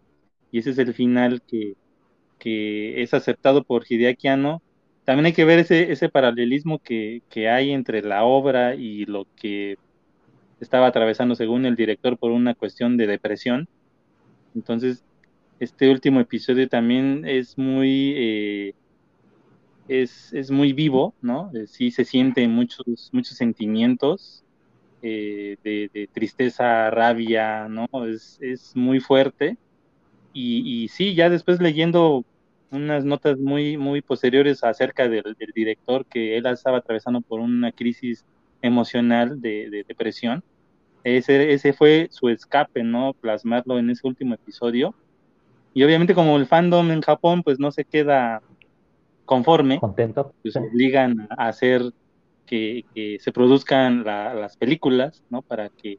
Y 0.52 0.60
ese 0.60 0.70
es 0.70 0.78
el 0.78 0.94
final 0.94 1.42
que, 1.42 1.74
que 2.44 3.02
es 3.02 3.14
aceptado 3.14 3.64
por 3.64 3.86
Hideaki 3.88 4.28
Anno 4.28 4.62
también 5.06 5.28
hay 5.28 5.34
que 5.34 5.46
ver 5.46 5.60
ese, 5.60 5.92
ese 5.92 6.10
paralelismo 6.10 6.80
que, 6.80 7.22
hay 7.50 7.72
entre 7.72 8.02
la 8.02 8.24
obra 8.24 8.76
y 8.76 9.06
lo 9.06 9.28
que 9.36 9.78
estaba 10.60 10.88
atravesando, 10.88 11.36
según 11.36 11.66
el 11.66 11.76
director, 11.76 12.18
por 12.18 12.32
una 12.32 12.56
cuestión 12.56 12.96
de 12.98 13.08
depresión. 13.08 13.68
Entonces, 14.56 15.04
este 15.60 15.90
último 15.90 16.22
episodio 16.22 16.70
también 16.70 17.26
es 17.26 17.58
muy, 17.58 18.14
eh, 18.16 18.74
es, 19.90 20.52
muy 20.52 20.72
vivo, 20.72 21.14
¿no? 21.22 21.52
Eh, 21.54 21.68
sí 21.68 21.92
se 21.92 22.06
sienten 22.06 22.52
muchos, 22.52 23.10
muchos 23.12 23.38
sentimientos 23.38 24.44
eh, 25.02 25.58
de, 25.64 26.10
tristeza, 26.14 26.90
rabia, 26.92 27.68
¿no? 27.68 27.88
Es, 28.06 28.38
es 28.42 28.76
muy 28.76 29.02
fuerte. 29.02 29.58
Y, 30.32 30.84
y 30.84 30.88
sí, 30.88 31.14
ya 31.14 31.30
después 31.30 31.60
leyendo 31.62 32.26
unas 32.74 33.06
notas 33.06 33.40
muy, 33.40 33.78
muy 33.78 34.02
posteriores 34.02 34.64
acerca 34.64 35.08
del, 35.08 35.36
director 35.56 36.06
que 36.06 36.38
él 36.38 36.46
estaba 36.48 36.80
atravesando 36.80 37.22
por 37.22 37.40
una 37.40 37.72
crisis 37.72 38.26
emocional 38.62 39.42
de, 39.42 39.86
depresión. 39.88 40.44
Ese, 41.04 41.54
ese 41.54 41.74
fue 41.74 42.08
su 42.12 42.30
escape, 42.30 42.84
¿no? 42.84 43.14
Plasmarlo 43.14 43.78
en 43.78 43.90
ese 43.90 44.08
último 44.08 44.34
episodio. 44.36 44.96
Y 45.74 45.84
obviamente 45.84 46.16
como 46.16 46.38
el 46.38 46.46
fandom 46.46 46.92
en 46.92 47.02
Japón 47.02 47.44
pues 47.44 47.60
no 47.60 47.72
se 47.72 47.84
queda 47.84 48.42
conforme, 49.26 49.80
contento, 49.80 50.34
pues 50.42 50.56
obligan 50.56 51.28
a 51.32 51.48
hacer 51.48 51.82
que, 52.46 52.86
se 53.20 53.32
produzcan 53.32 54.04
las 54.04 54.58
películas, 54.58 55.24
¿no? 55.30 55.42
Para 55.42 55.70
que, 55.70 55.98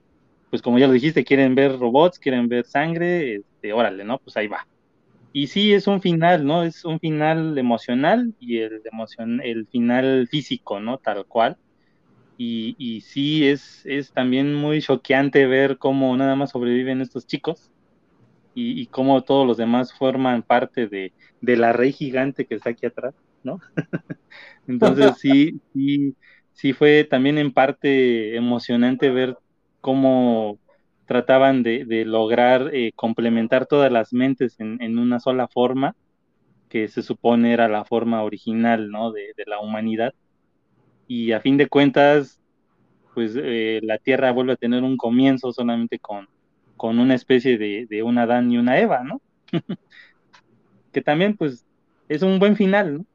pues 0.50 0.62
como 0.62 0.78
ya 0.78 0.86
lo 0.86 0.92
dijiste, 0.92 1.24
quieren 1.24 1.54
ver 1.54 1.78
robots, 1.78 2.18
quieren 2.18 2.48
ver 2.48 2.64
sangre, 2.64 3.36
este, 3.36 3.72
órale, 3.72 4.04
¿no? 4.04 4.18
Pues 4.18 4.36
ahí 4.36 4.46
va 4.46 4.66
y 5.34 5.48
sí 5.48 5.74
es 5.74 5.88
un 5.88 6.00
final, 6.00 6.46
¿no? 6.46 6.62
Es 6.62 6.84
un 6.84 7.00
final 7.00 7.58
emocional 7.58 8.34
y 8.38 8.58
el, 8.58 8.80
emocion 8.84 9.40
el 9.42 9.66
final 9.66 10.28
físico, 10.30 10.78
¿no? 10.78 10.98
Tal 10.98 11.26
cual. 11.26 11.58
Y, 12.38 12.76
y 12.78 13.00
sí 13.00 13.44
es, 13.48 13.84
es 13.84 14.12
también 14.12 14.54
muy 14.54 14.80
choqueante 14.80 15.46
ver 15.46 15.76
cómo 15.76 16.16
nada 16.16 16.36
más 16.36 16.52
sobreviven 16.52 17.00
estos 17.00 17.26
chicos 17.26 17.72
y, 18.54 18.80
y 18.80 18.86
cómo 18.86 19.24
todos 19.24 19.44
los 19.44 19.56
demás 19.56 19.92
forman 19.92 20.44
parte 20.44 20.86
de, 20.86 21.12
de, 21.40 21.56
la 21.56 21.72
rey 21.72 21.90
gigante 21.90 22.46
que 22.46 22.54
está 22.54 22.70
aquí 22.70 22.86
atrás, 22.86 23.16
¿no? 23.42 23.58
Entonces 24.68 25.16
sí, 25.18 25.60
sí, 25.72 26.14
sí 26.52 26.72
fue 26.72 27.02
también 27.02 27.38
en 27.38 27.52
parte 27.52 28.36
emocionante 28.36 29.10
ver 29.10 29.36
cómo 29.80 30.60
trataban 31.06 31.62
de, 31.62 32.04
lograr 32.06 32.70
eh, 32.72 32.92
complementar 32.94 33.66
todas 33.66 33.92
las 33.92 34.12
mentes 34.12 34.58
en, 34.58 34.98
una 34.98 35.20
sola 35.20 35.48
forma, 35.48 35.94
que 36.68 36.88
se 36.88 37.02
supone 37.02 37.52
era 37.52 37.68
la 37.68 37.84
forma 37.84 38.22
original 38.22 38.90
¿no? 38.90 39.12
de, 39.12 39.32
la 39.46 39.60
humanidad. 39.60 40.14
Y 41.06 41.32
a 41.32 41.40
fin 41.40 41.56
de 41.56 41.68
cuentas, 41.68 42.40
pues 43.14 43.34
eh, 43.36 43.80
la 43.82 43.98
Tierra 43.98 44.32
vuelve 44.32 44.54
a 44.54 44.56
tener 44.56 44.82
un 44.82 44.96
comienzo 44.96 45.52
solamente 45.52 45.98
con, 45.98 46.28
con 46.76 46.98
una 46.98 47.14
especie 47.14 47.58
de, 47.58 47.86
de 47.88 48.02
un 48.02 48.18
Adán 48.18 48.50
y 48.50 48.58
una 48.58 48.78
Eva, 48.80 49.04
¿no? 49.04 49.20
que 50.92 51.02
también, 51.02 51.36
pues, 51.36 51.64
es 52.08 52.22
un 52.22 52.38
buen 52.38 52.56
final, 52.56 52.98
¿no? 52.98 53.06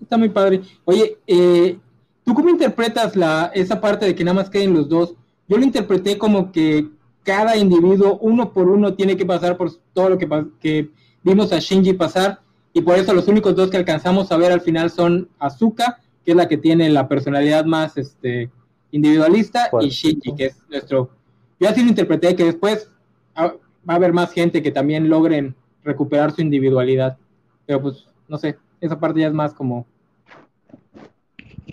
Está 0.00 0.16
muy 0.16 0.28
padre. 0.28 0.60
Oye, 0.84 1.18
eh, 1.26 1.78
¿tú 2.24 2.34
cómo 2.34 2.48
interpretas 2.48 3.16
la, 3.16 3.50
esa 3.54 3.80
parte 3.80 4.06
de 4.06 4.14
que 4.14 4.24
nada 4.24 4.36
más 4.36 4.50
queden 4.50 4.74
los 4.74 4.88
dos? 4.88 5.16
Yo 5.48 5.56
lo 5.56 5.64
interpreté 5.64 6.18
como 6.18 6.52
que 6.52 6.88
cada 7.22 7.56
individuo, 7.56 8.18
uno 8.20 8.52
por 8.52 8.68
uno, 8.68 8.94
tiene 8.94 9.16
que 9.16 9.26
pasar 9.26 9.56
por 9.56 9.70
todo 9.92 10.10
lo 10.10 10.18
que, 10.18 10.28
que 10.60 10.90
vimos 11.22 11.52
a 11.52 11.58
Shinji 11.58 11.94
pasar 11.94 12.40
y 12.72 12.82
por 12.82 12.96
eso 12.96 13.14
los 13.14 13.26
únicos 13.26 13.56
dos 13.56 13.70
que 13.70 13.76
alcanzamos 13.76 14.30
a 14.30 14.36
ver 14.36 14.52
al 14.52 14.60
final 14.60 14.90
son 14.90 15.28
Azuka, 15.38 15.98
que 16.24 16.32
es 16.32 16.36
la 16.36 16.46
que 16.46 16.56
tiene 16.56 16.88
la 16.90 17.08
personalidad 17.08 17.64
más 17.64 17.96
este, 17.96 18.50
individualista, 18.90 19.70
y 19.80 19.88
Shinji, 19.88 20.34
que 20.34 20.46
es 20.46 20.62
nuestro... 20.68 21.10
Yo 21.58 21.68
así 21.68 21.82
lo 21.82 21.88
interpreté, 21.88 22.36
que 22.36 22.44
después 22.44 22.90
va 23.36 23.54
a 23.86 23.94
haber 23.94 24.12
más 24.12 24.32
gente 24.32 24.62
que 24.62 24.70
también 24.70 25.08
logren 25.08 25.54
recuperar 25.84 26.32
su 26.32 26.42
individualidad, 26.42 27.16
pero 27.64 27.80
pues 27.80 28.06
no 28.28 28.36
sé, 28.38 28.56
esa 28.80 29.00
parte 29.00 29.20
ya 29.20 29.28
es 29.28 29.34
más 29.34 29.54
como... 29.54 29.86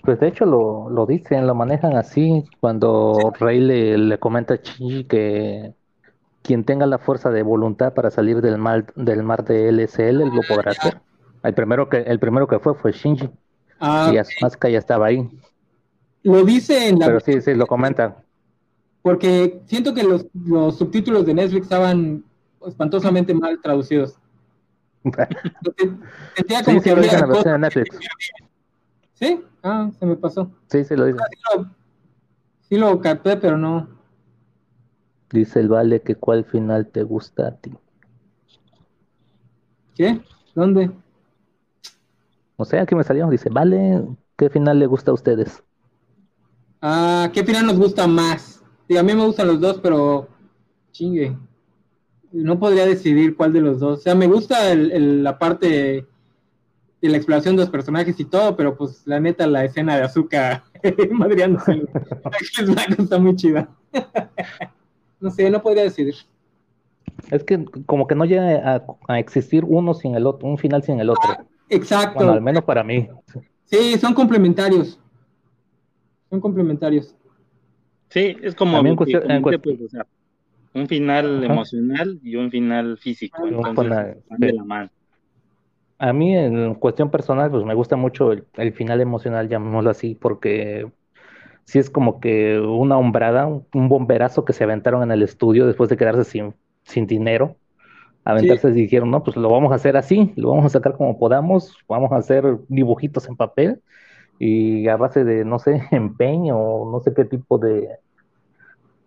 Pues 0.03 0.19
de 0.19 0.27
hecho 0.27 0.45
lo, 0.45 0.89
lo 0.89 1.05
dicen, 1.05 1.47
lo 1.47 1.55
manejan 1.55 1.95
así, 1.95 2.43
cuando 2.59 3.31
Rey 3.39 3.61
le, 3.61 3.97
le 3.97 4.19
comenta 4.19 4.55
a 4.55 4.57
Shinji 4.57 5.05
que 5.05 5.73
quien 6.41 6.65
tenga 6.65 6.85
la 6.85 6.97
fuerza 6.97 7.29
de 7.29 7.41
voluntad 7.41 7.93
para 7.93 8.11
salir 8.11 8.41
del 8.41 8.57
mar, 8.57 8.93
del 8.95 9.23
mar 9.23 9.45
de 9.45 9.71
LSL 9.71 10.25
lo 10.25 10.41
podrá 10.45 10.71
hacer. 10.71 10.99
El 11.41 11.53
primero 11.53 11.87
que, 11.87 11.99
el 11.99 12.19
primero 12.19 12.47
que 12.47 12.59
fue 12.59 12.75
fue 12.75 12.91
Shinji. 12.91 13.29
Ah, 13.79 14.11
y 14.13 14.17
Asuka 14.17 14.67
ya 14.67 14.79
estaba 14.79 15.05
ahí. 15.05 15.29
Lo 16.23 16.43
dice 16.43 16.89
en 16.89 16.99
la... 16.99 17.05
Pero 17.05 17.19
sí, 17.21 17.39
sí, 17.39 17.53
lo 17.53 17.65
comenta. 17.65 18.17
Porque 19.01 19.61
siento 19.67 19.93
que 19.93 20.03
los, 20.03 20.25
los 20.33 20.77
subtítulos 20.77 21.25
de 21.25 21.33
Netflix 21.33 21.63
estaban 21.63 22.25
espantosamente 22.67 23.33
mal 23.33 23.57
traducidos. 23.61 24.17
Sentía 26.35 26.63
como 26.63 26.81
sí, 26.81 26.89
que 26.89 26.95
la 26.95 27.25
versión 27.25 27.43
de 27.43 27.59
Netflix. 27.59 27.99
¿Sí? 29.23 29.41
Ah, 29.63 29.89
se 29.97 30.05
me 30.05 30.17
pasó. 30.17 30.51
Sí, 30.67 30.83
sí 30.83 30.97
lo 30.97 31.05
dice. 31.05 31.19
Ah, 31.55 31.63
sí, 32.67 32.75
lo, 32.75 32.99
capté, 32.99 33.37
pero 33.37 33.57
no. 33.57 33.87
Dice 35.31 35.61
el 35.61 35.69
Vale 35.69 36.01
que 36.01 36.15
cuál 36.15 36.43
final 36.43 36.87
te 36.87 37.03
gusta 37.03 37.47
a 37.47 37.55
ti. 37.55 37.71
¿Qué? 39.95 40.19
¿Dónde? 40.53 40.91
O 42.57 42.65
sea, 42.65 42.81
aquí 42.81 42.95
me 42.95 43.05
salió. 43.05 43.29
Dice, 43.29 43.49
Vale, 43.49 44.05
¿qué 44.35 44.49
final 44.49 44.79
le 44.79 44.87
gusta 44.87 45.11
a 45.11 45.13
ustedes? 45.13 45.63
Ah, 46.81 47.29
¿qué 47.33 47.45
final 47.45 47.65
nos 47.67 47.77
gusta 47.77 48.05
más? 48.07 48.61
Sí, 48.89 48.97
a 48.97 49.03
mí 49.03 49.13
me 49.13 49.25
gustan 49.25 49.47
los 49.47 49.61
dos, 49.61 49.79
pero 49.81 50.27
chingue. 50.91 51.37
No 52.33 52.59
podría 52.59 52.85
decidir 52.85 53.37
cuál 53.37 53.53
de 53.53 53.61
los 53.61 53.79
dos. 53.79 53.99
O 53.99 54.01
sea, 54.01 54.15
me 54.15 54.27
gusta 54.27 54.75
la 54.75 55.39
parte 55.39 56.05
de 57.03 57.09
la 57.09 57.17
exploración 57.17 57.57
de 57.57 57.63
los 57.63 57.69
personajes 57.69 58.17
y 58.17 58.23
todo, 58.23 58.55
pero 58.55 58.77
pues 58.77 59.05
la 59.05 59.19
neta, 59.19 59.45
la 59.45 59.65
escena 59.65 59.97
de 59.97 60.03
Azúcar 60.03 60.63
madriándose 61.11 61.83
está 62.97 63.19
muy 63.19 63.35
chida. 63.35 63.69
No 65.19 65.31
sé, 65.31 65.49
no 65.49 65.61
podría 65.61 65.83
decidir. 65.83 66.15
Es 67.31 67.45
que 67.45 67.63
como 67.85 68.07
que 68.07 68.13
no 68.13 68.25
llega 68.25 68.83
a, 69.07 69.19
existir 69.19 69.63
uno 69.65 69.93
sin 69.93 70.15
el 70.15 70.27
otro, 70.27 70.49
un 70.49 70.57
final 70.57 70.83
sin 70.83 70.99
el 70.99 71.09
otro. 71.09 71.29
Ah, 71.29 71.45
exacto. 71.69 72.15
Bueno, 72.15 72.33
al 72.33 72.41
menos 72.41 72.65
para 72.65 72.83
mí. 72.83 73.07
Sí, 73.63 73.97
son 73.99 74.13
complementarios. 74.13 74.99
Son 76.29 76.41
complementarios. 76.41 77.15
Sí, 78.09 78.35
es 78.41 78.53
como 78.53 78.83
pues, 78.97 79.15
un 80.73 80.87
final 80.89 81.41
emocional 81.41 82.19
y 82.21 82.35
un 82.35 82.51
final 82.51 82.97
físico. 82.97 83.47
Entonces, 83.47 84.17
de 84.37 84.51
la 84.51 84.63
mano. 84.65 84.89
A 86.03 86.11
mí, 86.11 86.35
en 86.35 86.75
cuestión 86.75 87.09
personal, 87.09 87.49
pues 87.49 87.63
me 87.63 87.73
gusta 87.73 87.95
mucho 87.95 88.33
el, 88.33 88.45
el 88.55 88.73
final 88.73 88.99
emocional, 88.99 89.47
llamémoslo 89.47 89.89
así, 89.89 90.15
porque 90.15 90.91
sí 91.63 91.79
es 91.79 91.89
como 91.89 92.19
que 92.19 92.59
una 92.59 92.97
hombrada, 92.97 93.47
un 93.47 93.87
bomberazo 93.87 94.43
que 94.43 94.51
se 94.51 94.65
aventaron 94.65 95.01
en 95.03 95.11
el 95.11 95.23
estudio 95.23 95.65
después 95.65 95.89
de 95.89 95.95
quedarse 95.95 96.25
sin, 96.25 96.55
sin 96.83 97.07
dinero. 97.07 97.55
Aventarse 98.25 98.67
y 98.67 98.73
dijeron, 98.73 99.11
no, 99.11 99.23
pues 99.23 99.37
lo 99.37 99.49
vamos 99.49 99.71
a 99.71 99.75
hacer 99.75 99.95
así, 99.95 100.33
lo 100.35 100.49
vamos 100.49 100.65
a 100.65 100.69
sacar 100.69 100.97
como 100.97 101.17
podamos, 101.17 101.77
vamos 101.87 102.11
a 102.11 102.17
hacer 102.17 102.57
dibujitos 102.67 103.29
en 103.29 103.37
papel 103.37 103.81
y 104.39 104.89
a 104.89 104.97
base 104.97 105.23
de, 105.23 105.45
no 105.45 105.57
sé, 105.57 105.83
empeño 105.91 106.57
o 106.57 106.91
no 106.91 106.99
sé 106.99 107.13
qué 107.13 107.23
tipo 107.23 107.57
de, 107.59 107.87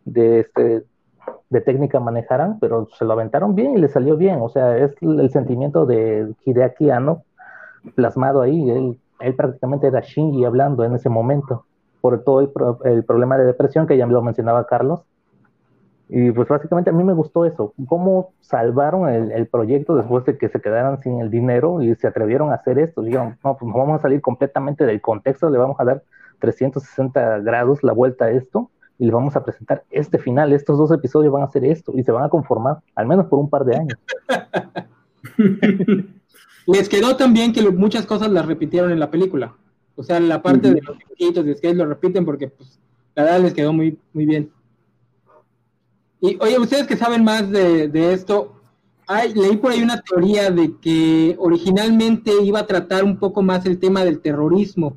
de, 0.07 0.40
este, 0.40 0.84
de 1.51 1.61
técnica 1.61 2.01
manejaran, 2.01 2.59
pero 2.59 2.88
se 2.99 3.05
lo 3.05 3.12
aventaron 3.12 3.55
bien 3.55 3.76
y 3.76 3.80
le 3.80 3.88
salió 3.88 4.16
bien. 4.16 4.38
O 4.40 4.49
sea, 4.49 4.76
es 4.76 4.94
el 5.01 5.30
sentimiento 5.30 5.86
de 5.86 6.34
Hideaki 6.44 6.90
Anno 6.90 7.22
plasmado 7.94 8.42
ahí. 8.42 8.70
Él, 8.70 8.99
él 9.20 9.34
prácticamente 9.34 9.86
era 9.86 10.01
Shinji 10.01 10.44
hablando 10.44 10.84
en 10.84 10.94
ese 10.94 11.09
momento 11.09 11.64
por 12.01 12.22
todo 12.22 12.40
el, 12.84 13.05
problema 13.05 13.36
de 13.36 13.44
depresión 13.44 13.86
que 13.86 13.97
ya 13.97 14.07
lo 14.07 14.22
mencionaba 14.22 14.66
Carlos. 14.66 15.05
Y 16.09 16.30
pues 16.30 16.47
básicamente 16.47 16.90
a 16.90 16.92
mí 16.92 17.03
me 17.03 17.14
gustó 17.14 17.44
eso, 17.44 17.74
cómo 17.88 18.30
salvaron 18.40 19.09
el, 19.09 19.49
proyecto 19.49 19.97
después 19.97 20.24
de 20.24 20.38
que 20.38 20.49
se 20.49 20.61
quedaran 20.61 21.03
sin 21.03 21.20
el 21.20 21.30
dinero 21.32 21.82
y 21.82 21.97
se 21.97 22.07
atrevieron 22.07 22.53
a 22.53 22.57
hacer 22.57 22.78
esto. 22.78 23.03
Dijeron, 23.03 23.38
no, 23.42 23.57
pues 23.57 23.72
vamos 23.74 23.99
a 23.99 24.03
salir 24.03 24.20
completamente 24.20 24.86
del 24.86 25.01
contexto, 25.01 25.51
le 25.51 25.59
vamos 25.59 25.80
a 25.80 25.84
dar 25.84 26.03
360 26.38 27.40
grados 27.40 27.82
la 27.82 27.92
vuelta 27.92 28.26
a 28.26 28.30
esto 28.30 28.70
y 28.99 29.07
le 29.07 29.12
vamos 29.12 29.36
a 29.36 29.44
presentar 29.44 29.84
este 29.90 30.18
final, 30.18 30.53
estos 30.53 30.78
dos 30.78 30.90
episodios 30.90 31.32
van 31.32 31.42
a 31.42 31.47
hacer 31.47 31.64
esto 31.64 31.92
y 31.94 32.03
se 32.03 32.12
van 32.12 32.24
a 32.24 32.28
conformar, 32.28 32.78
al 32.94 33.07
menos 33.07 33.26
por 33.26 33.38
un 33.38 33.51
par 33.51 33.64
de 33.64 33.76
años. 33.76 33.99
Les 36.66 36.88
quedó 36.88 37.16
también 37.16 37.53
que 37.53 37.62
muchas 37.70 38.07
cosas 38.07 38.30
las 38.30 38.44
repitieron 38.44 38.90
en 38.90 38.99
la 38.99 39.11
película. 39.11 39.55
O 39.94 40.03
sea, 40.03 40.18
la 40.18 40.42
parte 40.42 40.74
de 40.74 40.82
los 40.82 40.99
dibujitos 40.99 41.44
de 41.44 41.55
skate 41.55 41.76
lo 41.76 41.86
repiten 41.86 42.24
porque 42.24 42.49
pues, 42.49 42.78
la 43.14 43.22
verdad 43.22 43.40
les 43.40 43.55
quedó 43.55 43.72
muy, 43.72 43.99
muy 44.12 44.26
bien. 44.26 44.51
Y 46.20 46.36
oye, 46.40 46.59
ustedes 46.59 46.86
que 46.86 46.97
saben 46.97 47.22
más 47.22 47.51
de, 47.51 48.12
esto, 48.12 48.55
hay, 49.07 49.32
leí 49.34 49.57
por 49.57 49.70
ahí 49.70 49.82
una 49.82 50.01
teoría 50.01 50.51
de 50.51 50.76
que 50.80 51.36
originalmente 51.38 52.32
iba 52.42 52.61
a 52.61 52.66
tratar 52.66 53.05
un 53.05 53.18
poco 53.18 53.42
más 53.42 53.64
el 53.64 53.78
tema 53.78 54.05
del 54.05 54.20
terrorismo, 54.20 54.97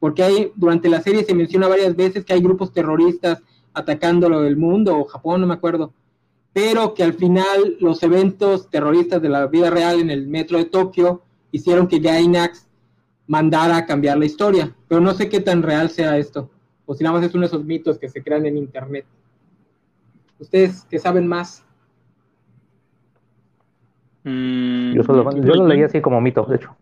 porque 0.00 0.22
hay, 0.22 0.52
durante 0.54 0.88
la 0.88 1.00
serie 1.00 1.24
se 1.24 1.34
menciona 1.34 1.68
varias 1.68 1.94
veces 1.96 2.24
que 2.24 2.32
hay 2.32 2.40
grupos 2.40 2.72
terroristas 2.72 3.42
atacando 3.74 4.28
lo 4.28 4.42
del 4.42 4.56
mundo, 4.56 4.98
o 4.98 5.04
Japón, 5.04 5.40
no 5.40 5.46
me 5.46 5.54
acuerdo, 5.54 5.92
pero 6.52 6.94
que 6.94 7.04
al 7.04 7.14
final 7.14 7.76
los 7.80 8.02
eventos 8.02 8.68
terroristas 8.70 9.22
de 9.22 9.28
la 9.28 9.46
vida 9.46 9.70
real 9.70 10.00
en 10.00 10.10
el 10.10 10.26
metro 10.26 10.58
de 10.58 10.64
Tokio 10.64 11.22
hicieron 11.52 11.86
que 11.86 11.98
Gainax 11.98 12.66
mandar 13.26 13.70
a 13.70 13.86
cambiar 13.86 14.18
la 14.18 14.24
historia, 14.24 14.74
pero 14.88 15.00
no 15.00 15.12
sé 15.14 15.28
qué 15.28 15.40
tan 15.40 15.62
real 15.62 15.90
sea 15.90 16.16
esto, 16.18 16.50
o 16.86 16.94
si 16.94 17.04
nada 17.04 17.16
más 17.16 17.26
es 17.26 17.34
uno 17.34 17.42
de 17.42 17.48
esos 17.48 17.64
mitos 17.64 17.98
que 17.98 18.08
se 18.08 18.22
crean 18.22 18.46
en 18.46 18.56
internet. 18.56 19.06
Ustedes 20.38 20.84
que 20.84 20.98
saben 20.98 21.26
más. 21.26 21.64
Mm, 24.24 24.94
yo, 24.94 25.02
solo, 25.02 25.30
yo 25.32 25.54
lo 25.54 25.66
leí 25.66 25.82
así 25.82 26.00
como 26.00 26.20
mito, 26.20 26.44
de 26.44 26.56
hecho. 26.56 26.76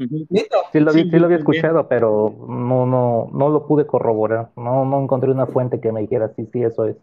Sí 0.00 0.80
lo, 0.80 0.92
sí, 0.92 1.04
lo 1.10 1.26
había 1.26 1.36
escuchado, 1.36 1.86
pero 1.86 2.34
no, 2.48 2.86
no, 2.86 3.28
no 3.32 3.48
lo 3.50 3.66
pude 3.66 3.86
corroborar. 3.86 4.50
No, 4.56 4.86
no 4.86 5.02
encontré 5.02 5.30
una 5.30 5.46
fuente 5.46 5.78
que 5.78 5.92
me 5.92 6.00
dijera, 6.00 6.32
sí, 6.34 6.46
sí, 6.50 6.62
eso 6.62 6.86
es. 6.86 6.96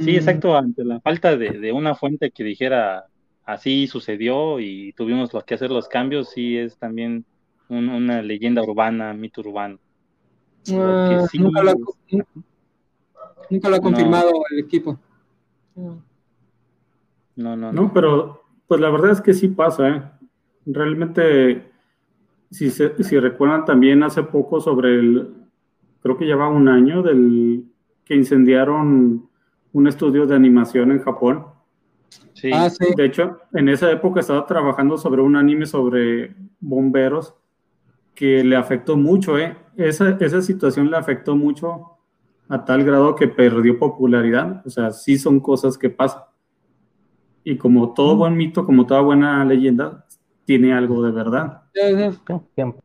Sí, 0.00 0.16
exacto, 0.16 0.56
ante 0.56 0.84
la 0.84 1.00
falta 1.00 1.36
de, 1.36 1.50
de, 1.50 1.70
una 1.70 1.94
fuente 1.94 2.32
que 2.32 2.42
dijera 2.42 3.04
así 3.44 3.86
sucedió 3.86 4.58
y 4.58 4.92
tuvimos 4.94 5.30
que 5.46 5.54
hacer 5.54 5.70
los 5.70 5.86
cambios, 5.86 6.30
sí 6.30 6.58
es 6.58 6.76
también 6.76 7.24
una 7.68 8.20
leyenda 8.20 8.62
urbana, 8.62 9.14
mito 9.14 9.40
urbano. 9.40 9.78
Ah, 10.72 11.26
nunca, 11.34 11.62
lo 11.62 11.70
ha, 13.76 13.80
confirmado 13.80 14.32
el 14.50 14.58
equipo. 14.58 14.98
No, 17.36 17.56
no, 17.56 17.72
no. 17.72 17.92
pero 17.92 18.42
pues 18.66 18.80
la 18.80 18.90
verdad 18.90 19.12
es 19.12 19.20
que 19.20 19.34
sí 19.34 19.48
pasa, 19.48 19.88
¿eh? 19.88 20.02
Realmente, 20.66 21.70
si, 22.50 22.70
si 22.70 23.18
recuerdan 23.18 23.64
también 23.64 24.02
hace 24.02 24.22
poco 24.22 24.60
sobre 24.60 24.98
el, 24.98 25.34
creo 26.02 26.16
que 26.16 26.26
lleva 26.26 26.48
un 26.48 26.68
año 26.68 27.02
del 27.02 27.64
que 28.04 28.14
incendiaron 28.14 29.28
un 29.72 29.86
estudio 29.88 30.26
de 30.26 30.36
animación 30.36 30.92
en 30.92 31.02
Japón 31.02 31.54
Ah, 32.52 32.68
sí. 32.68 32.86
De 32.96 33.04
hecho, 33.04 33.40
en 33.52 33.68
esa 33.68 33.90
época 33.90 34.20
estaba 34.20 34.46
trabajando 34.46 34.98
sobre 34.98 35.22
un 35.22 35.36
anime 35.36 35.66
sobre 35.66 36.34
bomberos 36.60 37.34
que 38.14 38.44
le 38.44 38.56
afectó 38.56 38.96
mucho, 38.96 39.38
¿eh? 39.38 39.56
Esa, 39.76 40.10
esa 40.20 40.40
situación 40.42 40.90
le 40.90 40.96
afectó 40.96 41.36
mucho 41.36 41.98
a 42.48 42.64
tal 42.64 42.84
grado 42.84 43.14
que 43.14 43.28
perdió 43.28 43.78
popularidad. 43.78 44.62
O 44.66 44.70
sea, 44.70 44.90
sí 44.90 45.18
son 45.18 45.40
cosas 45.40 45.78
que 45.78 45.90
pasan. 45.90 46.22
Y 47.42 47.56
como 47.56 47.92
todo 47.92 48.16
buen 48.16 48.36
mito, 48.36 48.64
como 48.64 48.86
toda 48.86 49.00
buena 49.00 49.44
leyenda, 49.44 50.03
tiene 50.44 50.72
algo 50.72 51.02
de 51.02 51.12
verdad. 51.12 51.62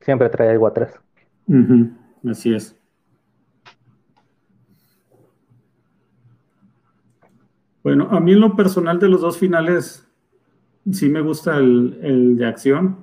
Siempre, 0.01 0.29
trae 0.29 0.49
algo 0.49 0.67
atrás. 0.67 0.99
Así 2.29 2.53
es. 2.53 2.75
Bueno, 7.83 8.09
a 8.11 8.19
mí 8.19 8.33
en 8.33 8.41
lo 8.41 8.55
personal 8.55 8.99
de 8.99 9.07
los 9.07 9.21
dos 9.21 9.37
finales 9.37 10.07
sí 10.91 11.09
me 11.09 11.21
gusta 11.21 11.57
el, 11.57 12.37
de 12.37 12.45
acción. 12.45 12.97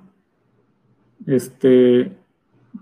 Este, 1.27 2.17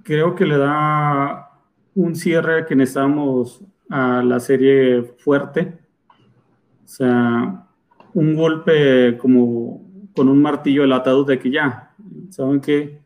creo 0.03 0.35
que 0.35 0.45
le 0.45 0.59
da 0.59 1.51
un 1.95 2.17
cierre 2.17 2.67
que 2.67 2.75
necesitamos 2.75 3.65
a 3.89 4.23
la 4.23 4.41
serie 4.41 5.03
fuerte. 5.19 5.79
O 6.85 6.89
sea, 6.89 7.67
un 8.13 8.35
golpe 8.35 9.17
como 9.19 9.84
con 10.15 10.29
un 10.29 10.41
martillo 10.41 10.85
el 10.85 10.93
ataúd 10.93 11.27
de 11.27 11.39
que 11.39 11.51
ya, 11.51 11.95
saben 12.31 12.61
que 12.61 13.01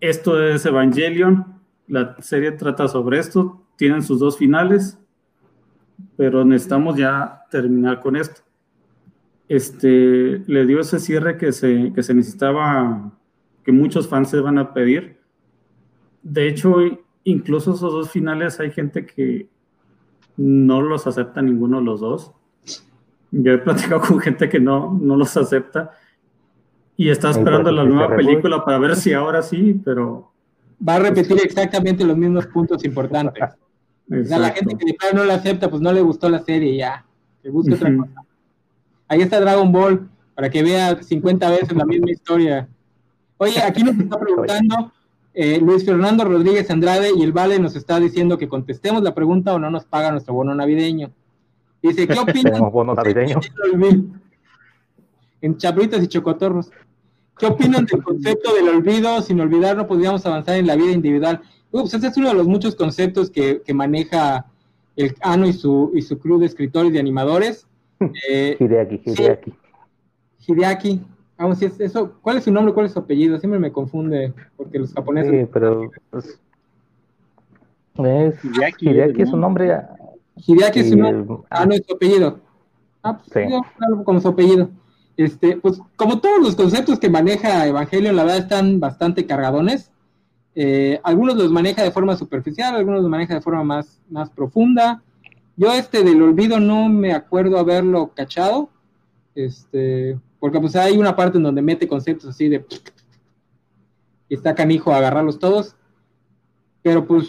esto 0.00 0.42
es 0.42 0.66
Evangelion, 0.66 1.60
la 1.86 2.16
serie 2.20 2.52
trata 2.52 2.88
sobre 2.88 3.18
esto, 3.18 3.62
tienen 3.76 4.02
sus 4.02 4.18
dos 4.18 4.36
finales, 4.36 4.98
pero 6.16 6.44
necesitamos 6.44 6.96
ya 6.96 7.42
terminar 7.50 8.00
con 8.00 8.16
esto. 8.16 8.42
Este, 9.48 10.42
le 10.46 10.66
dio 10.66 10.80
ese 10.80 10.98
cierre 10.98 11.36
que 11.36 11.52
se, 11.52 11.92
que 11.94 12.02
se 12.02 12.14
necesitaba, 12.14 13.12
que 13.62 13.72
muchos 13.72 14.08
fans 14.08 14.30
se 14.30 14.40
van 14.40 14.58
a 14.58 14.72
pedir. 14.72 15.18
De 16.22 16.48
hecho, 16.48 16.76
incluso 17.24 17.74
esos 17.74 17.92
dos 17.92 18.10
finales 18.10 18.60
hay 18.60 18.70
gente 18.70 19.04
que 19.06 19.48
no 20.36 20.80
los 20.80 21.06
acepta 21.06 21.42
ninguno 21.42 21.78
de 21.78 21.84
los 21.84 22.00
dos. 22.00 22.32
Yo 23.36 23.52
he 23.52 23.58
platicado 23.58 24.00
con 24.00 24.20
gente 24.20 24.48
que 24.48 24.60
no, 24.60 24.96
no 25.00 25.16
los 25.16 25.36
acepta 25.36 25.90
y 26.96 27.08
está 27.08 27.30
esperando 27.30 27.72
la 27.72 27.84
nueva 27.84 28.14
película 28.14 28.64
para 28.64 28.78
ver 28.78 28.94
si 28.94 29.12
ahora 29.12 29.42
sí, 29.42 29.80
pero... 29.84 30.30
Va 30.86 30.94
a 30.96 30.98
repetir 31.00 31.38
exactamente 31.42 32.04
los 32.04 32.16
mismos 32.16 32.46
puntos 32.46 32.84
importantes. 32.84 33.42
O 34.06 34.22
sea, 34.22 34.38
la 34.38 34.50
gente 34.50 34.76
que 34.76 34.94
no 35.14 35.24
la 35.24 35.36
acepta, 35.36 35.70
pues 35.70 35.80
no 35.80 35.90
le 35.90 36.02
gustó 36.02 36.28
la 36.28 36.38
serie 36.38 36.76
ya. 36.76 37.06
Que 37.42 37.48
busque 37.48 37.72
otra 37.72 37.96
cosa. 37.96 38.20
Ahí 39.08 39.22
está 39.22 39.40
Dragon 39.40 39.72
Ball, 39.72 40.06
para 40.34 40.50
que 40.50 40.62
vea 40.62 41.02
50 41.02 41.48
veces 41.48 41.74
la 41.74 41.86
misma 41.86 42.10
historia. 42.10 42.68
Oye, 43.38 43.62
aquí 43.62 43.82
nos 43.82 43.96
está 43.98 44.20
preguntando 44.20 44.92
eh, 45.32 45.58
Luis 45.58 45.86
Fernando 45.86 46.22
Rodríguez 46.26 46.70
Andrade 46.70 47.12
y 47.16 47.22
el 47.22 47.32
Vale 47.32 47.58
nos 47.58 47.76
está 47.76 47.98
diciendo 47.98 48.36
que 48.36 48.46
contestemos 48.46 49.02
la 49.02 49.14
pregunta 49.14 49.54
o 49.54 49.58
no 49.58 49.70
nos 49.70 49.86
paga 49.86 50.10
nuestro 50.10 50.34
bono 50.34 50.54
navideño. 50.54 51.10
Dice, 51.84 52.08
¿qué 52.08 52.18
opinan? 52.18 52.70
bono 52.72 52.94
navideño. 52.94 53.40
En 55.42 55.58
chabritas 55.58 56.02
y 56.02 56.08
chocotorros. 56.08 56.70
¿Qué 57.36 57.46
opinan 57.46 57.84
del 57.84 58.02
concepto 58.02 58.54
del 58.54 58.68
olvido? 58.70 59.20
Sin 59.20 59.40
olvidar 59.40 59.76
no 59.76 59.86
podríamos 59.86 60.24
avanzar 60.24 60.56
en 60.56 60.66
la 60.66 60.76
vida 60.76 60.92
individual. 60.92 61.42
Ese 61.72 62.06
es 62.06 62.16
uno 62.16 62.28
de 62.28 62.34
los 62.34 62.46
muchos 62.46 62.74
conceptos 62.74 63.30
que, 63.30 63.62
maneja 63.74 64.46
el 64.96 65.14
Ano 65.20 65.46
y 65.46 65.52
su, 65.52 65.90
y 65.94 66.00
su 66.02 66.18
crew 66.18 66.38
de 66.38 66.46
escritores 66.46 66.92
y 66.92 66.98
animadores. 66.98 67.66
Eh, 68.28 68.56
Hideaki, 68.58 69.00
Hideaki. 69.04 69.54
Hideaki. 70.46 71.00
Vamos, 71.38 71.58
si 71.58 71.66
es 71.66 71.80
eso, 71.80 72.18
¿cuál 72.20 72.36
es 72.36 72.44
su 72.44 72.52
nombre? 72.52 72.74
¿Cuál 72.74 72.86
es 72.86 72.92
su 72.92 72.98
apellido? 72.98 73.38
Siempre 73.38 73.58
me 73.58 73.72
confunde, 73.72 74.34
porque 74.56 74.78
los 74.78 74.92
japoneses. 74.92 75.30
Sí, 75.30 75.50
pero. 75.52 75.90
Es 77.98 78.44
Hideaki, 78.44 78.90
Hideaki 78.90 79.22
es 79.22 79.32
un 79.32 79.40
nombre. 79.40 79.80
Hideaki 80.36 80.80
es. 80.80 80.92
Ah, 81.50 81.66
no 81.66 81.74
es 81.74 81.82
su 81.86 81.94
apellido. 81.94 82.40
Ah, 83.02 83.18
pues 83.18 83.46
sí. 83.46 83.54
como 84.04 84.20
su 84.20 84.28
apellido. 84.28 84.70
Este, 85.16 85.56
pues 85.56 85.80
como 85.96 86.20
todos 86.20 86.40
los 86.42 86.56
conceptos 86.56 86.98
que 86.98 87.08
maneja 87.08 87.66
Evangelio, 87.66 88.12
la 88.12 88.24
verdad 88.24 88.38
están 88.38 88.80
bastante 88.80 89.26
cargadones. 89.26 89.92
Eh, 90.56 91.00
algunos 91.02 91.36
los 91.36 91.50
maneja 91.50 91.82
de 91.82 91.90
forma 91.90 92.16
superficial, 92.16 92.74
algunos 92.74 93.02
los 93.02 93.10
maneja 93.10 93.34
de 93.34 93.40
forma 93.40 93.64
más, 93.64 94.00
más 94.08 94.30
profunda. 94.30 95.02
Yo 95.56 95.72
este 95.72 96.02
del 96.02 96.22
olvido 96.22 96.58
no 96.58 96.88
me 96.88 97.12
acuerdo 97.12 97.58
haberlo 97.58 98.12
cachado, 98.14 98.70
este, 99.34 100.18
porque 100.40 100.58
pues 100.60 100.74
hay 100.74 100.96
una 100.96 101.14
parte 101.14 101.38
en 101.38 101.44
donde 101.44 101.62
mete 101.62 101.86
conceptos 101.86 102.30
así 102.30 102.48
de 102.48 102.64
y 104.28 104.34
está 104.34 104.54
canijo 104.54 104.92
a 104.92 104.96
agarrarlos 104.96 105.38
todos, 105.38 105.76
pero 106.82 107.06
pues, 107.06 107.28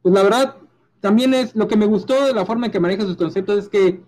pues 0.00 0.14
la 0.14 0.22
verdad 0.22 0.56
también 1.02 1.34
es 1.34 1.54
lo 1.56 1.66
que 1.66 1.76
me 1.76 1.84
gustó 1.84 2.26
de 2.26 2.32
la 2.32 2.46
forma 2.46 2.66
en 2.66 2.72
que 2.72 2.78
maneja 2.78 3.02
sus 3.02 3.16
conceptos 3.16 3.58
es 3.58 3.68
que 3.68 4.00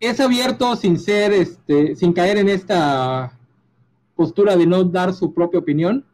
es 0.00 0.18
abierto 0.18 0.74
sin 0.74 0.98
ser, 0.98 1.32
este, 1.32 1.94
sin 1.94 2.12
caer 2.12 2.36
en 2.36 2.48
esta 2.48 3.38
postura 4.16 4.56
de 4.56 4.66
no 4.66 4.82
dar 4.82 5.14
su 5.14 5.32
propia 5.32 5.60
opinión. 5.60 6.04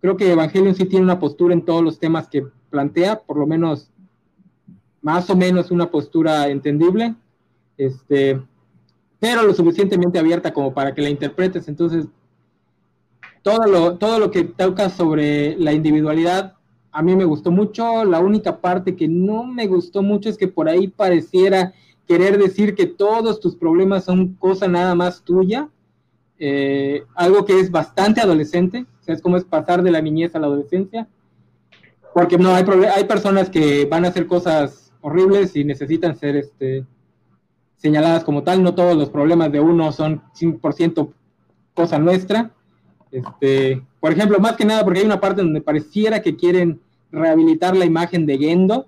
Creo 0.00 0.16
que 0.16 0.32
Evangelion 0.32 0.74
sí 0.74 0.86
tiene 0.86 1.04
una 1.04 1.20
postura 1.20 1.52
en 1.52 1.62
todos 1.62 1.84
los 1.84 1.98
temas 1.98 2.26
que 2.28 2.46
plantea, 2.70 3.20
por 3.20 3.36
lo 3.36 3.46
menos 3.46 3.90
más 5.02 5.28
o 5.28 5.36
menos 5.36 5.70
una 5.70 5.90
postura 5.90 6.48
entendible, 6.48 7.14
este, 7.76 8.40
pero 9.20 9.42
lo 9.42 9.52
suficientemente 9.52 10.18
abierta 10.18 10.54
como 10.54 10.72
para 10.72 10.94
que 10.94 11.02
la 11.02 11.10
interpretes. 11.10 11.68
Entonces, 11.68 12.06
todo 13.42 13.66
lo, 13.66 13.98
todo 13.98 14.18
lo 14.18 14.30
que 14.30 14.44
toca 14.44 14.88
sobre 14.88 15.54
la 15.58 15.74
individualidad 15.74 16.54
a 16.94 17.02
mí 17.02 17.16
me 17.16 17.24
gustó 17.24 17.50
mucho. 17.50 18.04
La 18.04 18.20
única 18.20 18.60
parte 18.60 18.94
que 18.94 19.08
no 19.08 19.44
me 19.44 19.66
gustó 19.66 20.00
mucho 20.00 20.28
es 20.28 20.38
que 20.38 20.46
por 20.46 20.68
ahí 20.68 20.86
pareciera 20.86 21.74
querer 22.06 22.38
decir 22.38 22.76
que 22.76 22.86
todos 22.86 23.40
tus 23.40 23.56
problemas 23.56 24.04
son 24.04 24.34
cosa 24.34 24.68
nada 24.68 24.94
más 24.94 25.22
tuya. 25.22 25.68
Eh, 26.38 27.02
algo 27.16 27.44
que 27.44 27.58
es 27.58 27.70
bastante 27.70 28.20
adolescente, 28.20 28.86
o 29.00 29.04
sea, 29.04 29.14
es 29.14 29.22
como 29.22 29.36
es 29.36 29.44
pasar 29.44 29.82
de 29.82 29.90
la 29.90 30.00
niñez 30.00 30.34
a 30.34 30.38
la 30.38 30.46
adolescencia, 30.46 31.08
porque 32.12 32.38
no 32.38 32.54
hay, 32.54 32.64
hay 32.94 33.04
personas 33.04 33.50
que 33.50 33.86
van 33.86 34.04
a 34.04 34.08
hacer 34.08 34.26
cosas 34.26 34.92
horribles 35.00 35.56
y 35.56 35.64
necesitan 35.64 36.16
ser 36.16 36.36
este, 36.36 36.84
señaladas 37.76 38.22
como 38.22 38.44
tal. 38.44 38.62
No 38.62 38.74
todos 38.74 38.96
los 38.96 39.10
problemas 39.10 39.50
de 39.50 39.58
uno 39.58 39.90
son 39.90 40.22
100% 40.38 41.12
cosa 41.74 41.98
nuestra. 41.98 42.52
Este, 43.10 43.82
por 43.98 44.12
ejemplo, 44.12 44.38
más 44.38 44.56
que 44.56 44.64
nada 44.64 44.84
porque 44.84 45.00
hay 45.00 45.06
una 45.06 45.20
parte 45.20 45.42
donde 45.42 45.60
pareciera 45.60 46.22
que 46.22 46.36
quieren 46.36 46.80
rehabilitar 47.14 47.76
la 47.76 47.84
imagen 47.84 48.26
de 48.26 48.38
Gendo, 48.38 48.86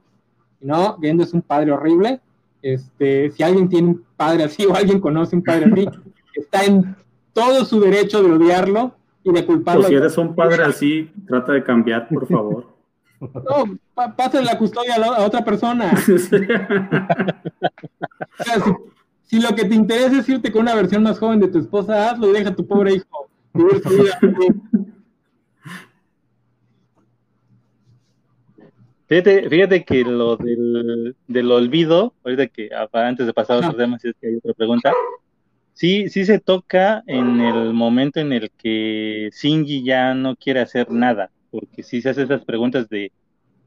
¿no? 0.60 0.98
Gendo 1.00 1.22
es 1.22 1.32
un 1.32 1.42
padre 1.42 1.72
horrible. 1.72 2.20
Este, 2.62 3.30
si 3.30 3.42
alguien 3.42 3.68
tiene 3.68 3.88
un 3.88 4.04
padre 4.16 4.44
así 4.44 4.64
o 4.66 4.74
alguien 4.74 5.00
conoce 5.00 5.36
un 5.36 5.42
padre 5.42 5.70
así, 5.72 5.88
está 6.34 6.64
en 6.64 6.96
todo 7.32 7.64
su 7.64 7.80
derecho 7.80 8.22
de 8.22 8.32
odiarlo 8.32 8.94
y 9.22 9.32
de 9.32 9.44
culparlo. 9.44 9.84
si 9.84 9.94
eres 9.94 10.16
un 10.18 10.34
padre 10.34 10.64
así, 10.64 11.10
trata 11.26 11.52
de 11.52 11.62
cambiar, 11.62 12.08
por 12.08 12.26
favor. 12.26 12.66
No, 13.18 13.78
pasa 14.14 14.42
la 14.42 14.58
custodia 14.58 14.96
a, 14.96 15.24
otra 15.24 15.42
persona. 15.42 15.96
si, 19.22 19.40
lo 19.40 19.54
que 19.54 19.64
te 19.64 19.74
interesa 19.74 20.18
es 20.18 20.28
irte 20.28 20.52
con 20.52 20.60
una 20.60 20.74
versión 20.74 21.02
más 21.02 21.18
joven 21.18 21.40
de 21.40 21.48
tu 21.48 21.58
esposa, 21.58 22.10
hazlo 22.10 22.28
y 22.28 22.32
deja 22.34 22.50
a 22.50 22.54
tu 22.54 22.66
pobre 22.66 22.92
hijo 22.92 23.30
Fíjate, 29.06 29.48
fíjate 29.48 29.84
que 29.84 30.02
lo 30.02 30.36
del, 30.36 31.14
del 31.28 31.52
olvido, 31.52 32.14
ahorita 32.24 32.48
que 32.48 32.70
ah, 32.74 32.88
antes 32.92 33.26
de 33.26 33.32
pasar 33.32 33.56
a 33.56 33.58
otro 33.60 33.76
tema, 33.76 33.98
si 33.98 34.08
es 34.08 34.14
que 34.20 34.28
hay 34.28 34.36
otra 34.36 34.52
pregunta, 34.54 34.92
sí, 35.74 36.08
sí 36.08 36.24
se 36.24 36.40
toca 36.40 37.04
en 37.06 37.40
el 37.40 37.72
momento 37.72 38.18
en 38.18 38.32
el 38.32 38.50
que 38.50 39.30
Shinji 39.32 39.84
ya 39.84 40.14
no 40.14 40.34
quiere 40.34 40.60
hacer 40.60 40.90
nada 40.90 41.30
porque 41.56 41.82
si 41.82 42.02
se 42.02 42.10
hace 42.10 42.22
esas 42.22 42.44
preguntas 42.44 42.88
de, 42.88 43.12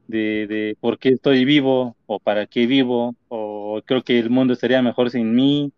de, 0.06 0.76
por 0.80 0.98
qué 0.98 1.10
estoy 1.10 1.44
vivo 1.44 1.96
o 2.06 2.20
para 2.20 2.46
qué 2.46 2.66
vivo 2.66 3.14
o 3.28 3.80
creo 3.84 4.02
que 4.02 4.18
el 4.18 4.30
mundo 4.30 4.52
estaría 4.52 4.82
mejor 4.82 5.10
sin 5.10 5.34
mí 5.34 5.72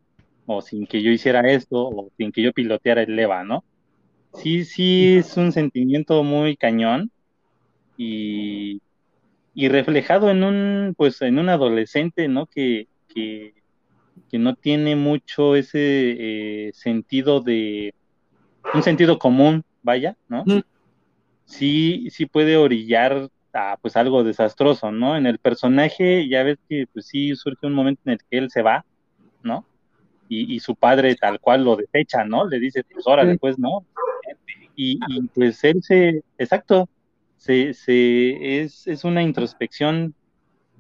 o 0.47 0.61
sin 0.61 0.87
que 0.87 1.03
yo 1.03 1.11
hiciera 1.11 1.41
esto 1.51 1.89
o 1.89 2.11
sin 2.17 2.33
que 2.33 2.43
yo 2.43 2.53
piloteara 2.53 3.03
el 3.03 3.17
leva, 3.17 3.45
¿no? 3.45 3.65
Sí, 4.35 4.65
sí 4.65 5.17
es 5.17 5.37
un 5.37 5.53
sentimiento 5.53 6.23
muy 6.23 6.57
cañón 6.57 7.11
y, 7.97 8.81
y 9.55 9.69
reflejado 9.69 10.31
en 10.31 10.45
un, 10.45 10.95
pues, 10.97 11.21
en 11.23 11.39
un 11.39 11.49
adolescente, 11.49 12.29
¿no? 12.29 12.47
Que, 12.47 12.89
que, 13.09 13.55
que 14.31 14.39
no 14.39 14.55
tiene 14.55 14.97
mucho 14.97 15.57
ese 15.57 15.79
eh, 15.79 16.71
sentido 16.75 17.41
de, 17.41 17.95
un 18.75 18.83
sentido 18.83 19.19
común, 19.19 19.65
vaya, 19.83 20.17
¿no? 20.29 20.45
sí, 21.45 22.09
sí 22.11 22.27
puede 22.27 22.57
orillar 22.57 23.29
a 23.53 23.77
pues 23.81 23.97
algo 23.97 24.25
desastroso, 24.25 24.91
¿no? 24.91 25.17
En 25.17 25.27
el 25.27 25.39
personaje 25.39 26.29
ya 26.29 26.43
ves 26.43 26.59
que 26.69 26.87
pues 26.93 27.07
sí 27.07 27.35
surge 27.37 27.67
un 27.67 27.75
momento 27.75 28.01
en 28.07 28.13
el 28.13 28.19
que 28.19 28.39
él 28.39 28.51
se 28.51 28.63
va, 28.63 28.85
¿no? 29.43 29.67
Y, 30.29 30.61
su 30.61 30.75
padre 30.75 31.15
tal 31.15 31.41
cual 31.41 31.63
lo 31.63 31.77
desecha, 31.77 32.25
¿no? 32.25 32.49
Le 32.49 32.59
dice, 32.59 32.85
pues 32.91 33.07
ahora 33.07 33.27
después, 33.27 33.59
¿no? 33.59 33.85
Y, 34.75 34.99
pues 35.35 35.63
él 35.65 35.83
se, 35.83 36.23
exacto, 36.39 36.89
se, 37.43 37.75
se, 37.75 38.61
es, 38.61 38.87
es 38.87 39.03
una 39.03 39.21
introspección 39.21 40.15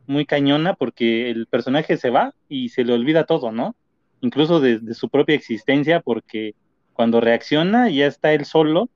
muy 0.06 0.26
cañona 0.26 0.74
porque 0.74 1.28
el 1.28 1.48
personaje 1.48 1.96
se 1.96 2.08
va 2.08 2.34
y 2.48 2.68
se 2.68 2.84
le 2.84 2.92
olvida 2.92 3.26
todo, 3.26 3.50
¿no? 3.50 3.74
Incluso 4.20 4.60
de, 4.60 4.94
su 4.94 5.08
propia 5.08 5.34
existencia 5.34 5.98
porque 5.98 6.54
cuando 6.92 7.20
reacciona 7.20 7.90
ya 7.90 8.06
está 8.06 8.32
él 8.32 8.44
solo 8.44 8.88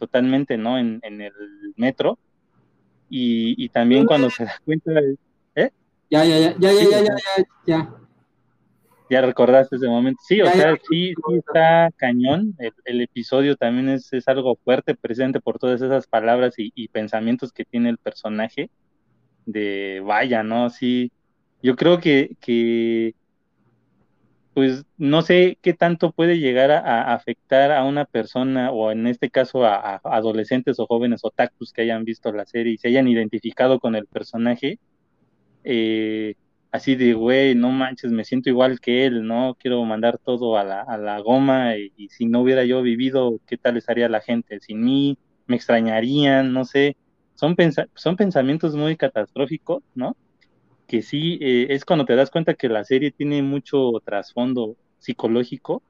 totalmente, 0.00 0.56
¿no? 0.56 0.80
En, 0.80 0.98
en 1.04 1.20
el 1.20 1.32
metro. 1.76 2.18
Y, 3.08 3.54
y, 3.56 3.68
también 3.68 4.04
cuando 4.04 4.28
se 4.28 4.44
da 4.44 4.60
cuenta. 4.64 4.90
¿Eh? 5.54 5.70
Ya, 6.10 6.24
ya, 6.24 6.38
ya, 6.40 6.56
ya, 6.58 6.72
ya, 6.72 7.00
ya, 7.00 7.44
ya. 7.66 7.94
Ya 9.08 9.20
recordaste 9.20 9.76
ese 9.76 9.88
momento. 9.88 10.20
Sí, 10.26 10.40
o 10.40 10.50
sea, 10.50 10.76
sí, 10.90 11.14
sí 11.14 11.34
está 11.36 11.90
cañón. 11.96 12.56
El, 12.84 13.00
episodio 13.00 13.56
también 13.56 13.88
es, 13.88 14.12
es, 14.12 14.26
algo 14.26 14.56
fuerte, 14.56 14.94
presente 14.94 15.40
por 15.40 15.58
todas 15.58 15.80
esas 15.80 16.06
palabras 16.06 16.58
y, 16.58 16.72
y, 16.74 16.88
pensamientos 16.88 17.52
que 17.52 17.64
tiene 17.64 17.90
el 17.90 17.98
personaje. 17.98 18.70
De 19.44 20.02
vaya, 20.04 20.42
¿no? 20.42 20.70
Sí, 20.70 21.12
yo 21.62 21.76
creo 21.76 22.00
que, 22.00 22.36
que 22.40 23.14
pues 24.56 24.86
no 24.96 25.20
sé 25.20 25.58
qué 25.60 25.74
tanto 25.74 26.12
puede 26.12 26.38
llegar 26.38 26.70
a, 26.70 27.12
afectar 27.12 27.72
a 27.72 27.84
una 27.84 28.06
persona 28.06 28.70
o 28.70 28.90
en 28.90 29.06
este 29.06 29.28
caso 29.28 29.66
a, 29.66 29.96
adolescentes 30.02 30.80
o 30.80 30.86
jóvenes 30.86 31.20
otakus 31.24 31.74
que 31.74 31.82
hayan 31.82 32.04
visto 32.04 32.32
la 32.32 32.46
serie 32.46 32.72
y 32.72 32.78
se 32.78 32.88
hayan 32.88 33.06
identificado 33.06 33.78
con 33.80 33.94
el 33.96 34.06
personaje. 34.06 34.78
Eh, 35.62 36.36
así 36.76 36.96
de, 36.96 37.14
güey, 37.14 37.54
no 37.54 37.70
manches, 37.70 38.12
me 38.12 38.24
siento 38.24 38.50
igual 38.50 38.80
que 38.80 39.06
él, 39.06 39.26
¿no? 39.26 39.56
Quiero 39.58 39.84
mandar 39.84 40.18
todo 40.18 40.58
a 40.58 40.64
la, 40.64 40.82
a 40.82 40.96
la 40.98 41.20
goma 41.20 41.76
y, 41.76 42.08
si 42.10 42.26
no 42.26 42.40
hubiera 42.40 42.64
yo 42.64 42.82
vivido, 42.82 43.40
¿qué 43.46 43.56
tal 43.56 43.76
estaría 43.76 44.08
la 44.08 44.20
gente? 44.20 44.60
Sin 44.60 44.84
mí, 44.84 45.18
me 45.46 45.56
extrañarían, 45.56 46.52
no 46.52 46.64
sé. 46.64 46.96
Son, 47.34 47.56
son 47.94 48.16
pensamientos 48.16 48.76
muy 48.76 48.96
catastróficos, 48.96 49.82
¿no? 49.94 50.16
que 50.86 51.02
sí 51.02 51.38
eh, 51.40 51.66
es 51.70 51.84
cuando 51.84 52.04
te 52.04 52.16
das 52.16 52.30
cuenta 52.30 52.54
que 52.54 52.68
la 52.68 52.84
serie 52.84 53.10
tiene 53.10 53.42
mucho 53.42 53.92
trasfondo 54.04 54.76
psicológico 54.98 55.82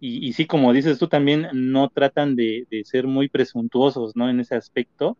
y, 0.00 0.26
y, 0.26 0.32
sí, 0.34 0.46
como 0.46 0.72
dices 0.72 0.98
tú 0.98 1.08
también, 1.08 1.48
no 1.54 1.88
tratan 1.88 2.36
de, 2.36 2.66
ser 2.84 3.06
muy 3.06 3.28
presuntuosos, 3.28 4.14
¿no? 4.16 4.28
En 4.28 4.38
ese 4.40 4.54
aspecto, 4.54 5.16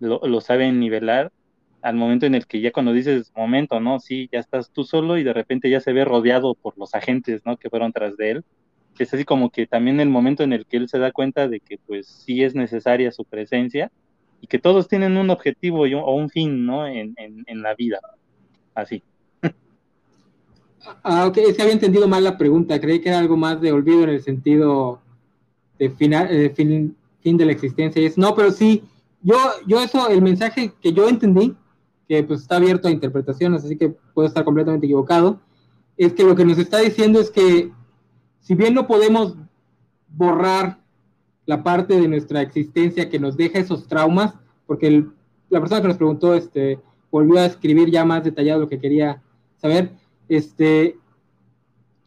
lo, 0.00 0.20
lo, 0.26 0.40
saben 0.40 0.80
nivelar 0.80 1.30
al 1.86 1.94
momento 1.94 2.26
en 2.26 2.34
el 2.34 2.48
que 2.48 2.60
ya 2.60 2.72
cuando 2.72 2.92
dices, 2.92 3.32
momento, 3.36 3.78
¿no? 3.78 4.00
Sí, 4.00 4.28
ya 4.32 4.40
estás 4.40 4.72
tú 4.72 4.82
solo 4.82 5.18
y 5.18 5.22
de 5.22 5.32
repente 5.32 5.70
ya 5.70 5.78
se 5.78 5.92
ve 5.92 6.04
rodeado 6.04 6.54
por 6.56 6.76
los 6.76 6.96
agentes, 6.96 7.42
¿no? 7.46 7.56
Que 7.56 7.70
fueron 7.70 7.92
tras 7.92 8.16
de 8.16 8.30
él. 8.32 8.44
Es 8.98 9.14
así 9.14 9.24
como 9.24 9.50
que 9.50 9.68
también 9.68 10.00
el 10.00 10.08
momento 10.08 10.42
en 10.42 10.52
el 10.52 10.66
que 10.66 10.78
él 10.78 10.88
se 10.88 10.98
da 10.98 11.12
cuenta 11.12 11.46
de 11.46 11.60
que 11.60 11.78
pues 11.86 12.08
sí 12.08 12.42
es 12.42 12.56
necesaria 12.56 13.12
su 13.12 13.24
presencia 13.24 13.92
y 14.40 14.48
que 14.48 14.58
todos 14.58 14.88
tienen 14.88 15.16
un 15.16 15.30
objetivo 15.30 15.82
o 15.82 16.14
un 16.16 16.28
fin, 16.28 16.66
¿no? 16.66 16.88
En, 16.88 17.14
en, 17.18 17.44
en 17.46 17.62
la 17.62 17.76
vida 17.76 18.00
así. 18.74 19.04
Ah, 21.04 21.26
ok, 21.26 21.38
se 21.54 21.62
había 21.62 21.74
entendido 21.74 22.08
mal 22.08 22.24
la 22.24 22.36
pregunta. 22.36 22.80
Creí 22.80 23.00
que 23.00 23.10
era 23.10 23.20
algo 23.20 23.36
más 23.36 23.60
de 23.60 23.70
olvido 23.70 24.02
en 24.02 24.10
el 24.10 24.22
sentido 24.22 25.00
de 25.78 25.90
final, 25.90 26.26
eh, 26.32 26.50
fin, 26.50 26.96
fin, 27.20 27.36
de 27.36 27.44
la 27.44 27.52
existencia. 27.52 28.04
es, 28.04 28.18
no, 28.18 28.34
pero 28.34 28.50
sí, 28.50 28.82
yo, 29.22 29.36
yo 29.68 29.80
eso, 29.80 30.08
el 30.08 30.22
mensaje 30.22 30.72
que 30.82 30.92
yo 30.92 31.08
entendí, 31.08 31.54
que 32.08 32.22
pues 32.22 32.42
está 32.42 32.56
abierto 32.56 32.88
a 32.88 32.92
interpretaciones, 32.92 33.64
así 33.64 33.76
que 33.76 33.94
puedo 34.14 34.28
estar 34.28 34.44
completamente 34.44 34.86
equivocado, 34.86 35.40
es 35.96 36.12
que 36.12 36.24
lo 36.24 36.36
que 36.36 36.44
nos 36.44 36.58
está 36.58 36.78
diciendo 36.78 37.20
es 37.20 37.30
que 37.30 37.72
si 38.40 38.54
bien 38.54 38.74
no 38.74 38.86
podemos 38.86 39.34
borrar 40.08 40.78
la 41.46 41.62
parte 41.62 42.00
de 42.00 42.08
nuestra 42.08 42.42
existencia 42.42 43.08
que 43.08 43.18
nos 43.18 43.36
deja 43.36 43.58
esos 43.58 43.86
traumas, 43.86 44.34
porque 44.66 45.04
la 45.48 45.60
persona 45.60 45.80
que 45.80 45.88
nos 45.88 45.96
preguntó, 45.96 46.34
este, 46.34 46.80
volvió 47.10 47.38
a 47.38 47.46
escribir 47.46 47.90
ya 47.90 48.04
más 48.04 48.24
detallado 48.24 48.60
lo 48.60 48.68
que 48.68 48.80
quería 48.80 49.22
saber. 49.56 49.92
Este, 50.28 50.96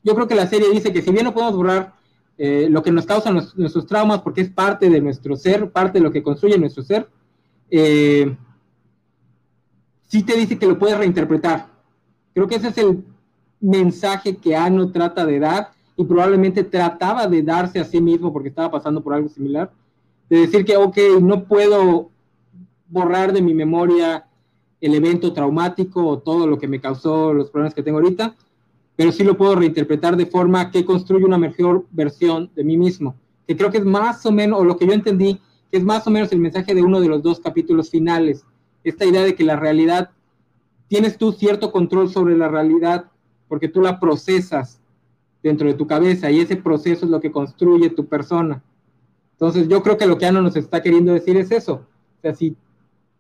yo 0.04 0.14
creo 0.16 0.28
que 0.28 0.36
la 0.36 0.48
serie 0.48 0.70
dice 0.70 0.94
que 0.94 1.02
si 1.02 1.12
bien 1.12 1.24
no 1.24 1.34
podemos 1.34 1.56
borrar 1.56 1.94
eh, 2.38 2.68
lo 2.70 2.84
que 2.84 2.92
nos 2.92 3.06
causa 3.06 3.32
nuestros 3.32 3.86
traumas, 3.86 4.22
porque 4.22 4.42
es 4.42 4.50
parte 4.50 4.90
de 4.90 5.02
nuestro 5.02 5.36
ser, 5.36 5.72
parte 5.72 6.00
de 6.00 6.04
lo 6.04 6.12
que 6.12 6.24
construye 6.24 6.58
nuestro 6.58 6.84
ser, 6.84 7.10
eh, 7.70 8.36
sí 10.10 10.24
te 10.24 10.36
dice 10.36 10.58
que 10.58 10.68
lo 10.68 10.78
puedes 10.78 10.98
reinterpretar. 10.98 11.68
Creo 12.34 12.48
que 12.48 12.56
ese 12.56 12.70
es 12.70 12.78
el 12.80 13.04
mensaje 13.62 14.36
que 14.36 14.56
Ano 14.56 14.92
trata 14.92 15.26
de 15.26 15.40
dar 15.40 15.72
y 15.96 16.04
probablemente 16.04 16.64
trataba 16.64 17.28
de 17.28 17.44
darse 17.44 17.80
a 17.80 17.86
sí 17.86 18.02
mismo 18.02 18.34
porque 18.34 18.50
estaba 18.50 18.72
pasando 18.72 19.02
por 19.02 19.14
algo 19.14 19.30
similar, 19.30 19.72
de 20.30 20.40
decir 20.40 20.66
que, 20.66 20.78
ok, 20.78 20.98
no 21.22 21.44
puedo 21.44 22.10
borrar 22.88 23.34
de 23.34 23.42
mi 23.42 23.54
memoria 23.54 24.26
el 24.82 24.96
evento 24.96 25.34
traumático 25.34 26.06
o 26.06 26.20
todo 26.20 26.48
lo 26.48 26.58
que 26.58 26.68
me 26.68 26.80
causó 26.80 27.34
los 27.34 27.50
problemas 27.52 27.74
que 27.74 27.84
tengo 27.84 28.00
ahorita, 28.00 28.36
pero 28.96 29.12
sí 29.12 29.24
lo 29.24 29.38
puedo 29.38 29.56
reinterpretar 29.56 30.16
de 30.18 30.26
forma 30.26 30.72
que 30.72 30.86
construye 30.86 31.26
una 31.26 31.38
mejor 31.38 31.86
versión 31.92 32.50
de 32.56 32.64
mí 32.64 32.78
mismo, 32.78 33.16
que 33.48 33.56
creo 33.56 33.70
que 33.70 33.80
es 33.80 33.86
más 33.86 34.26
o 34.26 34.32
menos, 34.32 34.60
o 34.60 34.64
lo 34.64 34.78
que 34.78 34.88
yo 34.88 34.94
entendí, 34.94 35.40
que 35.70 35.78
es 35.78 35.84
más 35.84 36.08
o 36.08 36.10
menos 36.10 36.32
el 36.32 36.40
mensaje 36.40 36.74
de 36.74 36.82
uno 36.82 37.00
de 37.00 37.10
los 37.10 37.22
dos 37.22 37.40
capítulos 37.40 37.90
finales, 37.90 38.46
esta 38.84 39.06
idea 39.06 39.24
de 39.24 39.36
que 39.36 39.44
la 39.44 39.56
realidad, 39.56 40.12
tienes 40.88 41.18
tú 41.18 41.32
cierto 41.32 41.72
control 41.72 42.10
sobre 42.10 42.38
la 42.38 42.48
realidad 42.48 43.06
porque 43.48 43.68
tú 43.68 43.82
la 43.82 44.00
procesas 44.00 44.80
dentro 45.42 45.68
de 45.68 45.74
tu 45.74 45.88
cabeza 45.88 46.30
y 46.32 46.40
ese 46.40 46.56
proceso 46.56 47.06
es 47.06 47.12
lo 47.12 47.20
que 47.20 47.32
construye 47.32 47.90
tu 47.90 48.08
persona. 48.08 48.62
Entonces 49.34 49.68
yo 49.68 49.82
creo 49.82 49.98
que 49.98 50.06
lo 50.06 50.18
que 50.18 50.26
Ana 50.26 50.42
nos 50.42 50.56
está 50.56 50.82
queriendo 50.82 51.14
decir 51.14 51.38
es 51.38 51.52
eso. 51.52 51.86
O 52.18 52.22
sea, 52.22 52.34
si 52.34 52.56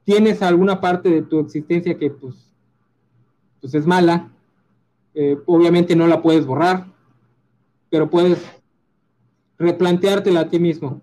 tienes 0.03 0.41
alguna 0.41 0.81
parte 0.81 1.09
de 1.09 1.21
tu 1.21 1.39
existencia 1.39 1.97
que 1.97 2.09
pues, 2.09 2.35
pues 3.61 3.73
es 3.73 3.85
mala, 3.85 4.29
eh, 5.13 5.37
obviamente 5.45 5.95
no 5.95 6.07
la 6.07 6.21
puedes 6.21 6.45
borrar, 6.45 6.87
pero 7.89 8.09
puedes 8.09 8.39
replanteártela 9.57 10.41
a 10.41 10.49
ti 10.49 10.59
mismo. 10.59 11.01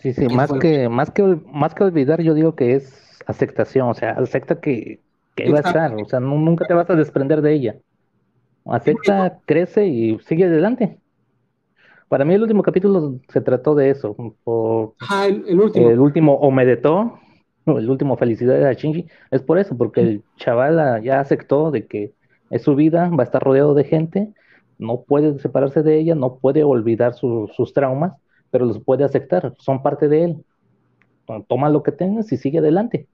Sí, 0.00 0.12
sí, 0.14 0.26
más 0.28 0.50
que, 0.52 0.88
más 0.88 1.10
que 1.10 1.22
más 1.52 1.74
que 1.74 1.84
olvidar, 1.84 2.22
yo 2.22 2.32
digo 2.32 2.54
que 2.54 2.74
es 2.74 3.09
aceptación, 3.30 3.88
o 3.88 3.94
sea, 3.94 4.12
acepta 4.12 4.60
que, 4.60 5.00
que 5.34 5.50
va 5.50 5.58
a 5.58 5.60
estar, 5.62 5.94
o 5.94 6.04
sea, 6.04 6.20
nunca 6.20 6.66
te 6.66 6.74
vas 6.74 6.88
a 6.90 6.94
desprender 6.94 7.42
de 7.42 7.52
ella. 7.52 7.76
Acepta, 8.66 9.38
crece 9.46 9.86
y 9.86 10.18
sigue 10.20 10.44
adelante. 10.44 10.98
Para 12.08 12.24
mí 12.24 12.34
el 12.34 12.42
último 12.42 12.62
capítulo 12.62 13.18
se 13.28 13.40
trató 13.40 13.74
de 13.74 13.90
eso. 13.90 14.14
Por, 14.44 14.94
el, 15.26 15.60
último. 15.60 15.90
El 15.90 16.00
último 16.00 16.34
Omedetó 16.34 17.20
el 17.66 17.90
último 17.90 18.16
felicidades 18.16 18.64
a 18.64 18.72
Shinji, 18.72 19.06
es 19.30 19.42
por 19.42 19.58
eso, 19.58 19.76
porque 19.76 20.00
el 20.00 20.22
chaval 20.36 21.02
ya 21.02 21.20
aceptó 21.20 21.70
de 21.70 21.86
que 21.86 22.12
es 22.50 22.62
su 22.62 22.74
vida, 22.74 23.08
va 23.10 23.22
a 23.22 23.26
estar 23.26 23.42
rodeado 23.42 23.74
de 23.74 23.84
gente, 23.84 24.32
no 24.78 25.02
puede 25.02 25.38
separarse 25.38 25.82
de 25.82 25.98
ella, 25.98 26.14
no 26.14 26.36
puede 26.36 26.64
olvidar 26.64 27.14
sus 27.14 27.72
traumas, 27.74 28.14
pero 28.50 28.66
los 28.66 28.80
puede 28.80 29.04
aceptar, 29.04 29.54
son 29.58 29.82
parte 29.82 30.08
de 30.08 30.24
él. 30.24 30.44
Toma 31.46 31.68
lo 31.68 31.84
que 31.84 31.92
tengas 31.92 32.32
y 32.32 32.36
sigue 32.36 32.58
adelante. 32.58 33.06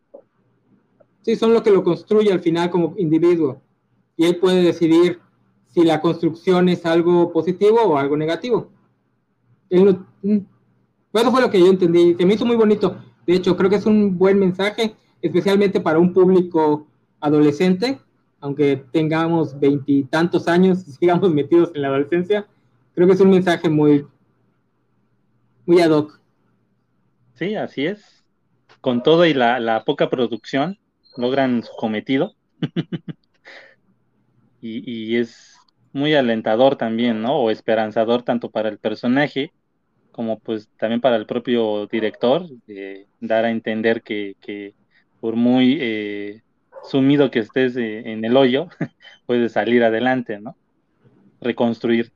Sí, 1.27 1.35
son 1.35 1.53
lo 1.53 1.65
que 1.65 1.73
lo 1.73 1.83
construye 1.83 2.33
al 2.33 2.39
final 2.39 2.71
como 2.71 2.95
individuo. 2.99 3.61
Y 4.17 4.27
él 4.27 4.37
puede 4.37 4.63
decidir 4.63 5.19
si 5.67 5.83
la 5.83 6.01
construcción 6.01 6.69
es 6.69 6.87
algo 6.87 7.33
positivo 7.33 7.83
o 7.83 7.99
algo 7.99 8.17
negativo. 8.17 8.71
Mm, 9.69 10.37
eso 11.13 11.31
fue 11.33 11.41
lo 11.41 11.51
que 11.51 11.59
yo 11.59 11.67
entendí. 11.67 12.15
Se 12.15 12.25
me 12.25 12.35
hizo 12.35 12.47
muy 12.47 12.55
bonito. 12.55 13.03
De 13.27 13.35
hecho, 13.35 13.57
creo 13.57 13.69
que 13.69 13.75
es 13.75 13.87
un 13.87 14.17
buen 14.17 14.39
mensaje, 14.39 14.95
especialmente 15.21 15.81
para 15.81 15.99
un 15.99 16.13
público 16.13 16.87
adolescente, 17.19 17.99
aunque 18.39 18.85
tengamos 18.93 19.59
veintitantos 19.59 20.47
años 20.47 20.87
y 20.87 20.93
sigamos 21.01 21.35
metidos 21.35 21.73
en 21.75 21.83
la 21.83 21.89
adolescencia. 21.89 22.47
Creo 22.95 23.09
que 23.09 23.15
es 23.15 23.21
un 23.21 23.31
mensaje 23.31 23.69
muy, 23.69 24.07
muy 25.67 25.81
ad 25.81 25.91
hoc. 25.91 26.21
Sí, 27.35 27.57
así 27.57 27.85
es. 27.85 28.25
Con 28.81 29.03
todo 29.03 29.27
y 29.27 29.35
la, 29.35 29.83
poca 29.85 30.09
producción, 30.09 30.79
logran 31.17 31.63
su 31.63 31.73
cometido. 31.77 32.35
y, 34.61 35.17
es 35.17 35.57
muy 35.93 36.15
alentador 36.15 36.77
también, 36.77 37.23
¿no? 37.23 37.37
O 37.39 37.51
esperanzador 37.51 38.23
tanto 38.23 38.51
para 38.51 38.69
el 38.69 38.79
personaje 38.79 39.53
como 40.17 40.39
pues 40.39 40.71
también 40.79 41.03
para 41.03 41.17
el 41.17 41.27
propio 41.27 41.87
director, 41.89 42.47
dar 43.21 43.45
a 43.45 43.51
entender 43.51 44.03
que, 44.03 44.75
por 45.21 45.37
muy 45.37 45.77
eh, 45.79 46.43
sumido 46.85 47.31
que 47.31 47.41
estés 47.41 47.77
eh, 47.77 48.11
en 48.11 48.25
el 48.25 48.35
hoyo, 48.35 48.69
puedes 49.27 49.53
salir 49.53 49.85
adelante, 49.85 50.41
¿no? 50.41 50.57
Reconstruirte. 51.43 52.15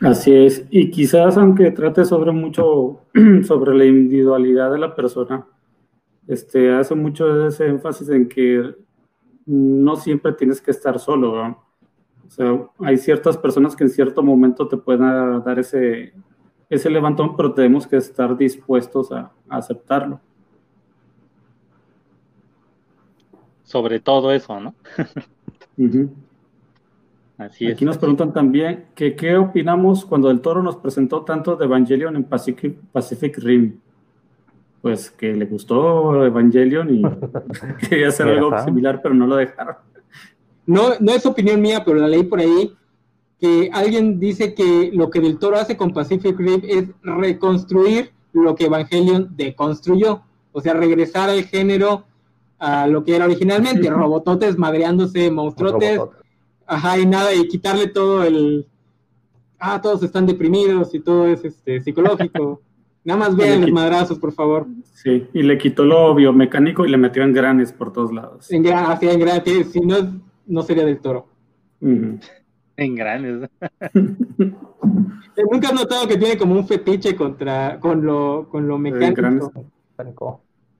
Así 0.00 0.32
es, 0.32 0.64
y 0.70 0.90
quizás 0.90 1.36
aunque 1.36 1.72
trate 1.72 2.04
sobre 2.04 2.30
mucho 2.30 3.00
sobre 3.42 3.76
la 3.76 3.84
individualidad 3.84 4.70
de 4.70 4.78
la 4.78 4.94
persona, 4.94 5.44
este, 6.30 6.72
hace 6.72 6.94
mucho 6.94 7.48
ese 7.48 7.66
énfasis 7.66 8.08
en 8.08 8.28
que 8.28 8.72
no 9.46 9.96
siempre 9.96 10.32
tienes 10.32 10.60
que 10.60 10.70
estar 10.70 11.00
solo, 11.00 11.34
¿no? 11.34 11.64
O 12.24 12.30
sea, 12.30 12.68
hay 12.78 12.96
ciertas 12.98 13.36
personas 13.36 13.74
que 13.74 13.82
en 13.82 13.90
cierto 13.90 14.22
momento 14.22 14.68
te 14.68 14.76
pueden 14.76 15.42
dar 15.42 15.58
ese, 15.58 16.12
ese 16.68 16.88
levantón, 16.88 17.36
pero 17.36 17.52
tenemos 17.52 17.84
que 17.84 17.96
estar 17.96 18.36
dispuestos 18.36 19.10
a, 19.10 19.32
aceptarlo. 19.48 20.20
Sobre 23.64 23.98
todo 23.98 24.30
eso, 24.30 24.60
¿no? 24.60 24.72
Así 27.38 27.66
es. 27.66 27.72
Aquí 27.72 27.84
nos 27.84 27.98
preguntan 27.98 28.32
también 28.32 28.86
que 28.94 29.16
qué 29.16 29.36
opinamos 29.36 30.04
cuando 30.04 30.30
el 30.30 30.40
toro 30.40 30.62
nos 30.62 30.76
presentó 30.76 31.24
tanto 31.24 31.56
de 31.56 31.64
Evangelion 31.64 32.14
en 32.14 32.22
Pacific, 32.22 32.78
Pacific 32.92 33.36
Rim. 33.38 33.80
Pues 34.82 35.10
que 35.10 35.34
le 35.34 35.44
gustó 35.44 36.24
Evangelion 36.24 36.94
y 36.94 37.02
quería 37.88 38.08
hacer 38.08 38.28
algo 38.28 38.58
similar, 38.64 39.00
pero 39.02 39.14
no 39.14 39.26
lo 39.26 39.36
dejaron. 39.36 39.76
No, 40.66 40.90
no 41.00 41.12
es 41.12 41.26
opinión 41.26 41.60
mía, 41.60 41.82
pero 41.84 41.98
la 41.98 42.08
leí 42.08 42.22
por 42.22 42.40
ahí, 42.40 42.74
que 43.38 43.70
alguien 43.72 44.20
dice 44.20 44.54
que 44.54 44.90
lo 44.92 45.10
que 45.10 45.20
Del 45.20 45.38
Toro 45.38 45.56
hace 45.56 45.76
con 45.76 45.92
Pacific 45.92 46.38
Rim 46.38 46.62
es 46.64 46.88
reconstruir 47.02 48.12
lo 48.32 48.54
que 48.54 48.66
Evangelion 48.66 49.34
deconstruyó, 49.36 50.22
o 50.52 50.60
sea, 50.60 50.74
regresar 50.74 51.28
al 51.28 51.44
género 51.44 52.04
a 52.58 52.86
lo 52.86 53.02
que 53.04 53.16
era 53.16 53.24
originalmente, 53.24 53.88
robototes 53.90 54.58
madreándose, 54.58 55.30
monstruotes, 55.30 56.00
Ajá, 56.70 57.00
y 57.00 57.04
nada, 57.04 57.34
y 57.34 57.48
quitarle 57.48 57.88
todo 57.88 58.22
el... 58.22 58.64
Ah, 59.58 59.80
todos 59.82 60.04
están 60.04 60.24
deprimidos 60.24 60.94
y 60.94 61.00
todo 61.00 61.26
es 61.26 61.44
este, 61.44 61.82
psicológico. 61.82 62.62
Nada 63.04 63.18
más 63.18 63.36
vean 63.36 63.62
los 63.62 63.72
madrazos, 63.72 64.18
por 64.18 64.32
favor. 64.32 64.66
Sí, 64.92 65.26
y 65.32 65.42
le 65.42 65.56
quitó 65.56 65.84
lo 65.84 66.14
biomecánico 66.14 66.84
y 66.84 66.90
le 66.90 66.98
metió 66.98 67.22
en 67.22 67.32
granes 67.32 67.72
por 67.72 67.92
todos 67.92 68.12
lados. 68.12 68.50
En 68.52 68.62
granes, 68.62 69.02
en 69.02 69.20
granes, 69.20 69.72
si 69.72 69.80
no, 69.80 70.20
no 70.46 70.62
sería 70.62 70.84
del 70.84 71.00
toro. 71.00 71.26
En 71.80 72.94
granes. 72.94 73.48
Nunca 75.50 75.68
has 75.68 75.74
notado 75.74 76.06
que 76.06 76.18
tiene 76.18 76.36
como 76.36 76.54
un 76.54 76.66
fetiche 76.66 77.16
contra 77.16 77.80
con 77.80 78.04
lo, 78.04 78.48
con 78.50 78.68
lo 78.68 78.78
mecánico. 78.78 79.64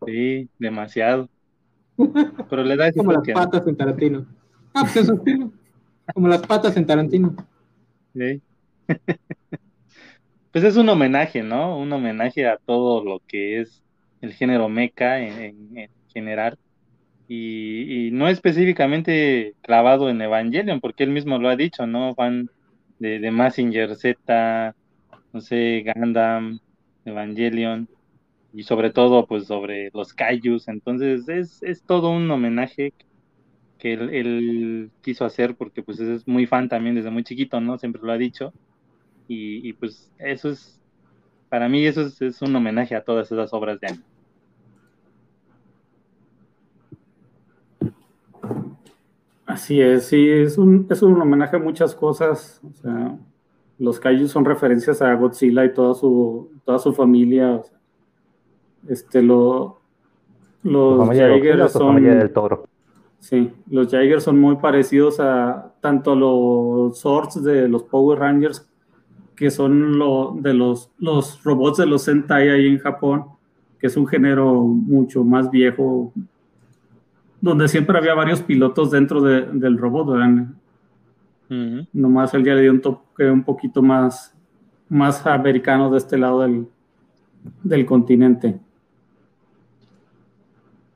Sí, 0.06 0.48
demasiado. 0.58 1.28
Pero 2.48 2.64
le 2.64 2.76
da 2.76 2.92
como 2.92 3.12
las 3.12 3.28
patas 3.28 3.66
en 3.66 3.76
Tarantino. 3.76 4.26
Ah, 4.74 4.82
pues 4.82 4.96
eso 4.96 5.22
Como 6.14 6.28
las 6.28 6.46
patas 6.46 6.76
en 6.76 6.86
Tarantino. 6.86 7.34
Sí. 8.14 8.42
pues 10.52 10.64
es 10.64 10.76
un 10.76 10.88
homenaje, 10.88 11.42
¿no? 11.42 11.78
Un 11.78 11.92
homenaje 11.92 12.46
a 12.46 12.56
todo 12.56 13.04
lo 13.04 13.20
que 13.26 13.60
es 13.60 13.82
el 14.20 14.32
género 14.32 14.68
mecha 14.68 15.20
en, 15.20 15.88
general. 16.12 16.58
Y, 17.28 18.10
no 18.12 18.28
específicamente 18.28 19.54
clavado 19.62 20.10
en 20.10 20.20
Evangelion, 20.20 20.80
porque 20.80 21.04
él 21.04 21.10
mismo 21.10 21.38
lo 21.38 21.48
ha 21.48 21.56
dicho, 21.56 21.86
¿no? 21.86 22.14
Fan 22.14 22.50
de, 22.98 23.20
de 23.20 23.30
Massinger 23.30 23.94
Z, 23.94 24.74
no 25.32 25.40
sé, 25.40 25.84
Gundam, 25.94 26.58
Evangelion, 27.04 27.88
y 28.52 28.64
sobre 28.64 28.90
todo, 28.90 29.26
pues, 29.26 29.46
sobre 29.46 29.90
los 29.94 30.12
Kaijus. 30.12 30.68
Entonces, 30.68 31.28
es, 31.28 31.62
es 31.62 31.82
todo 31.84 32.10
un 32.10 32.30
homenaje 32.30 32.92
que 33.78 33.92
él, 33.94 34.90
quiso 35.02 35.24
hacer, 35.24 35.54
porque, 35.54 35.82
pues, 35.82 36.00
es 36.00 36.26
muy 36.26 36.46
fan 36.46 36.68
también 36.68 36.96
desde 36.96 37.10
muy 37.10 37.22
chiquito, 37.24 37.60
¿no? 37.60 37.78
Siempre 37.78 38.02
lo 38.02 38.12
ha 38.12 38.18
dicho. 38.18 38.52
Y, 39.32 39.72
pues, 39.74 40.10
eso 40.18 40.48
es, 40.48 40.80
para 41.48 41.68
mí, 41.68 41.86
eso 41.86 42.00
es, 42.02 42.42
un 42.42 42.56
homenaje 42.56 42.96
a 42.96 43.04
todas 43.04 43.30
esas 43.30 43.52
obras 43.52 43.78
de 43.78 43.86
anime. 43.86 44.04
Así 49.46 49.80
es, 49.80 50.06
sí, 50.06 50.28
es 50.28 50.58
un, 50.58 50.88
es 50.90 51.00
un 51.02 51.20
homenaje 51.20 51.54
a 51.54 51.60
muchas 51.60 51.94
cosas. 51.94 52.60
O 52.68 52.74
sea, 52.82 53.18
los 53.78 54.00
Kaijus 54.00 54.32
son 54.32 54.44
referencias 54.44 55.00
a 55.00 55.14
Godzilla 55.14 55.64
y 55.64 55.74
toda 55.74 55.94
su, 55.94 56.50
toda 56.64 56.80
su 56.80 56.92
familia. 56.92 57.62
este, 58.88 59.22
lo, 59.22 59.80
los 60.64 61.08
Jaegers 61.08 61.70
son. 61.70 62.02
Del 62.02 62.32
toro. 62.32 62.66
Sí, 63.20 63.52
los 63.70 63.92
Jaegers 63.92 64.24
son 64.24 64.40
muy 64.40 64.56
parecidos 64.56 65.20
a 65.20 65.72
tanto 65.80 66.16
los 66.16 66.98
Swords 66.98 67.44
de 67.44 67.68
los 67.68 67.84
Power 67.84 68.18
Rangers, 68.18 68.69
que 69.40 69.50
son 69.50 69.98
lo, 69.98 70.36
de 70.38 70.52
los, 70.52 70.90
los 70.98 71.42
robots 71.42 71.78
de 71.78 71.86
los 71.86 72.02
Sentai 72.02 72.50
ahí 72.50 72.66
en 72.66 72.78
Japón, 72.78 73.24
que 73.78 73.86
es 73.86 73.96
un 73.96 74.06
género 74.06 74.64
mucho 74.64 75.24
más 75.24 75.50
viejo, 75.50 76.12
donde 77.40 77.66
siempre 77.66 77.96
había 77.96 78.12
varios 78.12 78.42
pilotos 78.42 78.90
dentro 78.90 79.22
del 79.22 79.78
robot, 79.78 80.10
¿verdad? 80.10 80.46
Nomás 81.94 82.34
él 82.34 82.44
ya 82.44 82.52
le 82.52 82.60
dio 82.60 82.70
un 82.70 82.82
toque 82.82 83.30
un 83.30 83.42
poquito 83.42 83.80
más, 83.80 84.36
más 84.90 85.26
americano 85.26 85.90
de 85.90 85.96
este 85.96 86.18
lado 86.18 86.46
del, 87.62 87.86
continente. 87.86 88.60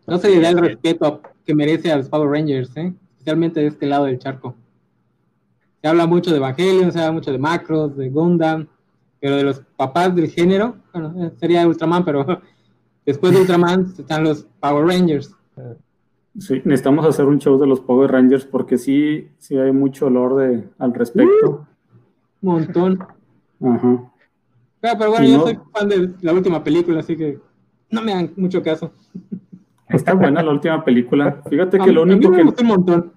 No 0.06 0.18
se 0.18 0.28
le 0.28 0.40
da 0.42 0.50
el 0.50 0.58
respeto 0.58 1.22
que 1.46 1.54
merece 1.54 1.90
a 1.90 1.96
los 1.96 2.10
Power 2.10 2.28
Rangers, 2.28 2.76
¿eh? 2.76 2.92
especialmente 3.12 3.60
de 3.60 3.68
este 3.68 3.86
lado 3.86 4.04
del 4.04 4.18
charco. 4.18 4.54
Se 5.84 5.88
habla 5.88 6.06
mucho 6.06 6.30
de 6.30 6.38
Evangelion, 6.38 6.90
se 6.90 6.98
habla 6.98 7.12
mucho 7.12 7.30
de 7.30 7.36
Macros, 7.36 7.94
de 7.94 8.08
Gundam, 8.08 8.66
pero 9.20 9.36
de 9.36 9.42
los 9.42 9.60
papás 9.76 10.16
del 10.16 10.30
género, 10.30 10.76
bueno, 10.94 11.14
eh, 11.18 11.30
sería 11.36 11.68
Ultraman, 11.68 12.06
pero 12.06 12.24
después 13.04 13.34
de 13.34 13.42
Ultraman 13.42 13.92
están 13.98 14.24
los 14.24 14.46
Power 14.60 14.86
Rangers. 14.86 15.36
Sí, 16.38 16.62
necesitamos 16.64 17.04
hacer 17.04 17.26
un 17.26 17.38
show 17.38 17.60
de 17.60 17.66
los 17.66 17.80
Power 17.80 18.10
Rangers 18.12 18.46
porque 18.46 18.78
sí, 18.78 19.28
sí 19.36 19.58
hay 19.58 19.72
mucho 19.72 20.06
olor 20.06 20.36
de, 20.36 20.66
al 20.78 20.94
respecto. 20.94 21.66
Un 22.40 22.54
montón. 22.54 23.04
Ajá. 23.60 24.10
Pero, 24.80 25.10
bueno, 25.10 25.26
yo 25.26 25.42
soy 25.42 25.58
fan 25.70 25.86
de 25.86 26.14
la 26.22 26.32
última 26.32 26.64
película, 26.64 27.00
así 27.00 27.14
que 27.14 27.38
no 27.90 28.00
me 28.00 28.14
dan 28.14 28.32
mucho 28.36 28.62
caso. 28.62 28.90
Está 29.90 30.14
buena 30.14 30.42
la 30.42 30.50
última 30.50 30.82
película. 30.82 31.42
Fíjate 31.46 31.78
que 31.78 31.92
lo 31.92 32.04
único 32.04 32.32
que. 32.32 32.40
Un 32.42 32.66
montón. 32.66 33.12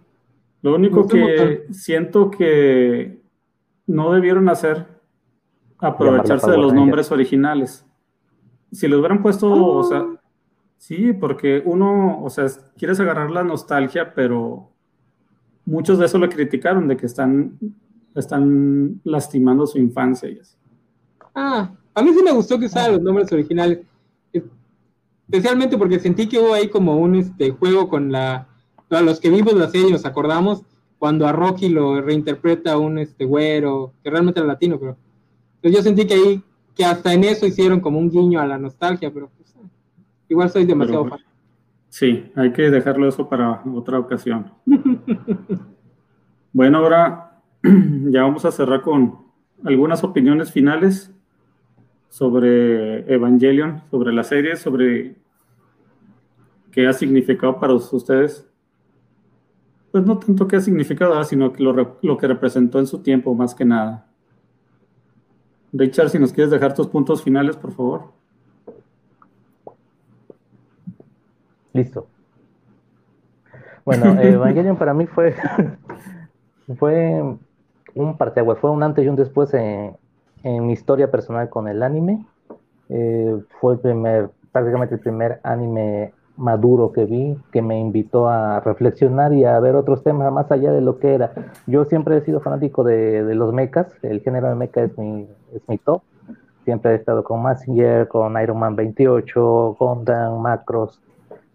Lo 0.61 0.75
único 0.75 1.07
que 1.07 1.67
siento 1.71 2.31
que 2.31 3.21
no 3.85 4.11
debieron 4.11 4.49
hacer 4.49 4.87
aprovecharse 5.77 6.51
de 6.51 6.57
los 6.57 6.73
nombres 6.73 7.11
originales. 7.11 7.85
Si 8.71 8.87
les 8.87 8.97
hubieran 8.97 9.21
puesto, 9.21 9.51
o 9.51 9.83
sea, 9.83 10.05
Sí, 10.77 11.11
porque 11.13 11.61
uno, 11.65 12.23
o 12.23 12.29
sea, 12.29 12.45
quieres 12.77 12.99
agarrar 12.99 13.31
la 13.31 13.43
nostalgia, 13.43 14.13
pero 14.13 14.69
muchos 15.65 15.97
de 15.97 16.05
eso 16.05 16.17
lo 16.17 16.29
criticaron, 16.29 16.87
de 16.87 16.95
que 16.95 17.07
están, 17.07 17.57
están 18.15 19.01
lastimando 19.03 19.65
su 19.65 19.79
infancia 19.79 20.29
y 20.29 20.39
así. 20.39 20.55
Ah, 21.33 21.71
a 21.93 22.01
mí 22.01 22.11
sí 22.13 22.23
me 22.23 22.31
gustó 22.31 22.59
que 22.59 22.67
usaran 22.67 22.93
los 22.93 23.01
nombres 23.01 23.31
originales, 23.31 23.79
especialmente 25.27 25.77
porque 25.77 25.99
sentí 25.99 26.29
que 26.29 26.39
hubo 26.39 26.53
ahí 26.53 26.69
como 26.69 26.97
un 26.97 27.15
este, 27.15 27.51
juego 27.51 27.89
con 27.89 28.11
la, 28.11 28.47
los 28.89 29.19
que 29.19 29.29
vimos 29.29 29.53
la 29.53 29.69
serie 29.69 29.91
nos 29.91 30.05
acordamos 30.05 30.63
cuando 30.97 31.27
a 31.27 31.31
Rocky 31.31 31.69
lo 31.69 32.01
reinterpreta 32.01 32.77
un 32.77 32.97
este 32.99 33.25
güero, 33.25 33.93
que 34.03 34.09
realmente 34.09 34.39
era 34.39 34.47
latino, 34.47 34.79
pero 34.79 34.97
pues 35.61 35.73
yo 35.73 35.81
sentí 35.81 36.07
que 36.07 36.13
ahí, 36.13 36.43
que 36.75 36.85
hasta 36.85 37.13
en 37.13 37.23
eso 37.23 37.45
hicieron 37.45 37.79
como 37.79 37.99
un 37.99 38.09
guiño 38.09 38.39
a 38.39 38.45
la 38.45 38.57
nostalgia, 38.57 39.11
pero 39.13 39.29
Igual 40.29 40.49
soy 40.49 40.65
demasiado 40.65 41.05
fan. 41.05 41.19
Sí, 41.89 42.31
hay 42.35 42.51
que 42.51 42.69
dejarlo 42.69 43.07
eso 43.07 43.29
para 43.29 43.61
otra 43.73 43.99
ocasión. 43.99 44.51
bueno, 46.53 46.79
ahora 46.79 47.41
ya 47.63 48.23
vamos 48.23 48.43
a 48.45 48.51
cerrar 48.51 48.81
con 48.81 49.19
algunas 49.63 50.03
opiniones 50.03 50.51
finales 50.51 51.13
sobre 52.09 53.11
Evangelion, 53.13 53.83
sobre 53.89 54.13
la 54.13 54.23
serie, 54.23 54.55
sobre 54.57 55.15
qué 56.71 56.87
ha 56.87 56.93
significado 56.93 57.59
para 57.59 57.73
ustedes. 57.73 58.46
Pues 59.97 60.05
no 60.05 60.19
tanto 60.19 60.47
qué 60.47 60.57
ha 60.57 60.59
significado, 60.59 61.23
sino 61.23 61.51
que 61.51 61.63
lo, 61.63 61.97
lo 62.03 62.17
que 62.17 62.27
representó 62.27 62.77
en 62.77 62.85
su 62.85 62.99
tiempo, 62.99 63.33
más 63.33 63.55
que 63.55 63.65
nada. 63.65 64.05
Richard, 65.73 66.09
si 66.09 66.19
nos 66.19 66.31
quieres 66.31 66.51
dejar 66.51 66.75
tus 66.75 66.85
puntos 66.85 67.23
finales, 67.23 67.55
por 67.55 67.71
favor. 67.71 68.11
Listo. 71.73 72.05
Bueno, 73.85 74.05
Evangelion 74.21 74.77
para 74.77 74.93
mí 74.93 75.07
fue, 75.07 75.33
fue 76.77 77.23
un 77.95 78.17
parteaguas, 78.17 78.59
fue 78.59 78.69
un 78.69 78.83
antes 78.83 79.03
y 79.03 79.07
un 79.07 79.15
después 79.15 79.51
en, 79.55 79.97
mi 80.43 80.73
historia 80.73 81.09
personal 81.09 81.49
con 81.49 81.67
el 81.67 81.81
anime. 81.81 82.23
Eh, 82.89 83.41
fue 83.59 83.73
el 83.73 83.79
primer, 83.79 84.29
prácticamente 84.51 84.93
el 84.93 85.01
primer 85.01 85.39
anime 85.41 86.13
maduro 86.37 86.91
que 86.91 87.05
vi, 87.05 87.37
que 87.51 87.61
me 87.61 87.79
invitó 87.79 88.29
a 88.29 88.59
reflexionar 88.59 89.33
y 89.33 89.43
a 89.43 89.59
ver 89.59 89.75
otros 89.75 90.03
temas 90.03 90.31
más 90.31 90.51
allá 90.51 90.71
de 90.71 90.81
lo 90.81 90.99
que 90.99 91.13
era. 91.13 91.33
Yo 91.65 91.85
siempre 91.85 92.17
he 92.17 92.21
sido 92.21 92.39
fanático 92.39 92.83
de, 92.83 93.35
los 93.35 93.53
mechas, 93.53 93.87
el 94.03 94.21
género 94.21 94.47
de 94.47 94.55
mecha 94.55 94.83
es 94.83 94.97
mi, 94.97 95.27
es 95.53 95.67
mi 95.67 95.77
top. 95.77 96.01
Siempre 96.63 96.91
he 96.91 96.95
estado 96.95 97.23
con 97.23 97.41
Massinger, 97.41 98.07
con 98.07 98.39
Iron 98.41 98.59
Man 98.59 98.75
28, 98.75 99.77
Gundam, 99.79 100.41
Macros, 100.41 101.01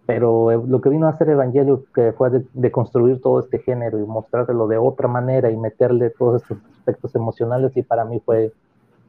pero 0.06 0.50
eh, 0.50 0.60
lo 0.66 0.80
que 0.80 0.88
vino 0.88 1.06
a 1.06 1.10
hacer 1.10 1.28
Evangelio 1.28 1.84
que 1.94 2.12
fue 2.12 2.30
de, 2.30 2.72
construir 2.72 3.20
todo 3.20 3.40
este 3.40 3.58
género 3.60 3.98
y 3.98 4.06
mostrarlo 4.06 4.66
de 4.66 4.78
otra 4.78 5.08
manera 5.08 5.50
y 5.50 5.56
meterle 5.56 6.10
todos 6.10 6.42
estos 6.42 6.58
aspectos 6.78 7.14
emocionales 7.14 7.76
y 7.76 7.82
para 7.82 8.04
mí 8.04 8.20
fue 8.24 8.52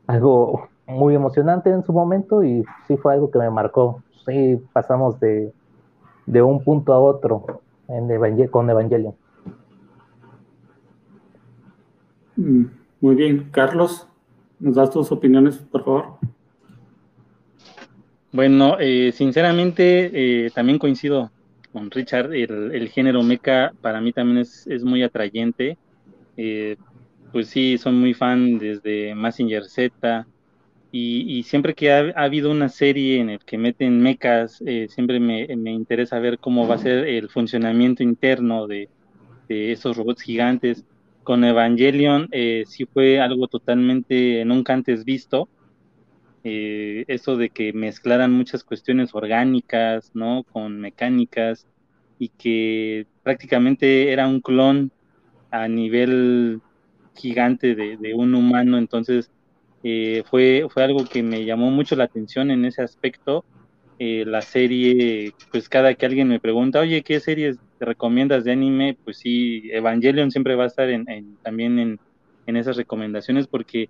algo 0.08 0.68
muy 0.86 1.16
emocionante 1.16 1.70
en 1.70 1.84
su 1.84 1.94
momento 1.94 2.44
y 2.44 2.64
sí 2.88 2.98
fue 2.98 3.14
algo 3.14 3.32
que 3.32 3.40
me 3.40 3.50
marcó. 3.50 4.02
Sí, 4.26 4.62
pasamos 4.74 5.20
de, 5.20 5.52
un 6.26 6.64
punto 6.64 6.94
a 6.94 7.00
otro 7.00 7.62
en 7.88 8.48
con 8.50 8.70
Evangelio. 8.70 9.16
Mm, 12.36 12.66
muy 13.02 13.16
bien, 13.16 13.50
Carlos, 13.52 14.08
¿nos 14.60 14.76
das 14.76 14.90
tus 14.90 15.12
opiniones, 15.12 15.58
por 15.58 15.84
favor? 15.84 16.06
Bueno, 18.32 18.78
eh, 18.80 19.12
sinceramente 19.12 20.46
eh, 20.46 20.50
también 20.50 20.80
coincido 20.80 21.32
con 21.72 21.92
Richard, 21.92 22.34
el, 22.34 22.90
género 22.90 23.22
mecha 23.22 23.72
para 23.82 24.02
mí 24.02 24.12
también 24.12 24.40
es, 24.40 24.84
muy 24.84 25.04
atrayente. 25.04 25.78
Eh, 26.38 26.78
pues 27.32 27.48
sí, 27.48 27.78
soy 27.78 27.94
muy 27.94 28.14
fan 28.14 28.58
desde 28.58 29.14
Massinger 29.14 29.66
Z 29.66 30.26
y, 30.96 31.42
siempre 31.44 31.74
que 31.74 31.92
ha, 31.92 32.14
habido 32.16 32.52
una 32.52 32.70
serie 32.70 33.20
en 33.20 33.32
el 33.32 33.40
que 33.40 33.58
meten 33.58 34.00
mechas, 34.00 34.62
siempre 34.90 35.20
me, 35.20 35.46
interesa 35.72 36.20
ver 36.20 36.38
cómo 36.38 36.68
va 36.68 36.76
a 36.76 36.78
ser 36.78 37.08
el 37.08 37.30
funcionamiento 37.30 38.04
interno 38.04 38.68
de, 38.68 38.90
esos 39.50 39.98
robots 39.98 40.22
gigantes 40.22 40.86
con 41.24 41.44
Evangelion 41.44 42.28
eh, 42.32 42.64
sí 42.68 42.86
fue 42.86 43.20
algo 43.20 43.48
totalmente 43.48 44.44
nunca 44.46 44.74
antes 44.74 45.06
visto. 45.06 45.50
Eh, 46.44 47.06
eso 47.08 47.38
de 47.38 47.50
que 47.50 47.72
mezclaran 47.72 48.34
muchas 48.34 48.66
cuestiones 48.66 49.16
orgánicas, 49.16 50.12
¿no? 50.14 50.44
Con 50.44 50.80
mecánicas 50.80 51.66
y 52.20 52.28
que 52.30 53.08
prácticamente 53.24 54.12
era 54.12 54.28
un 54.28 54.42
clon 54.42 54.92
a 55.52 55.70
nivel 55.70 56.62
gigante 57.16 57.76
de, 57.76 58.14
un 58.14 58.36
humano. 58.36 58.78
Entonces 58.78 59.32
eh, 59.84 60.24
fue, 60.30 60.66
fue 60.70 60.84
algo 60.84 61.06
que 61.06 61.24
me 61.24 61.46
llamó 61.46 61.72
mucho 61.72 61.96
la 61.96 62.06
atención 62.06 62.52
en 62.52 62.66
ese 62.66 62.82
aspecto. 62.82 63.46
la 64.00 64.42
serie, 64.42 65.34
pues 65.52 65.70
cada 65.70 65.94
que 65.94 66.06
alguien 66.06 66.28
me 66.28 66.40
pregunta, 66.40 66.82
oye, 66.82 67.04
¿qué 67.04 67.20
series 67.20 67.58
recomiendas 67.86 68.44
de 68.44 68.52
anime, 68.52 68.98
pues 69.04 69.18
sí, 69.18 69.70
Evangelion 69.72 70.32
siempre 70.32 70.56
va 70.56 70.66
a 70.66 70.68
estar 70.68 70.90
en, 70.90 71.38
también 71.42 71.80
en, 71.80 72.00
esas 72.58 72.76
recomendaciones 72.76 73.48
porque 73.48 73.90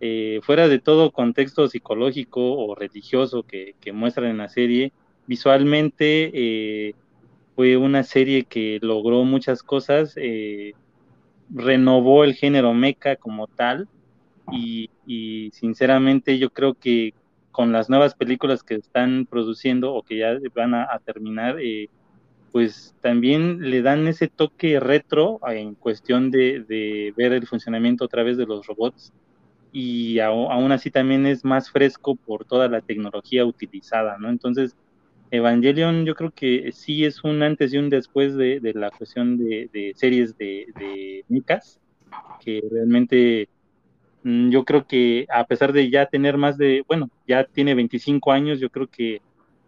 eh, 0.00 0.40
fuera 0.42 0.68
de 0.68 0.78
todo 0.78 1.10
contexto 1.10 1.66
psicológico 1.68 2.40
o 2.52 2.74
religioso 2.74 3.44
que, 3.44 3.74
muestran 3.92 4.30
en 4.30 4.38
la 4.38 4.48
serie, 4.48 4.92
visualmente 5.26 6.30
eh, 6.34 6.94
fue 7.56 7.76
una 7.76 8.02
serie 8.02 8.44
que 8.44 8.78
logró 8.82 9.24
muchas 9.24 9.62
cosas, 9.62 10.14
eh, 10.16 10.74
renovó 11.50 12.24
el 12.24 12.34
género 12.34 12.74
mecha 12.74 13.16
como 13.16 13.46
tal 13.46 13.88
y, 14.52 14.90
sinceramente 15.52 16.38
yo 16.38 16.50
creo 16.50 16.74
que 16.74 17.14
con 17.50 17.72
las 17.72 17.88
nuevas 17.88 18.14
películas 18.14 18.62
que 18.62 18.74
están 18.74 19.26
produciendo 19.26 19.94
o 19.94 20.02
que 20.02 20.18
ya 20.18 20.38
van 20.54 20.74
a, 20.74 20.88
a 20.90 20.98
terminar, 20.98 21.58
eh, 21.60 21.88
pues 22.54 22.94
también 23.00 23.68
le 23.68 23.82
dan 23.82 24.06
ese 24.06 24.28
toque 24.28 24.78
retro 24.78 25.40
en 25.48 25.74
cuestión 25.74 26.30
de, 26.30 27.12
ver 27.16 27.32
el 27.32 27.48
funcionamiento 27.48 28.04
a 28.04 28.08
través 28.08 28.36
de 28.36 28.46
los 28.46 28.64
robots 28.68 29.12
y 29.72 30.20
aún 30.20 30.70
así 30.70 30.88
también 30.92 31.26
es 31.26 31.44
más 31.44 31.68
fresco 31.68 32.14
por 32.14 32.44
toda 32.44 32.68
la 32.68 32.80
tecnología 32.80 33.44
utilizada, 33.44 34.18
¿no? 34.18 34.28
Entonces, 34.28 34.76
Evangelion 35.32 36.04
yo 36.04 36.14
creo 36.14 36.30
que 36.30 36.70
sí 36.70 37.04
es 37.04 37.24
un 37.24 37.42
antes 37.42 37.74
y 37.74 37.78
un 37.78 37.90
después 37.90 38.36
de, 38.36 38.60
la 38.72 38.92
cuestión 38.92 39.36
de, 39.36 39.92
series 39.96 40.38
de, 40.38 40.68
de 40.78 41.24
Micas, 41.26 41.80
que 42.38 42.62
realmente 42.70 43.48
yo 44.24 44.64
creo 44.64 44.86
que 44.86 45.26
a 45.30 45.44
pesar 45.44 45.72
de 45.72 45.90
ya 45.90 46.06
tener 46.06 46.38
más 46.38 46.56
de, 46.56 46.82
bueno, 46.88 47.10
ya 47.28 47.44
tiene 47.44 47.74
25 47.74 48.32
años, 48.32 48.58
yo 48.58 48.70
creo 48.70 48.86
que 48.86 49.20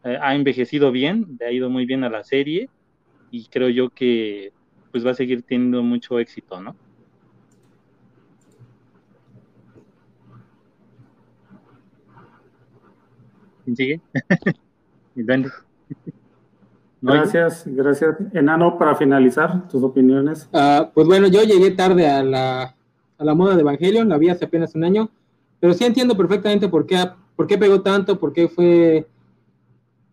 eh, 0.03 0.19
ha 0.21 0.35
envejecido 0.35 0.91
bien, 0.91 1.37
le 1.39 1.47
ha 1.47 1.53
ido 1.53 1.69
muy 1.69 1.85
bien 1.85 2.05
a 2.05 2.11
la 2.11 2.25
serie 2.25 2.71
y 3.31 3.47
creo 3.49 3.69
yo 3.69 3.91
que 3.91 4.53
pues 4.91 5.05
va 5.05 5.11
a 5.11 5.15
seguir 5.15 5.43
teniendo 5.43 5.83
mucho 5.83 6.19
éxito, 6.19 6.61
¿no? 6.61 6.75
¿Quién 13.65 13.77
sigue? 13.77 14.01
Gracias, 17.03 17.65
gracias. 17.67 18.17
Enano, 18.33 18.79
para 18.79 18.95
finalizar, 18.95 19.69
tus 19.69 19.83
opiniones. 19.83 20.49
Ah, 20.53 20.91
pues 20.93 21.07
bueno, 21.07 21.29
yo 21.29 21.43
llegué 21.43 21.71
tarde 21.71 22.09
a 22.09 22.23
la, 22.23 22.77
a 23.19 23.25
la 23.25 23.35
moda 23.35 23.55
de 23.55 23.63
Evangelion, 23.63 24.09
la 24.09 24.19
vi 24.19 24.29
hace 24.29 24.45
apenas 24.45 24.75
un 24.75 24.85
año, 24.85 25.11
pero 25.61 25.75
sí 25.75 25.85
entiendo 25.85 26.17
perfectamente 26.17 26.69
por 26.69 26.87
qué, 26.87 26.99
por 27.35 27.47
qué 27.47 27.59
pegó 27.59 27.81
tanto, 27.83 28.19
por 28.19 28.33
qué 28.33 28.49
fue 28.49 29.07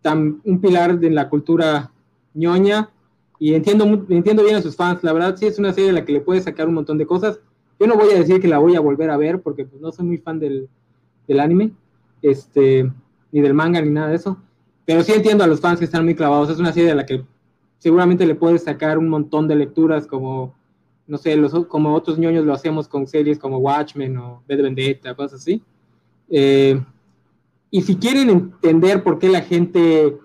tan 0.02 0.40
un 0.44 0.60
pilar 0.60 0.98
de 0.98 1.10
la 1.10 1.28
cultura 1.28 1.90
ñoña 2.34 2.90
y 3.38 3.54
entiendo, 3.54 3.84
entiendo 4.08 4.44
bien 4.44 4.56
a 4.56 4.62
sus 4.62 4.76
fans. 4.76 5.02
La 5.02 5.12
verdad, 5.12 5.36
sí 5.36 5.46
es 5.46 5.58
una 5.58 5.72
serie 5.72 5.88
en 5.90 5.96
la 5.96 6.04
que 6.04 6.12
le 6.12 6.20
puedes 6.20 6.44
sacar 6.44 6.68
un 6.68 6.74
montón 6.74 6.98
de 6.98 7.06
cosas. 7.06 7.40
Yo 7.78 7.86
no 7.86 7.96
voy 7.96 8.10
a 8.10 8.18
decir 8.18 8.40
que 8.40 8.48
la 8.48 8.58
voy 8.58 8.76
a 8.76 8.80
volver 8.80 9.10
a 9.10 9.16
ver 9.16 9.40
porque 9.40 9.64
pues, 9.64 9.80
no 9.80 9.90
soy 9.92 10.06
muy 10.06 10.18
fan 10.18 10.38
del, 10.38 10.68
del 11.26 11.40
anime, 11.40 11.72
este, 12.22 12.90
ni 13.32 13.40
del 13.40 13.54
manga, 13.54 13.80
ni 13.80 13.90
nada 13.90 14.08
de 14.08 14.16
eso. 14.16 14.38
Pero 14.84 15.02
sí 15.02 15.12
entiendo 15.12 15.44
a 15.44 15.46
los 15.46 15.60
fans 15.60 15.78
que 15.78 15.84
están 15.84 16.04
muy 16.04 16.14
clavados. 16.14 16.50
Es 16.50 16.58
una 16.58 16.72
serie 16.72 16.92
a 16.92 16.94
la 16.94 17.06
que 17.06 17.24
seguramente 17.78 18.26
le 18.26 18.34
puedes 18.34 18.64
sacar 18.64 18.98
un 18.98 19.08
montón 19.08 19.48
de 19.48 19.56
lecturas 19.56 20.06
como, 20.06 20.54
no 21.06 21.18
sé, 21.18 21.36
los, 21.36 21.52
como 21.66 21.94
otros 21.94 22.18
ñoños 22.18 22.44
lo 22.44 22.54
hacemos 22.54 22.88
con 22.88 23.06
series 23.06 23.38
como 23.38 23.58
Watchmen 23.58 24.16
o 24.16 24.42
Bed 24.48 24.62
Vendetta, 24.62 25.14
cosas 25.14 25.40
así. 25.40 25.62
Eh, 26.30 26.80
y 27.70 27.82
si 27.82 27.96
quieren 27.96 28.30
entender 28.30 29.02
por 29.02 29.18
qué 29.18 29.28
la 29.28 29.42
gente 29.42 30.18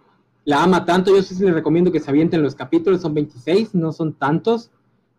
la 0.49 0.63
ama 0.63 0.83
tanto. 0.83 1.15
Yo 1.15 1.21
sí 1.21 1.35
les 1.43 1.53
recomiendo 1.53 1.91
que 1.91 1.99
se 1.99 2.09
avienten 2.09 2.41
los 2.41 2.55
capítulos, 2.55 3.01
son 3.01 3.13
26, 3.13 3.75
no 3.75 3.91
son 3.91 4.13
tantos. 4.13 4.71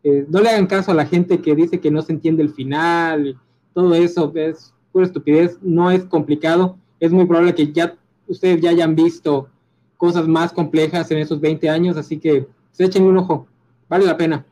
Eh, 0.03 0.27
no 0.29 0.41
le 0.41 0.49
hagan 0.49 0.67
caso 0.67 0.91
a 0.91 0.95
la 0.95 1.07
gente 1.07 1.41
que 1.41 1.55
dice 1.55 1.79
que 1.79 1.91
no 1.91 2.03
se 2.03 2.13
entiende 2.13 2.43
el 2.43 2.51
final, 2.51 3.39
todo 3.73 3.95
eso 3.95 4.33
es 4.35 4.75
pura 4.91 5.07
estupidez, 5.07 5.59
no 5.63 5.91
es 5.91 6.05
complicado. 6.05 6.77
Es 6.99 7.13
muy 7.13 7.27
probable 7.27 7.55
que 7.55 7.73
ya 7.73 7.97
ustedes 8.27 8.61
ya 8.61 8.71
hayan 8.71 8.97
visto 8.97 9.49
cosas 9.97 10.27
más 10.27 10.53
complejas 10.53 11.09
en 11.13 11.19
esos 11.19 11.41
20 11.41 11.71
años, 11.71 11.97
así 11.97 12.19
que 12.19 12.49
se 12.73 12.87
echen 12.87 13.05
un 13.05 13.19
ojo, 13.19 13.47
vale 13.89 14.07
la 14.07 14.17
pena, 14.17 14.45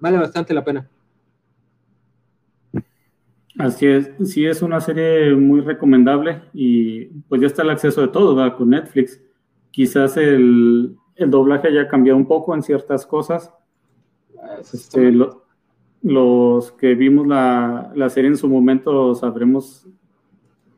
vale 0.00 0.18
bastante 0.18 0.54
la 0.54 0.64
pena. 0.64 0.88
Así 3.58 3.86
es, 3.86 4.10
sí 4.24 4.46
es 4.46 4.62
una 4.62 4.80
serie 4.80 5.34
muy 5.34 5.60
recomendable 5.60 6.42
y 6.54 7.04
pues 7.28 7.40
ya 7.42 7.46
está 7.46 7.62
el 7.62 7.70
acceso 7.70 8.00
de 8.00 8.08
todo, 8.08 8.34
¿verdad? 8.34 8.56
Con 8.56 8.70
Netflix 8.70 9.20
quizás 9.70 10.16
el, 10.16 10.96
doblaje 11.16 11.68
haya 11.68 11.88
cambiado 11.88 12.18
un 12.18 12.26
poco 12.26 12.54
en 12.54 12.62
ciertas 12.62 13.06
cosas. 13.06 13.52
Este, 14.60 15.12
los 16.02 16.72
que 16.72 16.94
vimos 16.94 17.26
la, 17.26 17.92
serie 18.08 18.30
en 18.30 18.36
su 18.36 18.48
momento 18.48 19.14
sabremos 19.14 19.86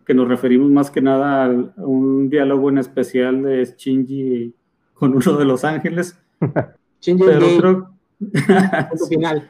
que 0.04 0.14
nos 0.14 0.26
referimos 0.26 0.70
más 0.70 0.90
que 0.90 1.00
nada 1.00 1.44
a 1.44 1.48
un 1.76 2.28
diálogo 2.28 2.68
en 2.70 2.78
especial 2.78 3.42
de 3.42 3.64
Shinji 3.76 4.54
con 4.94 5.14
uno 5.14 5.36
de 5.36 5.44
los 5.44 5.64
ángeles. 5.64 6.18
Shinji 7.00 7.24
pero 7.24 7.46
creo... 7.58 7.91
final. 9.08 9.48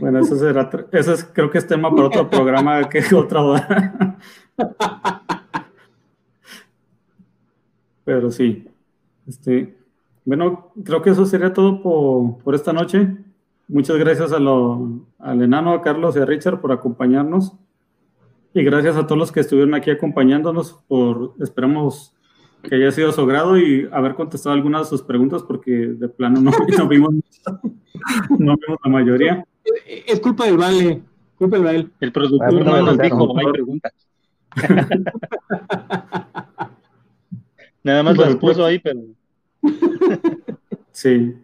Bueno, 0.00 0.18
eso 0.18 0.36
será, 0.36 0.68
eso 0.92 1.12
es, 1.14 1.24
creo 1.24 1.50
que 1.50 1.58
es 1.58 1.66
tema 1.66 1.90
para 1.90 2.08
otro 2.08 2.28
programa 2.28 2.88
que 2.88 3.02
otra 3.14 3.42
hora. 3.42 4.18
Pero 8.04 8.30
sí. 8.30 8.66
Este, 9.26 9.76
bueno, 10.24 10.72
creo 10.84 11.00
que 11.02 11.10
eso 11.10 11.24
sería 11.26 11.52
todo 11.52 11.82
por, 12.42 12.54
esta 12.54 12.72
noche. 12.72 13.16
Muchas 13.68 13.96
gracias 13.98 14.32
a 14.32 14.38
lo, 14.38 15.06
al 15.18 15.42
enano, 15.42 15.72
a 15.72 15.82
Carlos 15.82 16.16
y 16.16 16.20
a 16.20 16.26
Richard 16.26 16.60
por 16.60 16.72
acompañarnos. 16.72 17.54
Y 18.54 18.62
gracias 18.64 18.96
a 18.96 19.06
todos 19.06 19.18
los 19.18 19.32
que 19.32 19.40
estuvieron 19.40 19.74
aquí 19.74 19.90
acompañándonos. 19.90 20.82
Por, 20.88 21.34
esperamos 21.40 22.14
que 22.62 22.74
haya 22.74 22.90
sido 22.90 23.10
a 23.10 23.12
su 23.12 23.26
grado 23.26 23.58
y 23.58 23.88
haber 23.92 24.14
contestado 24.14 24.54
algunas 24.54 24.82
de 24.82 24.88
sus 24.88 25.02
preguntas 25.02 25.42
porque 25.42 25.70
de 25.70 26.08
plano 26.08 26.40
no, 26.40 26.50
vimos, 26.88 27.14
no 28.38 28.56
vimos 28.56 28.78
la 28.84 28.90
mayoría. 28.90 29.44
Es 30.06 30.20
culpa 30.20 30.46
del 30.46 30.56
Vale. 30.56 31.02
Culpa 31.36 31.58
del 31.58 31.92
El 32.00 32.12
productor 32.12 32.64
no 32.64 32.82
nos 32.82 32.98
dijo, 32.98 33.38
hay 33.38 33.52
preguntas. 33.52 33.92
Nada 37.84 38.02
más 38.02 38.18
las 38.18 38.34
puso 38.36 38.64
ahí, 38.64 38.80
pero. 38.80 39.00
sí. 40.90 41.36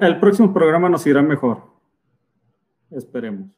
El 0.00 0.20
próximo 0.20 0.54
programa 0.54 0.88
nos 0.88 1.06
irá 1.06 1.20
mejor. 1.22 1.64
Esperemos. 2.90 3.50